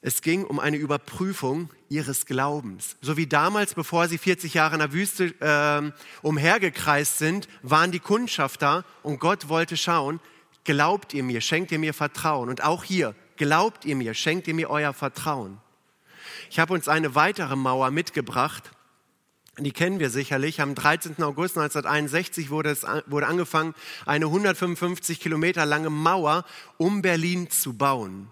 Es 0.03 0.23
ging 0.23 0.43
um 0.45 0.59
eine 0.59 0.77
Überprüfung 0.77 1.69
ihres 1.87 2.25
Glaubens. 2.25 2.97
So 3.01 3.17
wie 3.17 3.27
damals, 3.27 3.75
bevor 3.75 4.07
sie 4.07 4.17
40 4.17 4.55
Jahre 4.55 4.73
in 4.73 4.79
der 4.79 4.93
Wüste 4.93 5.25
äh, 5.39 5.91
umhergekreist 6.23 7.19
sind, 7.19 7.47
waren 7.61 7.91
die 7.91 7.99
Kundschafter 7.99 8.83
und 9.03 9.19
Gott 9.19 9.47
wollte 9.47 9.77
schauen, 9.77 10.19
glaubt 10.63 11.13
ihr 11.13 11.23
mir, 11.23 11.39
schenkt 11.39 11.71
ihr 11.71 11.77
mir 11.77 11.93
Vertrauen. 11.93 12.49
Und 12.49 12.63
auch 12.63 12.83
hier, 12.83 13.13
glaubt 13.37 13.85
ihr 13.85 13.95
mir, 13.95 14.15
schenkt 14.15 14.47
ihr 14.47 14.55
mir 14.55 14.71
euer 14.71 14.93
Vertrauen. 14.93 15.59
Ich 16.49 16.57
habe 16.57 16.73
uns 16.73 16.87
eine 16.87 17.13
weitere 17.13 17.55
Mauer 17.55 17.91
mitgebracht. 17.91 18.71
Die 19.59 19.71
kennen 19.71 19.99
wir 19.99 20.09
sicherlich. 20.09 20.61
Am 20.61 20.73
13. 20.73 21.21
August 21.21 21.57
1961 21.57 22.49
wurde, 22.49 22.71
es, 22.71 22.87
wurde 23.05 23.27
angefangen, 23.27 23.75
eine 24.07 24.25
155 24.25 25.19
Kilometer 25.19 25.67
lange 25.67 25.91
Mauer 25.91 26.43
um 26.77 27.03
Berlin 27.03 27.51
zu 27.51 27.73
bauen 27.73 28.31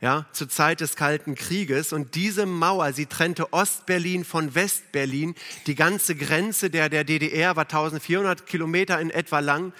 ja, 0.00 0.26
zur 0.32 0.48
Zeit 0.48 0.80
des 0.80 0.96
Kalten 0.96 1.34
Krieges. 1.34 1.92
Und 1.92 2.14
diese 2.14 2.46
Mauer, 2.46 2.92
sie 2.92 3.06
trennte 3.06 3.52
Ostberlin 3.52 4.24
von 4.24 4.54
Westberlin. 4.54 5.34
Die 5.66 5.74
ganze 5.74 6.14
Grenze 6.14 6.70
der, 6.70 6.88
der 6.88 7.04
DDR 7.04 7.56
war 7.56 7.64
1400 7.64 8.46
Kilometer 8.46 9.00
in 9.00 9.10
etwa 9.10 9.40
lang. 9.40 9.72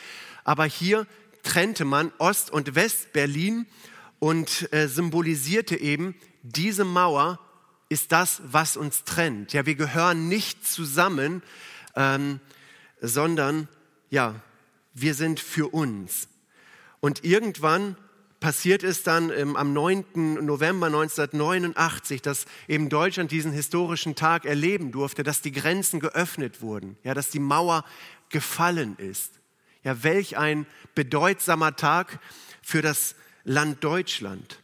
Aber 0.45 0.65
hier 0.65 1.07
trennte 1.43 1.85
man 1.85 2.13
Ost- 2.19 2.51
und 2.51 2.75
Westberlin 2.75 3.67
und 4.19 4.73
äh, 4.73 4.89
symbolisierte 4.89 5.77
eben, 5.77 6.15
diese 6.43 6.85
Mauer 6.85 7.39
ist 7.89 8.13
das, 8.13 8.43
was 8.45 8.77
uns 8.77 9.05
trennt. 9.05 9.53
Ja, 9.53 9.67
wir 9.67 9.77
gehören 9.77 10.29
nicht 10.29 10.67
zusammen, 10.67 11.43
ähm, 11.95 12.41
sondern 13.01 13.69
ja, 14.11 14.35
wir 14.95 15.15
sind 15.15 15.39
für 15.41 15.69
uns. 15.69 16.29
Und 17.01 17.25
irgendwann 17.25 17.97
passiert 18.41 18.83
ist 18.83 19.07
dann 19.07 19.31
ähm, 19.31 19.57
am 19.57 19.73
9. 19.73 20.45
November 20.45 20.87
1989, 20.87 22.23
dass 22.23 22.47
eben 22.69 22.89
Deutschland 22.89 23.31
diesen 23.31 23.53
historischen 23.53 24.15
Tag 24.15 24.45
erleben 24.45 24.93
durfte, 24.93 25.23
dass 25.23 25.43
die 25.43 25.53
Grenzen 25.53 26.01
geöffnet 26.01 26.63
wurden, 26.63 26.97
ja, 27.03 27.15
dass 27.15 27.31
die 27.31 27.41
Mauer 27.41 27.85
gefallen 28.29 28.97
ist. 28.99 29.35
Ja, 29.85 30.03
welch 30.03 30.37
ein 30.37 30.67
bedeutsamer 30.95 31.77
Tag 31.77 32.21
für 32.63 32.83
das 32.83 33.15
Land 33.45 33.83
Deutschland. 33.83 34.61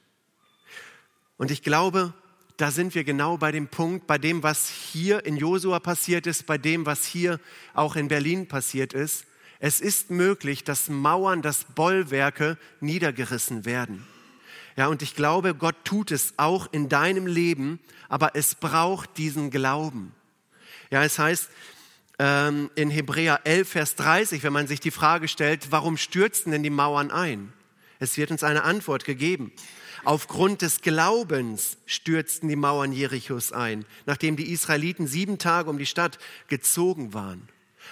Und 1.37 1.51
ich 1.51 1.63
glaube, 1.63 2.13
da 2.57 2.71
sind 2.71 2.95
wir 2.95 3.03
genau 3.03 3.37
bei 3.37 3.51
dem 3.51 3.67
Punkt, 3.67 4.07
bei 4.07 4.19
dem, 4.19 4.43
was 4.43 4.69
hier 4.69 5.25
in 5.25 5.37
Josua 5.37 5.81
passiert 5.81 6.27
ist, 6.27 6.47
bei 6.47 6.59
dem, 6.59 6.87
was 6.87 7.05
hier 7.05 7.41
auch 7.73 7.97
in 7.97 8.09
Berlin 8.09 8.47
passiert 8.47 8.93
ist. 8.93 9.25
Es 9.67 9.81
ist 9.81 10.11
möglich, 10.11 10.63
dass 10.63 10.91
Mauern, 10.91 11.41
dass 11.41 11.65
Bollwerke 11.65 12.59
niedergerissen 12.81 13.65
werden. 13.65 14.07
Ja, 14.77 14.89
und 14.89 15.01
ich 15.01 15.17
glaube, 15.17 15.55
Gott 15.55 15.77
tut 15.85 16.11
es 16.11 16.35
auch 16.37 16.71
in 16.71 16.91
deinem 16.91 17.27
Leben, 17.27 17.81
aber 18.11 18.37
es 18.37 18.57
braucht 18.57 19.17
diesen 19.17 19.51
Glauben. 19.51 20.13
Ja, 20.91 21.03
es 21.03 21.19
heißt 21.19 21.49
ähm, 22.19 22.71
in 22.75 22.91
Hebräer 22.91 23.41
11, 23.45 23.67
Vers 23.67 23.95
30, 23.97 24.43
wenn 24.43 24.53
man 24.53 24.67
sich 24.67 24.81
die 24.81 24.91
Frage 24.91 25.29
stellt, 25.29 25.73
warum 25.73 25.97
stürzten 25.97 26.53
denn 26.53 26.63
die 26.63 26.69
Mauern 26.69 27.11
ein? 27.11 27.51
Es 28.01 28.19
wird 28.19 28.33
uns 28.33 28.45
eine 28.45 28.65
Antwort 28.65 29.07
gegeben. 29.07 29.51
Aufgrund 30.05 30.61
des 30.61 30.83
Glaubens 30.83 31.79
stürzten 31.87 32.51
die 32.51 32.57
Mauern 32.57 32.93
Jerichos 32.93 33.53
ein, 33.53 33.87
nachdem 34.05 34.37
die 34.37 34.53
Israeliten 34.53 35.07
sieben 35.07 35.39
Tage 35.39 35.71
um 35.71 35.79
die 35.79 35.87
Stadt 35.87 36.19
gezogen 36.49 37.15
waren. 37.15 37.49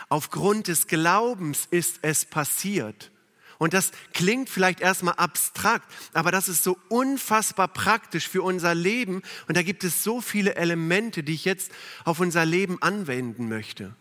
Aufgrund 0.08 0.68
des 0.68 0.86
Glaubens 0.86 1.66
ist 1.70 1.98
es 2.02 2.24
passiert. 2.24 3.10
Und 3.58 3.74
das 3.74 3.92
klingt 4.12 4.50
vielleicht 4.50 4.80
erstmal 4.80 5.14
abstrakt, 5.14 5.86
aber 6.14 6.32
das 6.32 6.48
ist 6.48 6.64
so 6.64 6.76
unfassbar 6.88 7.68
praktisch 7.68 8.28
für 8.28 8.42
unser 8.42 8.74
Leben. 8.74 9.22
Und 9.46 9.56
da 9.56 9.62
gibt 9.62 9.84
es 9.84 10.02
so 10.02 10.20
viele 10.20 10.56
Elemente, 10.56 11.22
die 11.22 11.34
ich 11.34 11.44
jetzt 11.44 11.70
auf 12.04 12.18
unser 12.18 12.44
Leben 12.44 12.82
anwenden 12.82 13.48
möchte. 13.48 13.94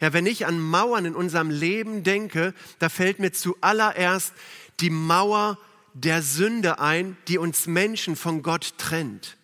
Ja, 0.00 0.12
wenn 0.12 0.26
ich 0.26 0.46
an 0.46 0.58
Mauern 0.58 1.04
in 1.04 1.14
unserem 1.14 1.50
Leben 1.50 2.02
denke, 2.02 2.52
da 2.80 2.88
fällt 2.88 3.20
mir 3.20 3.32
zuallererst 3.32 4.32
die 4.80 4.90
Mauer 4.90 5.58
der 5.94 6.20
Sünde 6.20 6.80
ein, 6.80 7.16
die 7.28 7.38
uns 7.38 7.66
Menschen 7.66 8.16
von 8.16 8.42
Gott 8.42 8.74
trennt. 8.76 9.36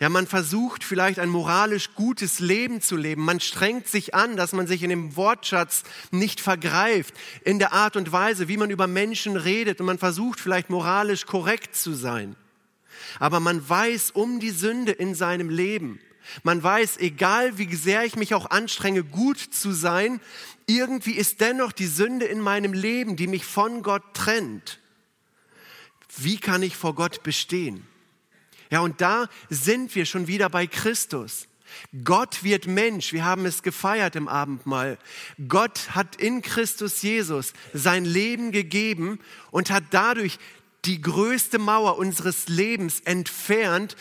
Ja, 0.00 0.08
man 0.08 0.26
versucht 0.26 0.82
vielleicht 0.82 1.18
ein 1.18 1.28
moralisch 1.28 1.94
gutes 1.94 2.40
Leben 2.40 2.80
zu 2.80 2.96
leben. 2.96 3.22
Man 3.22 3.38
strengt 3.38 3.86
sich 3.86 4.14
an, 4.14 4.34
dass 4.34 4.52
man 4.54 4.66
sich 4.66 4.82
in 4.82 4.88
dem 4.88 5.14
Wortschatz 5.14 5.82
nicht 6.10 6.40
vergreift, 6.40 7.14
in 7.44 7.58
der 7.58 7.74
Art 7.74 7.96
und 7.96 8.10
Weise, 8.10 8.48
wie 8.48 8.56
man 8.56 8.70
über 8.70 8.86
Menschen 8.86 9.36
redet. 9.36 9.78
Und 9.78 9.86
man 9.86 9.98
versucht 9.98 10.40
vielleicht 10.40 10.70
moralisch 10.70 11.26
korrekt 11.26 11.76
zu 11.76 11.92
sein. 11.92 12.34
Aber 13.18 13.40
man 13.40 13.68
weiß 13.68 14.12
um 14.12 14.40
die 14.40 14.50
Sünde 14.50 14.92
in 14.92 15.14
seinem 15.14 15.50
Leben. 15.50 16.00
Man 16.44 16.62
weiß, 16.62 16.96
egal 16.98 17.58
wie 17.58 17.74
sehr 17.74 18.04
ich 18.04 18.16
mich 18.16 18.32
auch 18.32 18.48
anstrenge, 18.48 19.04
gut 19.04 19.38
zu 19.38 19.72
sein, 19.72 20.18
irgendwie 20.66 21.12
ist 21.12 21.42
dennoch 21.42 21.72
die 21.72 21.86
Sünde 21.86 22.24
in 22.24 22.40
meinem 22.40 22.72
Leben, 22.72 23.16
die 23.16 23.26
mich 23.26 23.44
von 23.44 23.82
Gott 23.82 24.14
trennt. 24.14 24.78
Wie 26.16 26.38
kann 26.38 26.62
ich 26.62 26.74
vor 26.74 26.94
Gott 26.94 27.22
bestehen? 27.22 27.86
Ja, 28.70 28.80
und 28.80 29.00
da 29.00 29.28
sind 29.48 29.94
wir 29.94 30.06
schon 30.06 30.26
wieder 30.26 30.48
bei 30.48 30.66
Christus. 30.66 31.48
Gott 32.04 32.42
wird 32.42 32.66
Mensch. 32.66 33.12
Wir 33.12 33.24
haben 33.24 33.46
es 33.46 33.62
gefeiert 33.62 34.16
im 34.16 34.28
Abendmahl. 34.28 34.98
Gott 35.48 35.90
hat 35.94 36.16
in 36.16 36.42
Christus 36.42 37.02
Jesus 37.02 37.52
sein 37.72 38.04
Leben 38.04 38.52
gegeben 38.52 39.20
und 39.50 39.70
hat 39.70 39.84
dadurch 39.90 40.38
die 40.84 41.00
größte 41.00 41.58
Mauer 41.58 41.98
unseres 41.98 42.48
Lebens 42.48 43.00
entfernt 43.00 43.96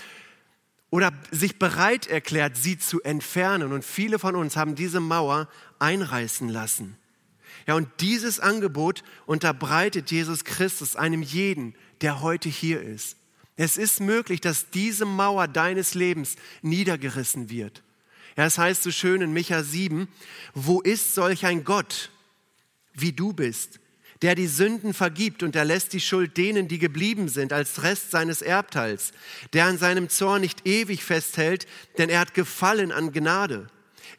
oder 0.91 1.11
sich 1.31 1.59
bereit 1.59 2.07
erklärt, 2.07 2.57
sie 2.57 2.77
zu 2.77 3.01
entfernen. 3.01 3.73
Und 3.73 3.85
viele 3.85 4.17
von 4.17 4.35
uns 4.35 4.55
haben 4.55 4.75
diese 4.75 4.99
Mauer 4.99 5.47
einreißen 5.77 6.49
lassen. 6.49 6.97
Ja, 7.67 7.75
und 7.75 7.87
dieses 7.99 8.39
Angebot 8.39 9.03
unterbreitet 9.25 10.09
Jesus 10.09 10.43
Christus 10.43 10.95
einem 10.95 11.21
jeden, 11.21 11.75
der 12.01 12.21
heute 12.21 12.49
hier 12.49 12.81
ist. 12.81 13.17
Es 13.61 13.75
ist 13.75 13.99
möglich, 13.99 14.39
dass 14.39 14.69
diese 14.69 15.03
Mauer 15.03 15.49
deines 15.49 15.93
Lebens 15.93 16.37
niedergerissen 16.61 17.49
wird. 17.49 17.83
Ja, 18.37 18.45
es 18.45 18.57
heißt 18.57 18.83
so 18.83 18.89
schön 18.89 19.21
in 19.21 19.33
Micha 19.33 19.63
7, 19.63 20.07
wo 20.53 20.79
ist 20.79 21.13
solch 21.13 21.45
ein 21.45 21.65
Gott, 21.65 22.09
wie 22.93 23.11
du 23.11 23.33
bist, 23.33 23.81
der 24.21 24.35
die 24.35 24.47
Sünden 24.47 24.93
vergibt 24.93 25.43
und 25.43 25.57
erlässt 25.57 25.91
die 25.91 25.99
Schuld 25.99 26.37
denen, 26.37 26.69
die 26.69 26.79
geblieben 26.79 27.27
sind, 27.27 27.51
als 27.51 27.83
Rest 27.83 28.11
seines 28.11 28.41
Erbteils, 28.41 29.11
der 29.51 29.65
an 29.65 29.77
seinem 29.77 30.07
Zorn 30.07 30.39
nicht 30.39 30.65
ewig 30.65 31.03
festhält, 31.03 31.67
denn 31.97 32.07
er 32.07 32.21
hat 32.21 32.33
Gefallen 32.33 32.93
an 32.93 33.11
Gnade. 33.11 33.67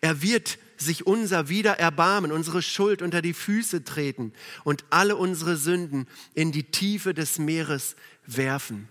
Er 0.02 0.20
wird 0.20 0.58
sich 0.76 1.06
unser 1.06 1.48
wieder 1.48 1.78
erbarmen, 1.78 2.30
unsere 2.30 2.60
Schuld 2.60 3.00
unter 3.00 3.22
die 3.22 3.32
Füße 3.32 3.84
treten 3.84 4.34
und 4.64 4.84
alle 4.90 5.16
unsere 5.16 5.56
Sünden 5.56 6.06
in 6.34 6.52
die 6.52 6.64
Tiefe 6.64 7.14
des 7.14 7.38
Meeres 7.38 7.96
werfen. 8.26 8.90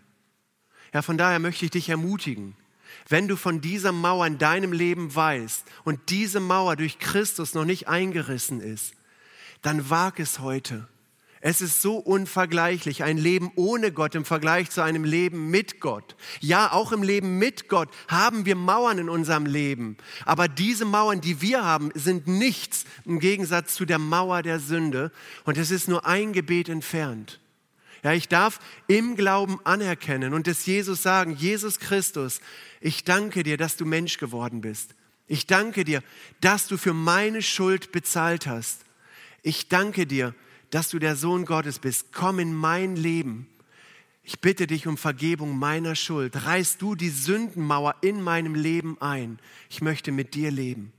Ja, 0.93 1.01
von 1.01 1.17
daher 1.17 1.39
möchte 1.39 1.65
ich 1.65 1.71
dich 1.71 1.89
ermutigen, 1.89 2.55
wenn 3.07 3.27
du 3.27 3.35
von 3.35 3.61
dieser 3.61 3.91
Mauer 3.91 4.25
in 4.25 4.37
deinem 4.37 4.71
Leben 4.71 5.13
weißt 5.13 5.65
und 5.83 5.99
diese 6.09 6.39
Mauer 6.39 6.75
durch 6.75 6.99
Christus 6.99 7.53
noch 7.53 7.65
nicht 7.65 7.87
eingerissen 7.87 8.61
ist, 8.61 8.93
dann 9.61 9.89
wag 9.89 10.13
es 10.17 10.39
heute. 10.39 10.87
Es 11.41 11.61
ist 11.61 11.81
so 11.81 11.95
unvergleichlich, 11.95 13.03
ein 13.03 13.17
Leben 13.17 13.51
ohne 13.55 13.93
Gott 13.93 14.13
im 14.13 14.25
Vergleich 14.25 14.71
zu 14.71 14.81
einem 14.81 15.05
Leben 15.05 15.49
mit 15.49 15.79
Gott. 15.79 16.17
Ja, 16.41 16.73
auch 16.73 16.91
im 16.91 17.01
Leben 17.01 17.37
mit 17.37 17.69
Gott 17.69 17.89
haben 18.09 18.45
wir 18.45 18.55
Mauern 18.55 18.97
in 18.97 19.09
unserem 19.09 19.45
Leben. 19.45 19.95
Aber 20.25 20.49
diese 20.49 20.83
Mauern, 20.83 21.21
die 21.21 21.41
wir 21.41 21.63
haben, 21.63 21.91
sind 21.93 22.27
nichts 22.27 22.83
im 23.05 23.19
Gegensatz 23.19 23.75
zu 23.75 23.85
der 23.85 23.99
Mauer 23.99 24.43
der 24.43 24.59
Sünde. 24.59 25.13
Und 25.45 25.57
es 25.57 25.71
ist 25.71 25.87
nur 25.87 26.05
ein 26.05 26.33
Gebet 26.33 26.67
entfernt. 26.67 27.39
Ja, 28.03 28.13
ich 28.13 28.27
darf 28.27 28.59
im 28.87 29.15
Glauben 29.15 29.59
anerkennen 29.65 30.33
und 30.33 30.47
es 30.47 30.65
Jesus 30.65 31.03
sagen, 31.03 31.35
Jesus 31.35 31.79
Christus, 31.79 32.39
ich 32.79 33.03
danke 33.03 33.43
dir, 33.43 33.57
dass 33.57 33.75
du 33.75 33.85
Mensch 33.85 34.17
geworden 34.17 34.61
bist. 34.61 34.95
Ich 35.27 35.45
danke 35.45 35.83
dir, 35.83 36.01
dass 36.41 36.67
du 36.67 36.77
für 36.77 36.93
meine 36.93 37.41
Schuld 37.41 37.91
bezahlt 37.91 38.47
hast. 38.47 38.85
Ich 39.43 39.67
danke 39.67 40.07
dir, 40.07 40.33
dass 40.69 40.89
du 40.89 40.99
der 40.99 41.15
Sohn 41.15 41.45
Gottes 41.45 41.79
bist. 41.79 42.13
Komm 42.13 42.39
in 42.39 42.53
mein 42.53 42.95
Leben. 42.95 43.47
Ich 44.23 44.39
bitte 44.39 44.67
dich 44.67 44.87
um 44.87 44.97
Vergebung 44.97 45.57
meiner 45.57 45.95
Schuld. 45.95 46.45
Reiß 46.45 46.77
du 46.77 46.95
die 46.95 47.09
Sündenmauer 47.09 47.95
in 48.01 48.21
meinem 48.21 48.55
Leben 48.55 48.99
ein. 49.01 49.39
Ich 49.69 49.81
möchte 49.81 50.11
mit 50.11 50.35
dir 50.35 50.51
leben. 50.51 50.93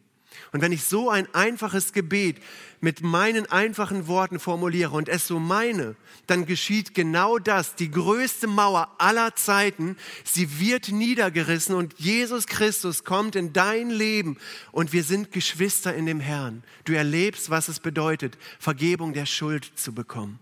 Und 0.53 0.62
wenn 0.62 0.73
ich 0.73 0.85
so 0.85 1.11
ein 1.11 1.33
einfaches 1.33 1.93
Gebet 1.93 2.38
mit 2.81 3.03
meinen 3.03 3.47
einfachen 3.47 4.07
Worten 4.09 4.40
formuliere 4.40 4.90
und 4.97 5.09
es 5.09 5.27
so 5.27 5.38
meine, 5.38 5.95
dann 6.27 6.47
geschieht 6.47 6.95
genau 6.95 7.38
das, 7.38 7.77
die 7.77 7.90
größte 7.90 8.47
Mauer 8.47 8.88
aller 8.99 9.37
Zeiten, 9.37 9.97
sie 10.25 10.59
wird 10.59 10.88
niedergerissen 10.88 11.75
und 11.75 11.95
Jesus 11.99 12.47
Christus 12.47 13.05
kommt 13.05 13.37
in 13.37 13.53
dein 13.53 13.90
Leben 13.90 14.38
und 14.73 14.93
wir 14.93 15.05
sind 15.05 15.31
Geschwister 15.31 15.95
in 15.95 16.07
dem 16.07 16.21
Herrn. 16.21 16.64
Du 16.85 16.95
erlebst, 16.95 17.51
was 17.51 17.69
es 17.69 17.79
bedeutet, 17.79 18.37
Vergebung 18.59 19.12
der 19.12 19.27
Schuld 19.27 19.71
zu 19.77 19.95
bekommen. 19.95 20.40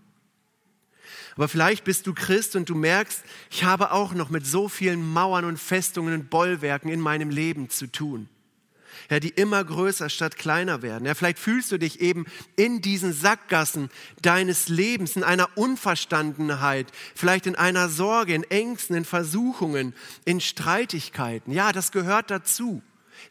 Aber 1.35 1.47
vielleicht 1.47 1.83
bist 1.83 2.07
du 2.07 2.13
Christ 2.13 2.55
und 2.55 2.67
du 2.67 2.75
merkst, 2.75 3.23
ich 3.51 3.63
habe 3.63 3.91
auch 3.91 4.13
noch 4.13 4.29
mit 4.29 4.45
so 4.45 4.67
vielen 4.67 5.13
Mauern 5.13 5.45
und 5.45 5.57
Festungen 5.57 6.13
und 6.13 6.29
Bollwerken 6.29 6.91
in 6.91 6.99
meinem 6.99 7.29
Leben 7.29 7.69
zu 7.69 7.87
tun 7.87 8.27
ja, 9.09 9.19
die 9.19 9.29
immer 9.29 9.63
größer 9.63 10.09
statt 10.09 10.37
kleiner 10.37 10.81
werden. 10.81 11.05
Ja, 11.05 11.15
vielleicht 11.15 11.39
fühlst 11.39 11.71
du 11.71 11.77
dich 11.77 12.01
eben 12.01 12.25
in 12.55 12.81
diesen 12.81 13.13
Sackgassen 13.13 13.89
deines 14.21 14.69
Lebens, 14.69 15.15
in 15.15 15.23
einer 15.23 15.49
Unverstandenheit, 15.55 16.87
vielleicht 17.15 17.47
in 17.47 17.55
einer 17.55 17.89
Sorge, 17.89 18.33
in 18.33 18.43
Ängsten, 18.43 18.95
in 18.95 19.05
Versuchungen, 19.05 19.93
in 20.25 20.41
Streitigkeiten. 20.41 21.53
Ja, 21.53 21.71
das 21.71 21.91
gehört 21.91 22.31
dazu. 22.31 22.81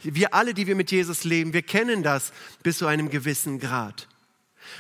Wir 0.03 0.35
alle, 0.35 0.55
die 0.55 0.67
wir 0.67 0.77
mit 0.77 0.91
Jesus 0.91 1.25
leben, 1.25 1.53
wir 1.53 1.63
kennen 1.63 2.03
das 2.03 2.33
bis 2.63 2.79
zu 2.79 2.87
einem 2.87 3.11
gewissen 3.11 3.59
Grad. 3.59 4.09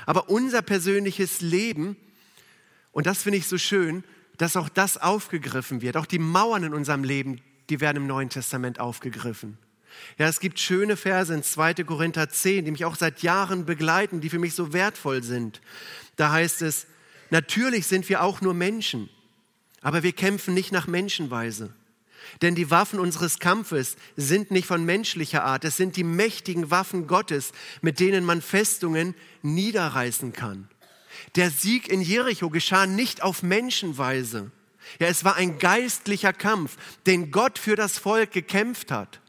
Aber 0.07 0.29
unser 0.29 0.63
persönliches 0.63 1.41
Leben, 1.41 1.97
und 2.93 3.07
das 3.07 3.23
finde 3.23 3.39
ich 3.39 3.47
so 3.47 3.59
schön, 3.59 4.05
dass 4.37 4.57
auch 4.57 4.69
das 4.69 4.97
aufgegriffen 4.97 5.83
wird. 5.83 5.97
Auch 5.97 6.07
die 6.07 6.19
Mauern 6.19 6.65
in 6.65 6.75
unserem 6.75 7.05
Leben, 7.05 7.41
die 7.71 7.81
werden 7.81 7.99
im 7.99 8.07
Neuen 8.07 8.31
Testament 8.31 8.81
aufgegriffen. 8.81 9.59
Ja, 10.19 10.29
es 10.29 10.41
gibt 10.41 10.59
schöne 10.59 10.97
Verse 10.97 11.33
in 11.33 11.43
2. 11.43 11.75
Korinther 11.85 12.29
10, 12.29 12.65
die 12.65 12.71
mich 12.71 12.85
auch 12.85 12.97
seit 12.97 13.23
Jahren 13.23 13.67
begleiten, 13.67 14.21
die 14.21 14.31
für 14.31 14.39
mich 14.39 14.55
so 14.55 14.73
wertvoll 14.73 15.23
sind. 15.23 15.61
Da 16.17 16.33
heißt 16.33 16.63
es, 16.63 16.87
natürlich 17.31 17.87
sind 17.87 18.09
wir 18.09 18.23
auch 18.23 18.41
nur 18.41 18.55
Menschen, 18.55 19.09
aber 19.81 20.03
wir 20.03 20.13
kämpfen 20.13 20.55
nicht 20.55 20.73
nach 20.73 20.87
Menschenweise. 20.87 21.73
Denn 22.43 22.55
die 22.55 22.71
Waffen 22.71 23.01
unseres 23.01 23.39
Kampfes 23.39 23.97
sind 24.17 24.51
nicht 24.51 24.67
von 24.67 24.85
menschlicher 24.85 25.45
Art, 25.45 25.65
es 25.65 25.77
sind 25.77 25.97
die 25.97 26.05
mächtigen 26.05 26.71
Waffen 26.71 27.07
Gottes, 27.07 27.53
mit 27.81 28.01
denen 28.01 28.25
man 28.25 28.43
Festungen 28.43 29.15
niederreißen 29.43 30.33
kann. 30.33 30.69
Der 31.37 31.51
Sieg 31.51 31.89
in 31.89 32.01
Jericho 32.01 32.51
geschah 32.51 32.87
nicht 32.87 33.23
auf 33.23 33.43
Menschenweise. 33.43 34.51
Ja, 34.99 35.09
es 35.09 35.25
war 35.25 35.37
ein 35.37 35.59
geistlicher 35.59 36.33
Kampf, 36.33 36.77
den 37.07 37.31
Gott 37.31 37.59
für 37.59 37.77
das 37.77 37.99
Volk 37.99 38.33
gekämpft 38.33 38.91
hat. 38.91 39.21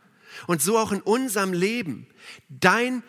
Und 0.47 0.61
so 0.61 0.77
auch 0.77 0.91
in 0.91 1.01
unserem 1.01 1.53
Leben. 1.53 2.07
Dein 2.49 3.03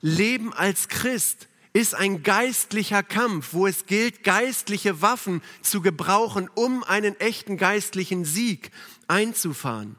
Leben 0.00 0.52
als 0.52 0.88
Christ 0.88 1.48
ist 1.72 1.94
ein 1.94 2.22
geistlicher 2.22 3.02
Kampf, 3.02 3.52
wo 3.52 3.66
es 3.66 3.86
gilt, 3.86 4.24
geistliche 4.24 5.02
Waffen 5.02 5.42
zu 5.60 5.82
gebrauchen, 5.82 6.48
um 6.54 6.82
einen 6.84 7.18
echten 7.20 7.58
geistlichen 7.58 8.24
Sieg 8.24 8.70
einzufahren. 9.08 9.96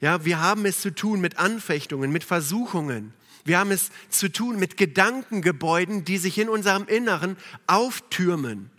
Ja, 0.00 0.24
wir 0.24 0.40
haben 0.40 0.66
es 0.66 0.80
zu 0.80 0.94
tun 0.94 1.20
mit 1.20 1.38
Anfechtungen, 1.38 2.12
mit 2.12 2.22
Versuchungen. 2.22 3.14
Wir 3.44 3.58
haben 3.58 3.70
es 3.70 3.90
zu 4.10 4.30
tun 4.30 4.58
mit 4.58 4.76
Gedankengebäuden, 4.76 6.04
die 6.04 6.18
sich 6.18 6.38
in 6.38 6.50
unserem 6.50 6.86
Inneren 6.86 7.36
auftürmen. 7.66 8.70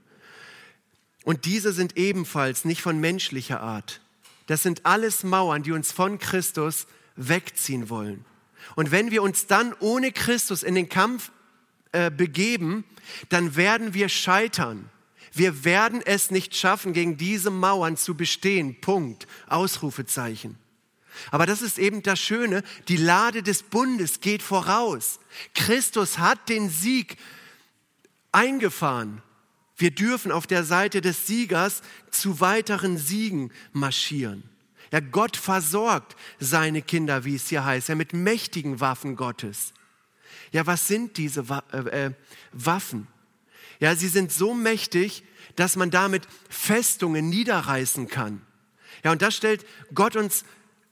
Und 1.24 1.46
diese 1.46 1.74
sind 1.74 1.98
ebenfalls 1.98 2.66
nicht 2.66 2.82
von 2.82 3.00
menschlicher 3.00 3.62
Art. 3.62 4.00
Das 4.50 4.64
sind 4.64 4.84
alles 4.88 5.24
Mauern, 5.24 5.62
die 5.62 5.72
uns 5.72 5.92
von 5.92 6.18
Christus 6.18 6.88
wegziehen 7.16 7.88
wollen. 7.88 8.26
Und 8.76 8.90
wenn 8.90 9.12
wir 9.12 9.22
uns 9.22 9.46
dann 9.46 9.76
ohne 9.80 10.12
Christus 10.12 10.64
in 10.64 10.74
den 10.74 10.90
Kampf 10.90 11.32
äh, 11.92 12.10
begeben, 12.10 12.84
dann 13.30 13.56
werden 13.56 13.94
wir 13.94 14.10
scheitern. 14.10 14.90
Wir 15.34 15.66
werden 15.66 16.02
es 16.04 16.32
nicht 16.32 16.56
schaffen, 16.56 16.94
gegen 16.94 17.16
diese 17.16 17.52
Mauern 17.52 17.96
zu 17.96 18.16
bestehen. 18.16 18.82
Punkt. 18.82 19.28
Ausrufezeichen. 19.46 20.58
Aber 21.30 21.46
das 21.46 21.62
ist 21.62 21.78
eben 21.78 22.02
das 22.02 22.20
Schöne, 22.20 22.64
die 22.88 22.98
Lade 22.98 23.44
des 23.44 23.62
Bundes 23.62 24.20
geht 24.20 24.42
voraus. 24.42 25.20
Christus 25.54 26.18
hat 26.18 26.50
den 26.50 26.72
Sieg 26.72 27.18
eingefahren. 28.32 29.22
Wir 29.80 29.92
dürfen 29.92 30.32
auf 30.32 30.46
der 30.46 30.66
Seite 30.66 31.00
des 31.00 31.26
Siegers 31.26 31.82
zu 32.12 32.42
weiteren 32.42 32.98
Siegen 32.98 33.52
marschieren. 33.72 34.44
Ja, 34.92 35.00
Gott 35.00 35.38
versorgt 35.38 36.18
seine 36.38 36.82
Kinder, 36.82 37.24
wie 37.24 37.36
es 37.36 37.48
hier 37.48 37.64
heißt, 37.64 37.88
ja, 37.88 37.96
mit 37.96 38.12
mächtigen 38.12 38.82
Waffen 38.82 39.16
Gottes. 39.16 39.74
Ja, 40.52 40.68
was 40.68 40.88
sind 40.88 41.16
diese 41.16 41.46
äh, 41.72 42.08
äh, 42.08 42.12
Waffen? 42.52 43.08
Ja, 43.80 43.96
sie 43.96 44.10
sind 44.10 44.34
so 44.34 44.54
mächtig, 44.54 45.24
dass 45.56 45.78
man 45.78 45.92
damit 45.92 46.28
Festungen 46.50 47.30
niederreißen 47.30 48.08
kann. 48.10 48.42
Ja, 49.04 49.12
und 49.12 49.22
das 49.22 49.36
stellt 49.36 49.66
Gott 49.94 50.18
uns 50.18 50.44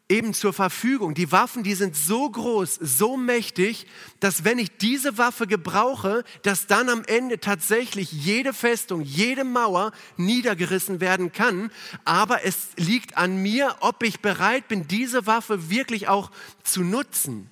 eben 0.09 0.33
zur 0.33 0.53
Verfügung. 0.53 1.13
Die 1.13 1.31
Waffen, 1.31 1.63
die 1.63 1.75
sind 1.75 1.95
so 1.95 2.29
groß, 2.29 2.75
so 2.75 3.17
mächtig, 3.17 3.87
dass 4.19 4.45
wenn 4.45 4.57
ich 4.57 4.77
diese 4.77 5.17
Waffe 5.17 5.47
gebrauche, 5.47 6.23
dass 6.43 6.67
dann 6.67 6.89
am 6.89 7.03
Ende 7.05 7.39
tatsächlich 7.39 8.11
jede 8.11 8.53
Festung, 8.53 9.01
jede 9.01 9.43
Mauer 9.43 9.91
niedergerissen 10.15 11.01
werden 11.01 11.31
kann. 11.33 11.71
Aber 12.05 12.45
es 12.45 12.69
liegt 12.77 13.17
an 13.17 13.41
mir, 13.41 13.75
ob 13.81 14.01
ich 14.03 14.21
bereit 14.21 14.67
bin, 14.67 14.87
diese 14.87 15.25
Waffe 15.27 15.69
wirklich 15.69 16.07
auch 16.07 16.31
zu 16.63 16.83
nutzen. 16.83 17.51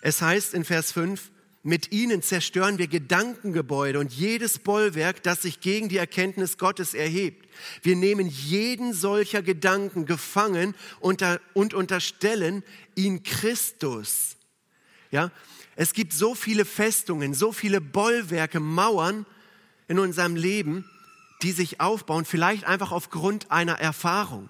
Es 0.00 0.22
heißt 0.22 0.54
in 0.54 0.64
Vers 0.64 0.92
5, 0.92 1.30
mit 1.64 1.92
ihnen 1.92 2.22
zerstören 2.22 2.78
wir 2.78 2.88
Gedankengebäude 2.88 4.00
und 4.00 4.12
jedes 4.12 4.58
Bollwerk, 4.58 5.22
das 5.22 5.42
sich 5.42 5.60
gegen 5.60 5.88
die 5.88 5.96
Erkenntnis 5.96 6.58
Gottes 6.58 6.92
erhebt. 6.92 7.48
Wir 7.82 7.94
nehmen 7.94 8.26
jeden 8.26 8.92
solcher 8.92 9.42
Gedanken 9.42 10.04
gefangen 10.04 10.74
und 10.98 11.22
unterstellen 11.74 12.64
ihn 12.96 13.22
Christus. 13.22 14.36
Ja, 15.12 15.30
es 15.76 15.92
gibt 15.92 16.12
so 16.12 16.34
viele 16.34 16.64
Festungen, 16.64 17.32
so 17.32 17.52
viele 17.52 17.80
Bollwerke, 17.80 18.58
Mauern 18.58 19.24
in 19.86 19.98
unserem 19.98 20.34
Leben, 20.34 20.84
die 21.42 21.52
sich 21.52 21.80
aufbauen, 21.80 22.24
vielleicht 22.24 22.64
einfach 22.64 22.92
aufgrund 22.92 23.50
einer 23.50 23.74
Erfahrung. 23.74 24.48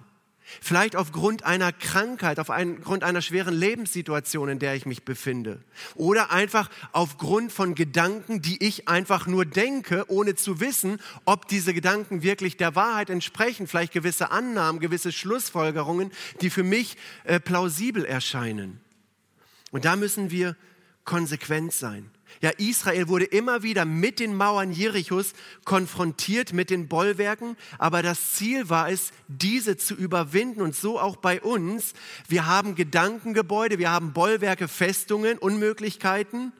Vielleicht 0.61 0.95
aufgrund 0.95 1.43
einer 1.43 1.71
Krankheit, 1.71 2.39
aufgrund 2.39 3.03
einer 3.03 3.21
schweren 3.21 3.53
Lebenssituation, 3.53 4.49
in 4.49 4.59
der 4.59 4.75
ich 4.75 4.85
mich 4.85 5.03
befinde. 5.03 5.61
Oder 5.95 6.31
einfach 6.31 6.69
aufgrund 6.91 7.51
von 7.51 7.75
Gedanken, 7.75 8.41
die 8.41 8.63
ich 8.63 8.87
einfach 8.87 9.25
nur 9.25 9.45
denke, 9.45 10.05
ohne 10.09 10.35
zu 10.35 10.59
wissen, 10.59 10.99
ob 11.25 11.47
diese 11.47 11.73
Gedanken 11.73 12.23
wirklich 12.23 12.57
der 12.57 12.75
Wahrheit 12.75 13.09
entsprechen. 13.09 13.67
Vielleicht 13.67 13.93
gewisse 13.93 14.31
Annahmen, 14.31 14.79
gewisse 14.79 15.11
Schlussfolgerungen, 15.11 16.11
die 16.41 16.49
für 16.49 16.63
mich 16.63 16.97
äh, 17.23 17.39
plausibel 17.39 18.05
erscheinen. 18.05 18.79
Und 19.71 19.85
da 19.85 19.95
müssen 19.95 20.29
wir 20.29 20.55
konsequent 21.03 21.73
sein. 21.73 22.11
Ja, 22.41 22.49
Israel 22.51 23.07
wurde 23.07 23.25
immer 23.25 23.63
wieder 23.63 23.85
mit 23.85 24.19
den 24.19 24.35
Mauern 24.35 24.71
Jerichos 24.71 25.33
konfrontiert, 25.65 26.53
mit 26.53 26.69
den 26.69 26.87
Bollwerken, 26.87 27.57
aber 27.77 28.01
das 28.01 28.31
Ziel 28.31 28.69
war 28.69 28.89
es, 28.89 29.11
diese 29.27 29.77
zu 29.77 29.95
überwinden 29.95 30.61
und 30.61 30.75
so 30.75 30.99
auch 30.99 31.15
bei 31.15 31.41
uns. 31.41 31.93
Wir 32.27 32.45
haben 32.45 32.75
Gedankengebäude, 32.75 33.79
wir 33.79 33.91
haben 33.91 34.13
Bollwerke, 34.13 34.67
Festungen, 34.67 35.37
Unmöglichkeiten. 35.37 36.51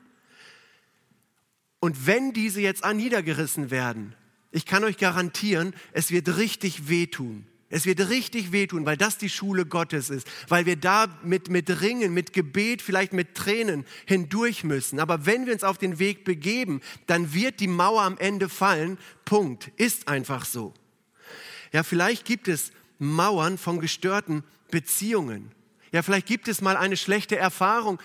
Und 1.80 2.06
wenn 2.06 2.32
diese 2.32 2.60
jetzt 2.60 2.84
niedergerissen 2.86 3.70
werden, 3.70 4.14
ich 4.50 4.66
kann 4.66 4.84
euch 4.84 4.96
garantieren, 4.96 5.74
es 5.92 6.10
wird 6.10 6.36
richtig 6.36 6.88
wehtun. 6.88 7.46
Es 7.74 7.86
wird 7.86 8.08
richtig 8.08 8.52
wehtun, 8.52 8.86
weil 8.86 8.96
das 8.96 9.18
die 9.18 9.28
Schule 9.28 9.66
Gottes 9.66 10.08
ist, 10.08 10.28
weil 10.46 10.64
wir 10.64 10.76
da 10.76 11.08
mit, 11.24 11.50
mit 11.50 11.80
Ringen, 11.80 12.14
mit 12.14 12.32
Gebet, 12.32 12.80
vielleicht 12.80 13.12
mit 13.12 13.34
Tränen 13.34 13.84
hindurch 14.06 14.62
müssen. 14.62 15.00
Aber 15.00 15.26
wenn 15.26 15.44
wir 15.44 15.52
uns 15.52 15.64
auf 15.64 15.76
den 15.76 15.98
Weg 15.98 16.24
begeben, 16.24 16.82
dann 17.08 17.34
wird 17.34 17.58
die 17.58 17.66
Mauer 17.66 18.02
am 18.02 18.16
Ende 18.18 18.48
fallen. 18.48 18.96
Punkt. 19.24 19.72
Ist 19.76 20.06
einfach 20.06 20.44
so. 20.44 20.72
Ja, 21.72 21.82
vielleicht 21.82 22.24
gibt 22.24 22.46
es 22.46 22.70
Mauern 23.00 23.58
von 23.58 23.80
gestörten 23.80 24.44
Beziehungen. 24.70 25.50
Ja, 25.90 26.02
vielleicht 26.02 26.28
gibt 26.28 26.46
es 26.46 26.60
mal 26.60 26.76
eine 26.76 26.96
schlechte 26.96 27.36
Erfahrung, 27.36 27.98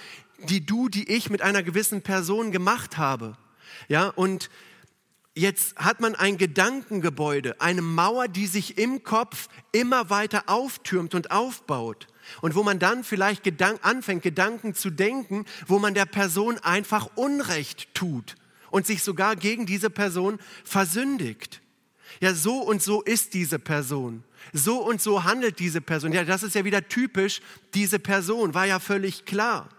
die 0.47 0.65
du, 0.65 0.89
die 0.89 1.11
ich 1.11 1.29
mit 1.29 1.43
einer 1.43 1.61
gewissen 1.61 2.01
Person 2.01 2.51
gemacht 2.51 2.97
habe. 2.97 3.37
Ja, 3.87 4.07
und 4.07 4.49
Jetzt 5.39 5.77
hat 5.77 6.01
man 6.01 6.15
ein 6.15 6.37
Gedankengebäude, 6.37 7.61
eine 7.61 7.81
Mauer, 7.81 8.27
die 8.27 8.45
sich 8.45 8.77
im 8.77 9.03
Kopf 9.03 9.47
immer 9.71 10.09
weiter 10.09 10.43
auftürmt 10.47 11.15
und 11.15 11.31
aufbaut. 11.31 12.07
Und 12.41 12.55
wo 12.55 12.63
man 12.63 12.77
dann 12.77 13.05
vielleicht 13.05 13.45
Gedank 13.45 13.79
anfängt, 13.83 14.21
Gedanken 14.21 14.75
zu 14.75 14.89
denken, 14.89 15.45
wo 15.65 15.79
man 15.79 15.93
der 15.93 16.05
Person 16.05 16.57
einfach 16.57 17.11
Unrecht 17.15 17.95
tut 17.95 18.35
und 18.69 18.85
sich 18.85 19.01
sogar 19.01 19.37
gegen 19.37 19.65
diese 19.65 19.89
Person 19.89 20.39
versündigt. 20.65 21.61
Ja, 22.19 22.33
so 22.33 22.57
und 22.57 22.83
so 22.83 23.01
ist 23.01 23.33
diese 23.33 23.59
Person. 23.59 24.25
So 24.51 24.85
und 24.85 25.01
so 25.01 25.23
handelt 25.23 25.59
diese 25.59 25.79
Person. 25.79 26.11
Ja, 26.11 26.25
das 26.25 26.43
ist 26.43 26.55
ja 26.55 26.65
wieder 26.65 26.85
typisch, 26.89 27.39
diese 27.73 27.99
Person, 27.99 28.53
war 28.53 28.65
ja 28.65 28.81
völlig 28.81 29.23
klar. 29.23 29.69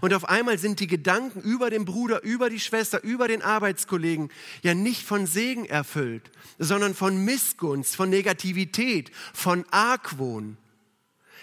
Und 0.00 0.14
auf 0.14 0.28
einmal 0.28 0.58
sind 0.58 0.80
die 0.80 0.86
Gedanken 0.86 1.40
über 1.40 1.70
den 1.70 1.84
Bruder, 1.84 2.22
über 2.22 2.50
die 2.50 2.60
Schwester, 2.60 3.02
über 3.02 3.28
den 3.28 3.42
Arbeitskollegen 3.42 4.30
ja 4.62 4.74
nicht 4.74 5.02
von 5.02 5.26
Segen 5.26 5.64
erfüllt, 5.64 6.30
sondern 6.58 6.94
von 6.94 7.24
Missgunst, 7.24 7.96
von 7.96 8.10
Negativität, 8.10 9.10
von 9.32 9.64
Argwohn. 9.70 10.56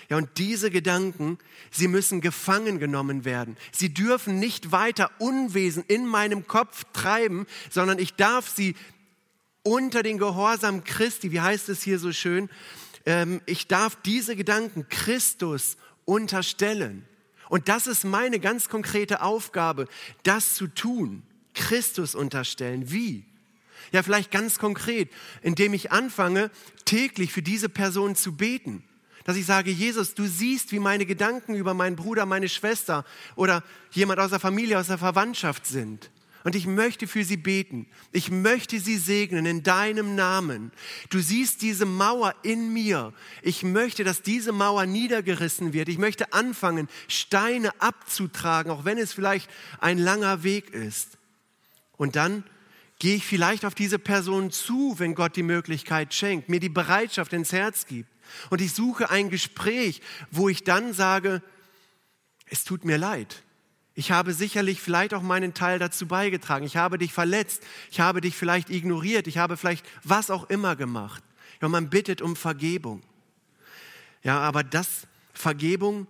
Ja, 0.10 0.17
und 0.17 0.30
diese 0.38 0.71
Gedanken, 0.71 1.38
sie 1.69 1.88
müssen 1.88 2.19
gefangen 2.19 2.80
genommen 2.80 3.25
werden. 3.25 3.58
Sie 3.71 3.93
dürfen 3.93 4.39
nicht 4.39 4.71
weiter 4.71 5.12
Unwesen 5.19 5.84
in 5.88 6.08
meinem 6.08 6.47
Kopf 6.47 6.84
treiben, 6.93 7.45
sondern 7.69 7.99
ich 7.99 8.15
darf 8.15 8.49
sie 8.49 8.75
unter 9.62 10.02
den 10.02 10.17
Gehorsam 10.17 10.84
Christi, 10.84 11.32
wie 11.32 11.41
heißt 11.41 11.69
es 11.69 11.84
hier 11.84 11.99
so 11.99 12.12
schön, 12.12 12.49
ähm, 13.06 13.41
ich 13.45 13.67
darf 13.67 13.97
diese 14.04 14.36
Gedanken 14.36 14.88
Christus 14.89 15.78
unterstellen. 16.06 17.06
Und 17.50 17.68
das 17.68 17.88
ist 17.88 18.06
meine 18.06 18.40
ganz 18.40 18.70
konkrete 18.70 19.22
Aufgabe, 19.22 19.88
das 20.24 20.54
zu 20.54 20.68
tun, 20.68 21.24
Christus 21.54 22.16
unterstellen. 22.16 22.92
Wie? 22.92 23.26
Ja, 23.92 24.04
vielleicht 24.04 24.32
ganz 24.32 24.60
konkret, 24.60 25.10
indem 25.42 25.74
ich 25.74 25.92
anfange, 25.92 26.52
täglich 26.86 27.34
für 27.34 27.42
diese 27.42 27.68
Person 27.68 28.16
zu 28.16 28.36
beten. 28.36 28.84
Dass 29.26 29.36
ich 29.36 29.46
sage, 29.46 29.72
Jesus, 29.72 30.14
du 30.14 30.26
siehst, 30.26 30.72
wie 30.72 30.80
meine 30.80 31.06
Gedanken 31.06 31.56
über 31.56 31.74
meinen 31.74 31.96
Bruder, 31.96 32.26
meine 32.26 32.50
Schwester 32.50 33.04
oder 33.36 33.64
jemand 33.92 34.20
aus 34.20 34.30
der 34.30 34.40
Familie, 34.40 34.80
aus 34.80 34.88
der 34.88 34.98
Verwandtschaft 34.98 35.66
sind. 35.66 36.10
Und 36.43 36.56
ich 36.56 36.67
möchte 36.67 37.06
für 37.06 37.23
sie 37.23 37.38
beten. 37.38 37.88
Ich 38.12 38.32
möchte 38.32 38.80
sie 38.80 38.97
segnen 38.97 39.45
in 39.45 39.63
deinem 39.63 40.15
Namen. 40.15 40.71
Du 41.10 41.19
siehst 41.19 41.62
diese 41.62 41.86
Mauer 41.86 42.34
in 42.43 42.71
mir. 42.71 43.13
Ich 43.41 43.63
möchte, 43.63 44.04
dass 44.04 44.21
diese 44.21 44.52
Mauer 44.52 44.86
niedergerissen 44.86 45.73
wird. 45.73 45.89
Ich 45.89 45.97
möchte 45.97 46.32
anfangen, 46.32 46.88
Steine 47.08 47.71
abzutragen, 47.82 48.71
auch 48.71 48.86
wenn 48.86 48.97
es 48.97 49.12
vielleicht 49.12 49.49
ein 49.80 49.97
langer 49.97 50.43
Weg 50.43 50.69
ist. 50.69 51.17
Und 51.97 52.15
dann 52.15 52.45
gehe 52.99 53.15
ich 53.15 53.25
vielleicht 53.25 53.65
auf 53.65 53.75
diese 53.75 53.99
Person 53.99 54.52
zu, 54.52 54.95
wenn 54.97 55.15
Gott 55.15 55.36
die 55.36 55.43
Möglichkeit 55.43 56.14
schenkt, 56.14 56.47
mir 56.47 56.59
die 56.59 56.70
Bereitschaft 56.70 57.34
ins 57.34 57.51
Herz 57.51 57.86
gibt. 57.86 58.09
Und 58.49 58.61
ich 58.61 58.74
suche 58.74 59.09
ein 59.09 59.30
Gespräch, 59.30 60.01
wo 60.32 60.49
ich 60.49 60.64
dann 60.64 60.93
sage, 60.93 61.41
es 62.45 62.64
tut 62.64 62.86
mir 62.86 62.97
leid. 62.97 63.43
Ich 64.00 64.12
habe 64.12 64.32
sicherlich 64.32 64.80
vielleicht 64.80 65.14
auch 65.14 65.22
meinen 65.22 65.54
Teil 65.54 65.78
dazu 65.78 66.08
beigetragen. 66.08 66.66
Ich 66.66 66.78
habe 66.78 66.97
dich 66.97 67.12
verletzt. 67.12 67.62
Ich 67.91 68.00
habe 68.00 68.22
dich 68.22 68.34
vielleicht 68.34 68.70
ignoriert. 68.70 69.28
Ich 69.28 69.38
habe 69.38 69.58
vielleicht 69.58 69.86
was 70.06 70.30
auch 70.30 70.50
immer 70.50 70.78
gemacht. 70.78 71.22
Ja, 71.62 71.68
man 71.68 71.89
bittet 71.89 72.22
um 72.22 72.38
Vergebung. 72.38 73.04
Ja, 74.24 74.39
aber 74.39 74.64
das 74.64 75.06
Vergebung 75.34 76.08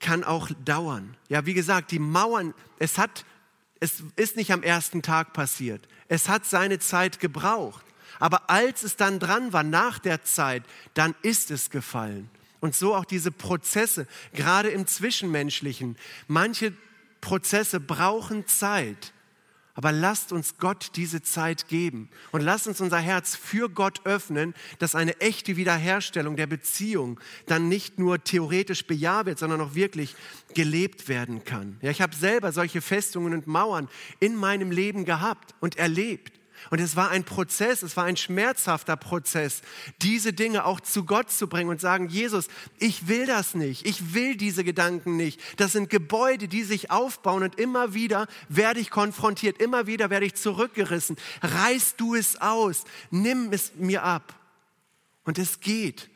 kann 0.00 0.24
auch 0.24 0.50
dauern. 0.64 1.16
Ja, 1.28 1.46
wie 1.46 1.54
gesagt, 1.54 1.92
die 1.92 2.00
Mauern, 2.00 2.54
es 2.80 2.98
hat, 2.98 3.24
es 3.78 4.02
ist 4.16 4.34
nicht 4.34 4.52
am 4.52 4.64
ersten 4.64 5.02
Tag 5.02 5.32
passiert. 5.32 5.86
Es 6.08 6.28
hat 6.28 6.44
seine 6.44 6.80
Zeit 6.80 7.20
gebraucht. 7.20 7.84
Aber 8.18 8.50
als 8.50 8.82
es 8.82 8.96
dann 8.96 9.20
dran 9.20 9.52
war, 9.52 9.62
nach 9.62 10.00
der 10.00 10.24
Zeit, 10.24 10.64
dann 10.94 11.14
ist 11.22 11.52
es 11.52 11.70
gefallen. 11.70 12.30
Und 12.58 12.74
so 12.74 12.96
auch 12.96 13.04
diese 13.04 13.30
Prozesse, 13.30 14.08
gerade 14.34 14.70
im 14.70 14.88
Zwischenmenschlichen. 14.88 15.96
Manche 16.26 16.72
Prozesse 17.20 17.80
brauchen 17.80 18.46
Zeit. 18.46 19.12
Aber 19.78 19.92
lasst 19.92 20.32
uns 20.32 20.58
Gott 20.58 20.90
diese 20.96 21.22
Zeit 21.22 21.68
geben 21.68 22.10
und 22.32 22.40
lasst 22.40 22.66
uns 22.66 22.80
unser 22.80 22.98
Herz 22.98 23.36
für 23.36 23.68
Gott 23.68 24.00
öffnen, 24.06 24.54
dass 24.80 24.96
eine 24.96 25.20
echte 25.20 25.56
Wiederherstellung 25.56 26.34
der 26.34 26.48
Beziehung 26.48 27.20
dann 27.46 27.68
nicht 27.68 27.96
nur 27.96 28.24
theoretisch 28.24 28.88
bejaht 28.88 29.26
wird, 29.26 29.38
sondern 29.38 29.60
auch 29.60 29.76
wirklich 29.76 30.16
gelebt 30.52 31.06
werden 31.06 31.44
kann. 31.44 31.78
Ja, 31.80 31.92
ich 31.92 32.00
habe 32.00 32.16
selber 32.16 32.50
solche 32.50 32.80
Festungen 32.80 33.32
und 33.34 33.46
Mauern 33.46 33.88
in 34.18 34.34
meinem 34.34 34.72
Leben 34.72 35.04
gehabt 35.04 35.54
und 35.60 35.76
erlebt. 35.78 36.32
Und 36.70 36.80
es 36.80 36.96
war 36.96 37.10
ein 37.10 37.24
Prozess, 37.24 37.82
es 37.82 37.96
war 37.96 38.04
ein 38.04 38.16
schmerzhafter 38.16 38.96
Prozess, 38.96 39.62
diese 40.02 40.32
Dinge 40.32 40.64
auch 40.64 40.80
zu 40.80 41.04
Gott 41.04 41.30
zu 41.30 41.48
bringen 41.48 41.70
und 41.70 41.80
sagen, 41.80 42.08
Jesus, 42.08 42.48
ich 42.78 43.08
will 43.08 43.26
das 43.26 43.54
nicht, 43.54 43.86
ich 43.86 44.14
will 44.14 44.36
diese 44.36 44.64
Gedanken 44.64 45.16
nicht. 45.16 45.40
Das 45.56 45.72
sind 45.72 45.90
Gebäude, 45.90 46.48
die 46.48 46.62
sich 46.62 46.90
aufbauen 46.90 47.42
und 47.42 47.58
immer 47.58 47.94
wieder 47.94 48.26
werde 48.48 48.80
ich 48.80 48.90
konfrontiert, 48.90 49.60
immer 49.60 49.86
wieder 49.86 50.10
werde 50.10 50.26
ich 50.26 50.34
zurückgerissen. 50.34 51.16
Reiß 51.42 51.96
du 51.96 52.14
es 52.14 52.40
aus, 52.40 52.84
nimm 53.10 53.52
es 53.52 53.72
mir 53.76 54.02
ab. 54.02 54.34
Und 55.24 55.38
es 55.38 55.60
geht. 55.60 56.08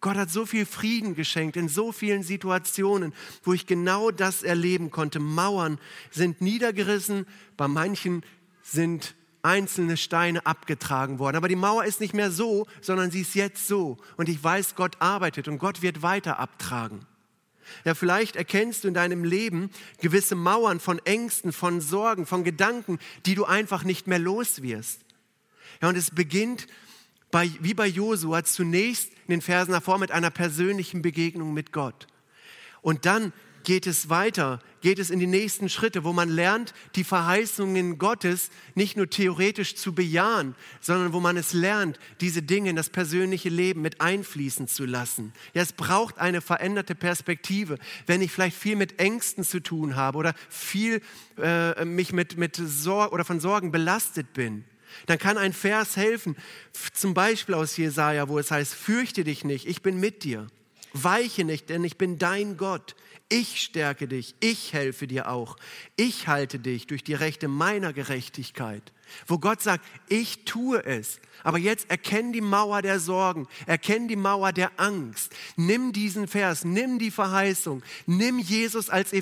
Gott 0.00 0.16
hat 0.16 0.30
so 0.30 0.46
viel 0.46 0.64
Frieden 0.64 1.14
geschenkt 1.14 1.56
in 1.56 1.68
so 1.68 1.90
vielen 1.90 2.22
Situationen, 2.22 3.12
wo 3.42 3.52
ich 3.52 3.66
genau 3.66 4.10
das 4.10 4.42
erleben 4.42 4.90
konnte. 4.90 5.18
Mauern 5.18 5.78
sind 6.10 6.40
niedergerissen, 6.40 7.26
bei 7.56 7.66
manchen 7.66 8.22
sind 8.62 9.16
einzelne 9.42 9.96
Steine 9.96 10.44
abgetragen 10.46 11.18
worden. 11.18 11.36
Aber 11.36 11.48
die 11.48 11.56
Mauer 11.56 11.84
ist 11.84 12.00
nicht 12.00 12.14
mehr 12.14 12.30
so, 12.30 12.66
sondern 12.80 13.10
sie 13.10 13.22
ist 13.22 13.34
jetzt 13.34 13.66
so. 13.66 13.96
Und 14.16 14.28
ich 14.28 14.42
weiß, 14.42 14.74
Gott 14.74 14.96
arbeitet 15.00 15.48
und 15.48 15.58
Gott 15.58 15.82
wird 15.82 16.02
weiter 16.02 16.38
abtragen. 16.38 17.06
Ja, 17.84 17.94
vielleicht 17.94 18.36
erkennst 18.36 18.84
du 18.84 18.88
in 18.88 18.94
deinem 18.94 19.24
Leben 19.24 19.70
gewisse 20.00 20.34
Mauern 20.34 20.80
von 20.80 20.98
Ängsten, 21.00 21.52
von 21.52 21.80
Sorgen, 21.80 22.26
von 22.26 22.44
Gedanken, 22.44 22.98
die 23.26 23.34
du 23.34 23.44
einfach 23.44 23.84
nicht 23.84 24.06
mehr 24.06 24.18
los 24.18 24.62
wirst. 24.62 25.02
Ja, 25.82 25.88
und 25.88 25.96
es 25.96 26.10
beginnt 26.10 26.66
bei, 27.30 27.50
wie 27.60 27.74
bei 27.74 27.86
Josua 27.86 28.44
zunächst 28.44 29.12
in 29.26 29.32
den 29.32 29.42
Versen 29.42 29.72
davor 29.72 29.98
mit 29.98 30.10
einer 30.10 30.30
persönlichen 30.30 31.02
Begegnung 31.02 31.52
mit 31.52 31.72
Gott. 31.72 32.06
Und 32.80 33.06
dann 33.06 33.32
geht 33.68 33.86
es 33.86 34.08
weiter, 34.08 34.60
geht 34.80 34.98
es 34.98 35.10
in 35.10 35.18
die 35.20 35.26
nächsten 35.26 35.68
Schritte, 35.68 36.02
wo 36.02 36.14
man 36.14 36.30
lernt, 36.30 36.72
die 36.94 37.04
Verheißungen 37.04 37.98
Gottes 37.98 38.48
nicht 38.74 38.96
nur 38.96 39.10
theoretisch 39.10 39.74
zu 39.74 39.94
bejahen, 39.94 40.54
sondern 40.80 41.12
wo 41.12 41.20
man 41.20 41.36
es 41.36 41.52
lernt, 41.52 42.00
diese 42.22 42.40
Dinge 42.40 42.70
in 42.70 42.76
das 42.76 42.88
persönliche 42.88 43.50
Leben 43.50 43.82
mit 43.82 44.00
einfließen 44.00 44.68
zu 44.68 44.86
lassen. 44.86 45.34
Ja, 45.52 45.60
es 45.60 45.74
braucht 45.74 46.16
eine 46.16 46.40
veränderte 46.40 46.94
Perspektive. 46.94 47.78
Wenn 48.06 48.22
ich 48.22 48.32
vielleicht 48.32 48.56
viel 48.56 48.74
mit 48.74 48.98
Ängsten 49.00 49.44
zu 49.44 49.60
tun 49.60 49.96
habe 49.96 50.16
oder 50.16 50.32
viel 50.48 51.02
äh, 51.36 51.84
mich 51.84 52.14
mit, 52.14 52.38
mit 52.38 52.56
Sor 52.56 53.12
oder 53.12 53.26
von 53.26 53.38
Sorgen 53.38 53.70
belastet 53.70 54.32
bin, 54.32 54.64
dann 55.04 55.18
kann 55.18 55.36
ein 55.36 55.52
Vers 55.52 55.98
helfen, 55.98 56.36
zum 56.94 57.12
Beispiel 57.12 57.54
aus 57.54 57.76
Jesaja, 57.76 58.30
wo 58.30 58.38
es 58.38 58.50
heißt: 58.50 58.72
Fürchte 58.72 59.24
dich 59.24 59.44
nicht, 59.44 59.66
ich 59.66 59.82
bin 59.82 60.00
mit 60.00 60.24
dir. 60.24 60.46
Weiche 61.04 61.44
nicht, 61.44 61.68
denn 61.68 61.84
ich 61.84 61.96
bin 61.96 62.18
dein 62.18 62.56
Gott. 62.56 62.96
Ich 63.28 63.60
stärke 63.60 64.08
dich, 64.08 64.34
ich 64.40 64.72
helfe 64.72 65.06
dir 65.06 65.28
auch. 65.30 65.56
Ich 65.96 66.28
halte 66.28 66.58
dich 66.58 66.86
durch 66.86 67.04
die 67.04 67.14
Rechte 67.14 67.48
meiner 67.48 67.92
Gerechtigkeit. 67.92 68.92
Wo 69.26 69.38
Gott 69.38 69.62
sagt, 69.62 69.84
ich 70.08 70.44
tue 70.44 70.84
es. 70.84 71.20
Aber 71.44 71.58
jetzt 71.58 71.88
erkenn 71.90 72.32
die 72.32 72.40
Mauer 72.40 72.82
der 72.82 72.98
Sorgen, 72.98 73.46
erkenn 73.66 74.08
die 74.08 74.16
Mauer 74.16 74.52
der 74.52 74.72
Angst. 74.78 75.32
Nimm 75.56 75.92
diesen 75.92 76.26
Vers, 76.26 76.64
nimm 76.64 76.98
die 76.98 77.10
Verheißung, 77.10 77.82
nimm 78.06 78.38
Jesus 78.38 78.90
als, 78.90 79.12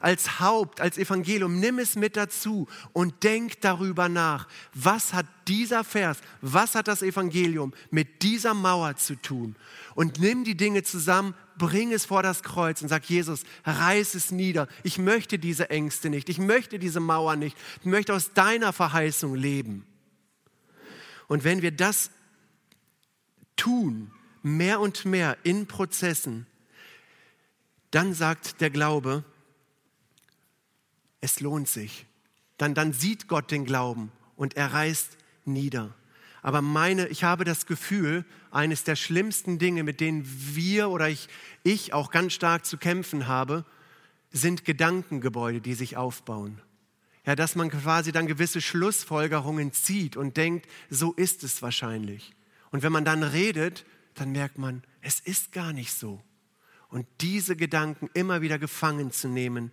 als 0.00 0.40
Haupt, 0.40 0.80
als 0.80 0.98
Evangelium, 0.98 1.58
nimm 1.60 1.78
es 1.78 1.96
mit 1.96 2.16
dazu 2.16 2.68
und 2.92 3.22
denk 3.22 3.60
darüber 3.62 4.08
nach. 4.08 4.46
Was 4.74 5.14
hat 5.14 5.26
dieser 5.48 5.84
Vers, 5.84 6.18
was 6.40 6.74
hat 6.74 6.88
das 6.88 7.02
Evangelium 7.02 7.72
mit 7.90 8.22
dieser 8.22 8.54
Mauer 8.54 8.96
zu 8.96 9.16
tun? 9.16 9.56
Und 9.94 10.20
nimm 10.20 10.44
die 10.44 10.56
Dinge 10.56 10.82
zusammen, 10.82 11.34
bring 11.58 11.92
es 11.92 12.04
vor 12.04 12.22
das 12.22 12.42
Kreuz 12.42 12.82
und 12.82 12.88
sag, 12.88 13.04
Jesus, 13.04 13.44
reiß 13.64 14.14
es 14.14 14.30
nieder. 14.30 14.68
Ich 14.82 14.98
möchte 14.98 15.38
diese 15.38 15.70
Ängste 15.70 16.10
nicht. 16.10 16.28
Ich 16.28 16.38
möchte 16.38 16.78
diese 16.78 17.00
Mauer 17.00 17.36
nicht. 17.36 17.56
Ich 17.80 17.86
möchte 17.86 18.14
aus 18.14 18.32
deiner 18.32 18.72
Verheißung 18.72 19.34
leben. 19.34 19.86
Und 21.28 21.44
wenn 21.44 21.62
wir 21.62 21.72
das 21.72 22.10
tun, 23.56 24.10
mehr 24.42 24.80
und 24.80 25.04
mehr 25.04 25.38
in 25.42 25.66
Prozessen, 25.66 26.46
dann 27.90 28.12
sagt 28.12 28.60
der 28.60 28.70
Glaube, 28.70 29.24
es 31.20 31.40
lohnt 31.40 31.68
sich. 31.68 32.06
Dann, 32.58 32.74
dann 32.74 32.92
sieht 32.92 33.28
Gott 33.28 33.50
den 33.50 33.64
Glauben 33.64 34.12
und 34.36 34.56
er 34.56 34.72
reißt 34.72 35.16
nieder. 35.44 35.94
Aber 36.44 36.60
meine, 36.60 37.08
ich 37.08 37.24
habe 37.24 37.44
das 37.44 37.64
Gefühl, 37.64 38.26
eines 38.50 38.84
der 38.84 38.96
schlimmsten 38.96 39.58
Dinge, 39.58 39.82
mit 39.82 39.98
denen 39.98 40.26
wir 40.54 40.90
oder 40.90 41.08
ich, 41.08 41.30
ich 41.62 41.94
auch 41.94 42.10
ganz 42.10 42.34
stark 42.34 42.66
zu 42.66 42.76
kämpfen 42.76 43.26
habe, 43.26 43.64
sind 44.30 44.66
Gedankengebäude, 44.66 45.62
die 45.62 45.72
sich 45.72 45.96
aufbauen. 45.96 46.60
Ja, 47.24 47.34
dass 47.34 47.54
man 47.54 47.70
quasi 47.70 48.12
dann 48.12 48.26
gewisse 48.26 48.60
Schlussfolgerungen 48.60 49.72
zieht 49.72 50.18
und 50.18 50.36
denkt, 50.36 50.68
so 50.90 51.14
ist 51.14 51.44
es 51.44 51.62
wahrscheinlich. 51.62 52.34
Und 52.70 52.82
wenn 52.82 52.92
man 52.92 53.06
dann 53.06 53.22
redet, 53.22 53.86
dann 54.12 54.30
merkt 54.30 54.58
man, 54.58 54.82
es 55.00 55.20
ist 55.20 55.50
gar 55.50 55.72
nicht 55.72 55.94
so. 55.94 56.20
Und 56.90 57.06
diese 57.22 57.56
Gedanken 57.56 58.10
immer 58.12 58.42
wieder 58.42 58.58
gefangen 58.58 59.12
zu 59.12 59.28
nehmen 59.28 59.72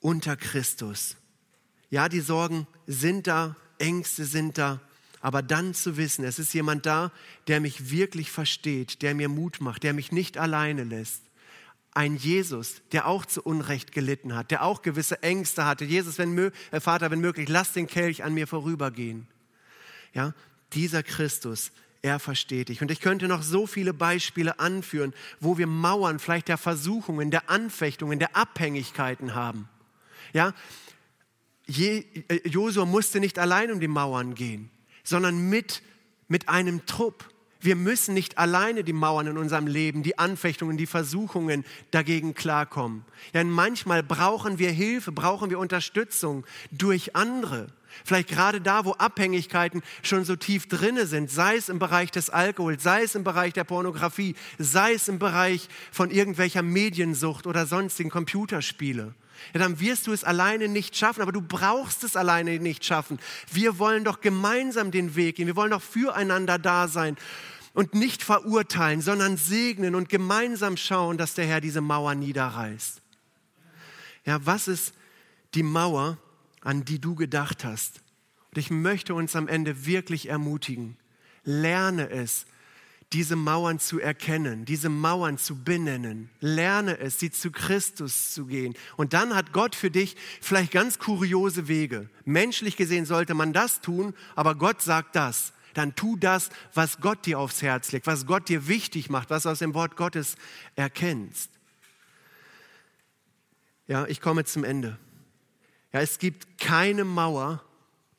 unter 0.00 0.36
Christus. 0.36 1.16
Ja, 1.88 2.10
die 2.10 2.20
Sorgen 2.20 2.66
sind 2.86 3.26
da, 3.26 3.56
Ängste 3.78 4.26
sind 4.26 4.58
da, 4.58 4.82
aber 5.20 5.42
dann 5.42 5.74
zu 5.74 5.96
wissen, 5.96 6.24
es 6.24 6.38
ist 6.38 6.52
jemand 6.52 6.86
da, 6.86 7.10
der 7.48 7.60
mich 7.60 7.90
wirklich 7.90 8.30
versteht, 8.30 9.02
der 9.02 9.14
mir 9.14 9.28
Mut 9.28 9.60
macht, 9.60 9.82
der 9.82 9.92
mich 9.92 10.12
nicht 10.12 10.38
alleine 10.38 10.84
lässt. 10.84 11.22
Ein 11.94 12.16
Jesus, 12.16 12.82
der 12.92 13.06
auch 13.06 13.24
zu 13.24 13.42
Unrecht 13.42 13.92
gelitten 13.92 14.34
hat, 14.34 14.50
der 14.50 14.62
auch 14.62 14.82
gewisse 14.82 15.22
Ängste 15.22 15.64
hatte. 15.64 15.84
Jesus, 15.84 16.18
wenn, 16.18 16.36
äh, 16.36 16.80
Vater, 16.80 17.10
wenn 17.10 17.20
möglich, 17.20 17.48
lass 17.48 17.72
den 17.72 17.86
Kelch 17.86 18.22
an 18.22 18.34
mir 18.34 18.46
vorübergehen. 18.46 19.26
Ja, 20.12 20.34
dieser 20.74 21.02
Christus, 21.02 21.72
er 22.02 22.18
versteht 22.18 22.68
dich. 22.68 22.82
Und 22.82 22.90
ich 22.90 23.00
könnte 23.00 23.28
noch 23.28 23.42
so 23.42 23.66
viele 23.66 23.94
Beispiele 23.94 24.60
anführen, 24.60 25.14
wo 25.40 25.56
wir 25.56 25.66
Mauern 25.66 26.18
vielleicht 26.18 26.48
der 26.48 26.58
Versuchungen, 26.58 27.30
der 27.30 27.48
Anfechtungen, 27.48 28.18
der 28.18 28.36
Abhängigkeiten 28.36 29.34
haben. 29.34 29.68
Ja, 30.34 30.52
äh, 31.66 32.04
Josua 32.46 32.84
musste 32.84 33.20
nicht 33.20 33.38
allein 33.38 33.72
um 33.72 33.80
die 33.80 33.88
Mauern 33.88 34.34
gehen 34.34 34.70
sondern 35.06 35.48
mit, 35.48 35.82
mit 36.28 36.48
einem 36.48 36.84
Trupp. 36.84 37.24
Wir 37.60 37.76
müssen 37.76 38.12
nicht 38.12 38.38
alleine 38.38 38.84
die 38.84 38.92
Mauern 38.92 39.28
in 39.28 39.38
unserem 39.38 39.66
Leben, 39.66 40.02
die 40.02 40.18
Anfechtungen, 40.18 40.76
die 40.76 40.86
Versuchungen 40.86 41.64
dagegen 41.90 42.34
klarkommen. 42.34 43.04
Denn 43.32 43.48
manchmal 43.48 44.02
brauchen 44.02 44.58
wir 44.58 44.70
Hilfe, 44.70 45.12
brauchen 45.12 45.48
wir 45.48 45.58
Unterstützung 45.58 46.44
durch 46.70 47.16
andere. 47.16 47.68
Vielleicht 48.04 48.28
gerade 48.28 48.60
da, 48.60 48.84
wo 48.84 48.92
Abhängigkeiten 48.92 49.82
schon 50.02 50.24
so 50.24 50.36
tief 50.36 50.68
drinne 50.68 51.06
sind, 51.06 51.30
sei 51.30 51.56
es 51.56 51.70
im 51.70 51.78
Bereich 51.78 52.10
des 52.10 52.28
Alkohols, 52.28 52.82
sei 52.82 53.04
es 53.04 53.14
im 53.14 53.24
Bereich 53.24 53.54
der 53.54 53.64
Pornografie, 53.64 54.34
sei 54.58 54.92
es 54.92 55.08
im 55.08 55.18
Bereich 55.18 55.68
von 55.90 56.10
irgendwelcher 56.10 56.62
Mediensucht 56.62 57.46
oder 57.46 57.64
sonstigen 57.64 58.10
Computerspiele 58.10 59.14
ja, 59.52 59.60
dann 59.60 59.80
wirst 59.80 60.06
du 60.06 60.12
es 60.12 60.24
alleine 60.24 60.68
nicht 60.68 60.96
schaffen, 60.96 61.22
aber 61.22 61.32
du 61.32 61.42
brauchst 61.42 62.04
es 62.04 62.16
alleine 62.16 62.58
nicht 62.58 62.84
schaffen. 62.84 63.18
Wir 63.52 63.78
wollen 63.78 64.04
doch 64.04 64.20
gemeinsam 64.20 64.90
den 64.90 65.16
Weg 65.16 65.36
gehen, 65.36 65.46
wir 65.46 65.56
wollen 65.56 65.70
doch 65.70 65.82
füreinander 65.82 66.58
da 66.58 66.88
sein 66.88 67.16
und 67.72 67.94
nicht 67.94 68.22
verurteilen, 68.22 69.02
sondern 69.02 69.36
segnen 69.36 69.94
und 69.94 70.08
gemeinsam 70.08 70.76
schauen, 70.76 71.18
dass 71.18 71.34
der 71.34 71.46
Herr 71.46 71.60
diese 71.60 71.80
Mauer 71.82 72.14
niederreißt. 72.14 73.02
Ja, 74.24 74.44
was 74.44 74.66
ist 74.66 74.94
die 75.54 75.62
Mauer, 75.62 76.18
an 76.62 76.84
die 76.84 76.98
du 76.98 77.14
gedacht 77.14 77.64
hast? 77.64 78.00
Und 78.50 78.58
ich 78.58 78.70
möchte 78.70 79.14
uns 79.14 79.36
am 79.36 79.46
Ende 79.46 79.86
wirklich 79.86 80.28
ermutigen. 80.28 80.96
Lerne 81.44 82.08
es, 82.08 82.46
diese 83.12 83.36
Mauern 83.36 83.78
zu 83.78 84.00
erkennen, 84.00 84.64
diese 84.64 84.88
Mauern 84.88 85.38
zu 85.38 85.62
benennen. 85.62 86.28
Lerne 86.40 86.98
es, 86.98 87.20
sie 87.20 87.30
zu 87.30 87.52
Christus 87.52 88.32
zu 88.32 88.46
gehen. 88.46 88.74
Und 88.96 89.12
dann 89.12 89.34
hat 89.34 89.52
Gott 89.52 89.76
für 89.76 89.90
dich 89.90 90.16
vielleicht 90.40 90.72
ganz 90.72 90.98
kuriose 90.98 91.68
Wege. 91.68 92.10
Menschlich 92.24 92.76
gesehen 92.76 93.06
sollte 93.06 93.34
man 93.34 93.52
das 93.52 93.80
tun, 93.80 94.14
aber 94.34 94.56
Gott 94.56 94.82
sagt 94.82 95.14
das. 95.14 95.52
Dann 95.74 95.94
tu 95.94 96.16
das, 96.16 96.48
was 96.74 97.00
Gott 97.00 97.26
dir 97.26 97.38
aufs 97.38 97.62
Herz 97.62 97.92
legt, 97.92 98.06
was 98.06 98.26
Gott 98.26 98.48
dir 98.48 98.66
wichtig 98.66 99.10
macht, 99.10 99.30
was 99.30 99.44
du 99.44 99.50
aus 99.50 99.58
dem 99.58 99.74
Wort 99.74 99.96
Gottes 99.96 100.36
erkennst. 100.74 101.50
Ja, 103.86 104.06
ich 104.06 104.20
komme 104.20 104.44
zum 104.44 104.64
Ende. 104.64 104.98
Ja, 105.92 106.00
es 106.00 106.18
gibt 106.18 106.58
keine 106.58 107.04
Mauer, 107.04 107.62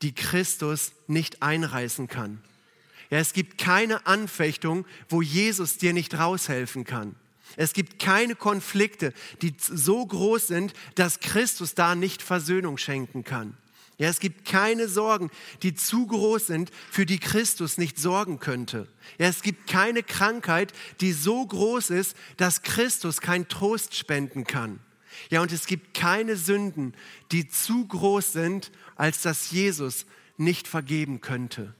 die 0.01 0.13
Christus 0.13 0.93
nicht 1.07 1.41
einreißen 1.41 2.07
kann. 2.07 2.41
Ja, 3.09 3.19
es 3.19 3.33
gibt 3.33 3.57
keine 3.57 4.05
Anfechtung, 4.05 4.85
wo 5.09 5.21
Jesus 5.21 5.77
dir 5.77 5.93
nicht 5.93 6.17
raushelfen 6.17 6.83
kann. 6.83 7.15
Es 7.55 7.73
gibt 7.73 7.99
keine 7.99 8.35
Konflikte, 8.35 9.13
die 9.41 9.55
so 9.57 10.05
groß 10.05 10.47
sind, 10.47 10.73
dass 10.95 11.19
Christus 11.19 11.73
da 11.75 11.95
nicht 11.95 12.21
Versöhnung 12.21 12.77
schenken 12.77 13.23
kann. 13.23 13.57
Ja, 13.99 14.09
es 14.09 14.19
gibt 14.19 14.45
keine 14.45 14.87
Sorgen, 14.87 15.31
die 15.63 15.73
zu 15.73 16.05
groß 16.05 16.47
sind, 16.47 16.71
für 16.91 17.07
die 17.07 17.17
Christus 17.17 17.79
nicht 17.79 17.97
sorgen 17.97 18.39
könnte. 18.39 18.87
Ja, 19.17 19.27
es 19.27 19.41
gibt 19.41 19.67
keine 19.67 20.03
Krankheit, 20.03 20.71
die 21.01 21.13
so 21.13 21.45
groß 21.45 21.89
ist, 21.89 22.15
dass 22.35 22.61
Christus 22.61 23.21
keinen 23.21 23.47
Trost 23.47 23.95
spenden 23.95 24.43
kann. 24.43 24.79
Ja, 25.31 25.41
und 25.41 25.51
es 25.51 25.65
gibt 25.65 25.95
keine 25.95 26.35
Sünden, 26.35 26.93
die 27.31 27.47
zu 27.47 27.87
groß 27.87 28.33
sind, 28.33 28.71
als 28.95 29.23
dass 29.23 29.49
Jesus 29.49 30.05
nicht 30.37 30.67
vergeben 30.67 31.19
könnte. 31.21 31.73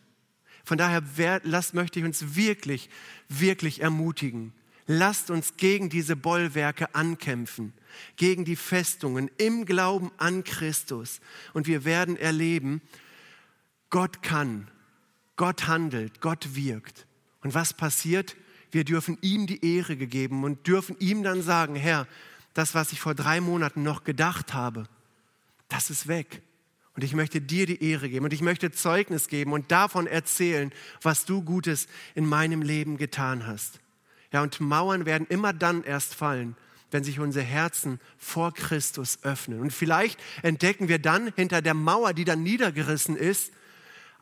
Von 0.67 0.77
daher 0.77 1.01
lasst, 1.45 1.73
möchte 1.73 1.99
ich 1.99 2.05
uns 2.05 2.35
wirklich, 2.35 2.89
wirklich 3.29 3.81
ermutigen. 3.81 4.51
Lasst 4.85 5.31
uns 5.31 5.55
gegen 5.55 5.89
diese 5.89 6.17
Bollwerke 6.17 6.93
ankämpfen 6.93 7.71
gegen 8.17 8.43
die 8.43 8.57
Festungen 8.57 9.31
im 9.37 9.65
Glauben 9.65 10.11
an 10.17 10.43
Christus. 10.43 11.21
Und 11.53 11.67
wir 11.67 11.85
werden 11.85 12.17
erleben, 12.17 12.81
Gott 13.89 14.21
kann, 14.21 14.67
Gott 15.37 15.67
handelt, 15.67 16.19
Gott 16.19 16.55
wirkt. 16.55 17.05
Und 17.43 17.53
was 17.53 17.73
passiert? 17.73 18.35
Wir 18.71 18.83
dürfen 18.83 19.17
ihm 19.21 19.47
die 19.47 19.63
Ehre 19.65 19.95
gegeben 19.95 20.43
und 20.43 20.67
dürfen 20.67 20.97
ihm 20.99 21.23
dann 21.23 21.41
sagen, 21.41 21.75
Herr, 21.75 22.07
das, 22.53 22.75
was 22.75 22.91
ich 22.91 22.99
vor 22.99 23.15
drei 23.15 23.39
Monaten 23.39 23.83
noch 23.83 24.03
gedacht 24.03 24.53
habe, 24.53 24.87
das 25.69 25.89
ist 25.89 26.07
weg. 26.09 26.41
Und 26.97 27.03
ich 27.03 27.13
möchte 27.13 27.39
dir 27.39 27.67
die 27.67 27.83
Ehre 27.83 28.09
geben 28.09 28.25
und 28.25 28.33
ich 28.33 28.41
möchte 28.41 28.71
Zeugnis 28.71 29.27
geben 29.27 29.53
und 29.53 29.71
davon 29.71 30.07
erzählen, 30.07 30.73
was 31.03 31.25
du 31.25 31.43
Gutes 31.43 31.87
in 32.15 32.25
meinem 32.25 32.63
Leben 32.63 32.97
getan 32.97 33.45
hast. 33.45 33.79
Ja, 34.33 34.41
und 34.41 34.59
Mauern 34.59 35.05
werden 35.05 35.27
immer 35.29 35.53
dann 35.53 35.83
erst 35.83 36.15
fallen, 36.15 36.57
wenn 36.89 37.03
sich 37.03 37.19
unsere 37.19 37.45
Herzen 37.45 37.99
vor 38.17 38.51
Christus 38.51 39.19
öffnen. 39.21 39.59
Und 39.59 39.73
vielleicht 39.73 40.19
entdecken 40.41 40.87
wir 40.87 40.97
dann 40.97 41.31
hinter 41.35 41.61
der 41.61 41.75
Mauer, 41.75 42.13
die 42.15 42.25
dann 42.25 42.41
niedergerissen 42.41 43.15
ist, 43.15 43.53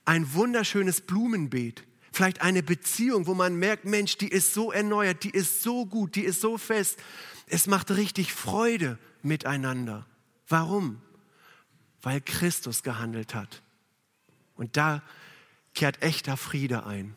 ein 0.04 0.34
wunderschönes 0.34 1.00
Blumenbeet. 1.00 1.86
Vielleicht 2.12 2.42
eine 2.42 2.62
Beziehung, 2.62 3.26
wo 3.26 3.36
man 3.36 3.56
merkt, 3.56 3.86
Mensch, 3.86 4.18
die 4.18 4.28
ist 4.28 4.54
so 4.54 4.74
erneuert, 4.74 5.24
die 5.24 5.30
ist 5.30 5.64
so 5.64 5.86
gut, 5.86 6.16
die 6.16 6.26
ist 6.26 6.42
so 6.42 6.58
fest. 6.58 7.00
Es 7.48 7.68
macht 7.68 7.92
richtig 7.92 8.34
Freude 8.34 9.00
miteinander. 9.22 10.06
Warum? 10.50 11.02
Weil 12.06 12.22
Christus 12.22 12.84
gehandelt 12.84 13.34
hat. 13.34 13.64
Und 14.56 14.78
da 14.78 15.02
kehrt 15.74 16.02
echter 16.04 16.38
Friede 16.38 16.86
ein. 16.86 17.16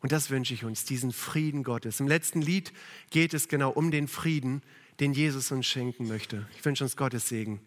Und 0.00 0.12
das 0.12 0.30
wünsche 0.30 0.54
ich 0.54 0.64
uns, 0.64 0.84
diesen 0.84 1.12
Frieden 1.12 1.64
Gottes. 1.64 1.98
Im 1.98 2.06
letzten 2.06 2.40
Lied 2.40 2.72
geht 3.10 3.34
es 3.34 3.48
genau 3.48 3.70
um 3.70 3.90
den 3.90 4.06
Frieden, 4.06 4.62
den 5.00 5.12
Jesus 5.12 5.50
uns 5.50 5.66
schenken 5.66 6.06
möchte. 6.06 6.46
Ich 6.56 6.64
wünsche 6.64 6.84
uns 6.84 6.96
Gottes 6.96 7.28
Segen. 7.28 7.60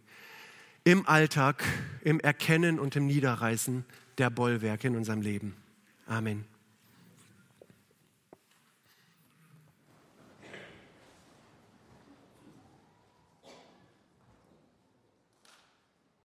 Im 0.85 1.05
Alltag, 1.05 1.63
im 2.01 2.21
Erkennen 2.21 2.79
und 2.79 2.95
im 2.95 3.07
Niederreißen 3.07 3.83
der 4.17 4.29
Bollwerke 4.29 4.87
in 4.87 4.95
unserem 4.95 5.21
Leben. 5.21 5.55
Amen. 6.07 6.45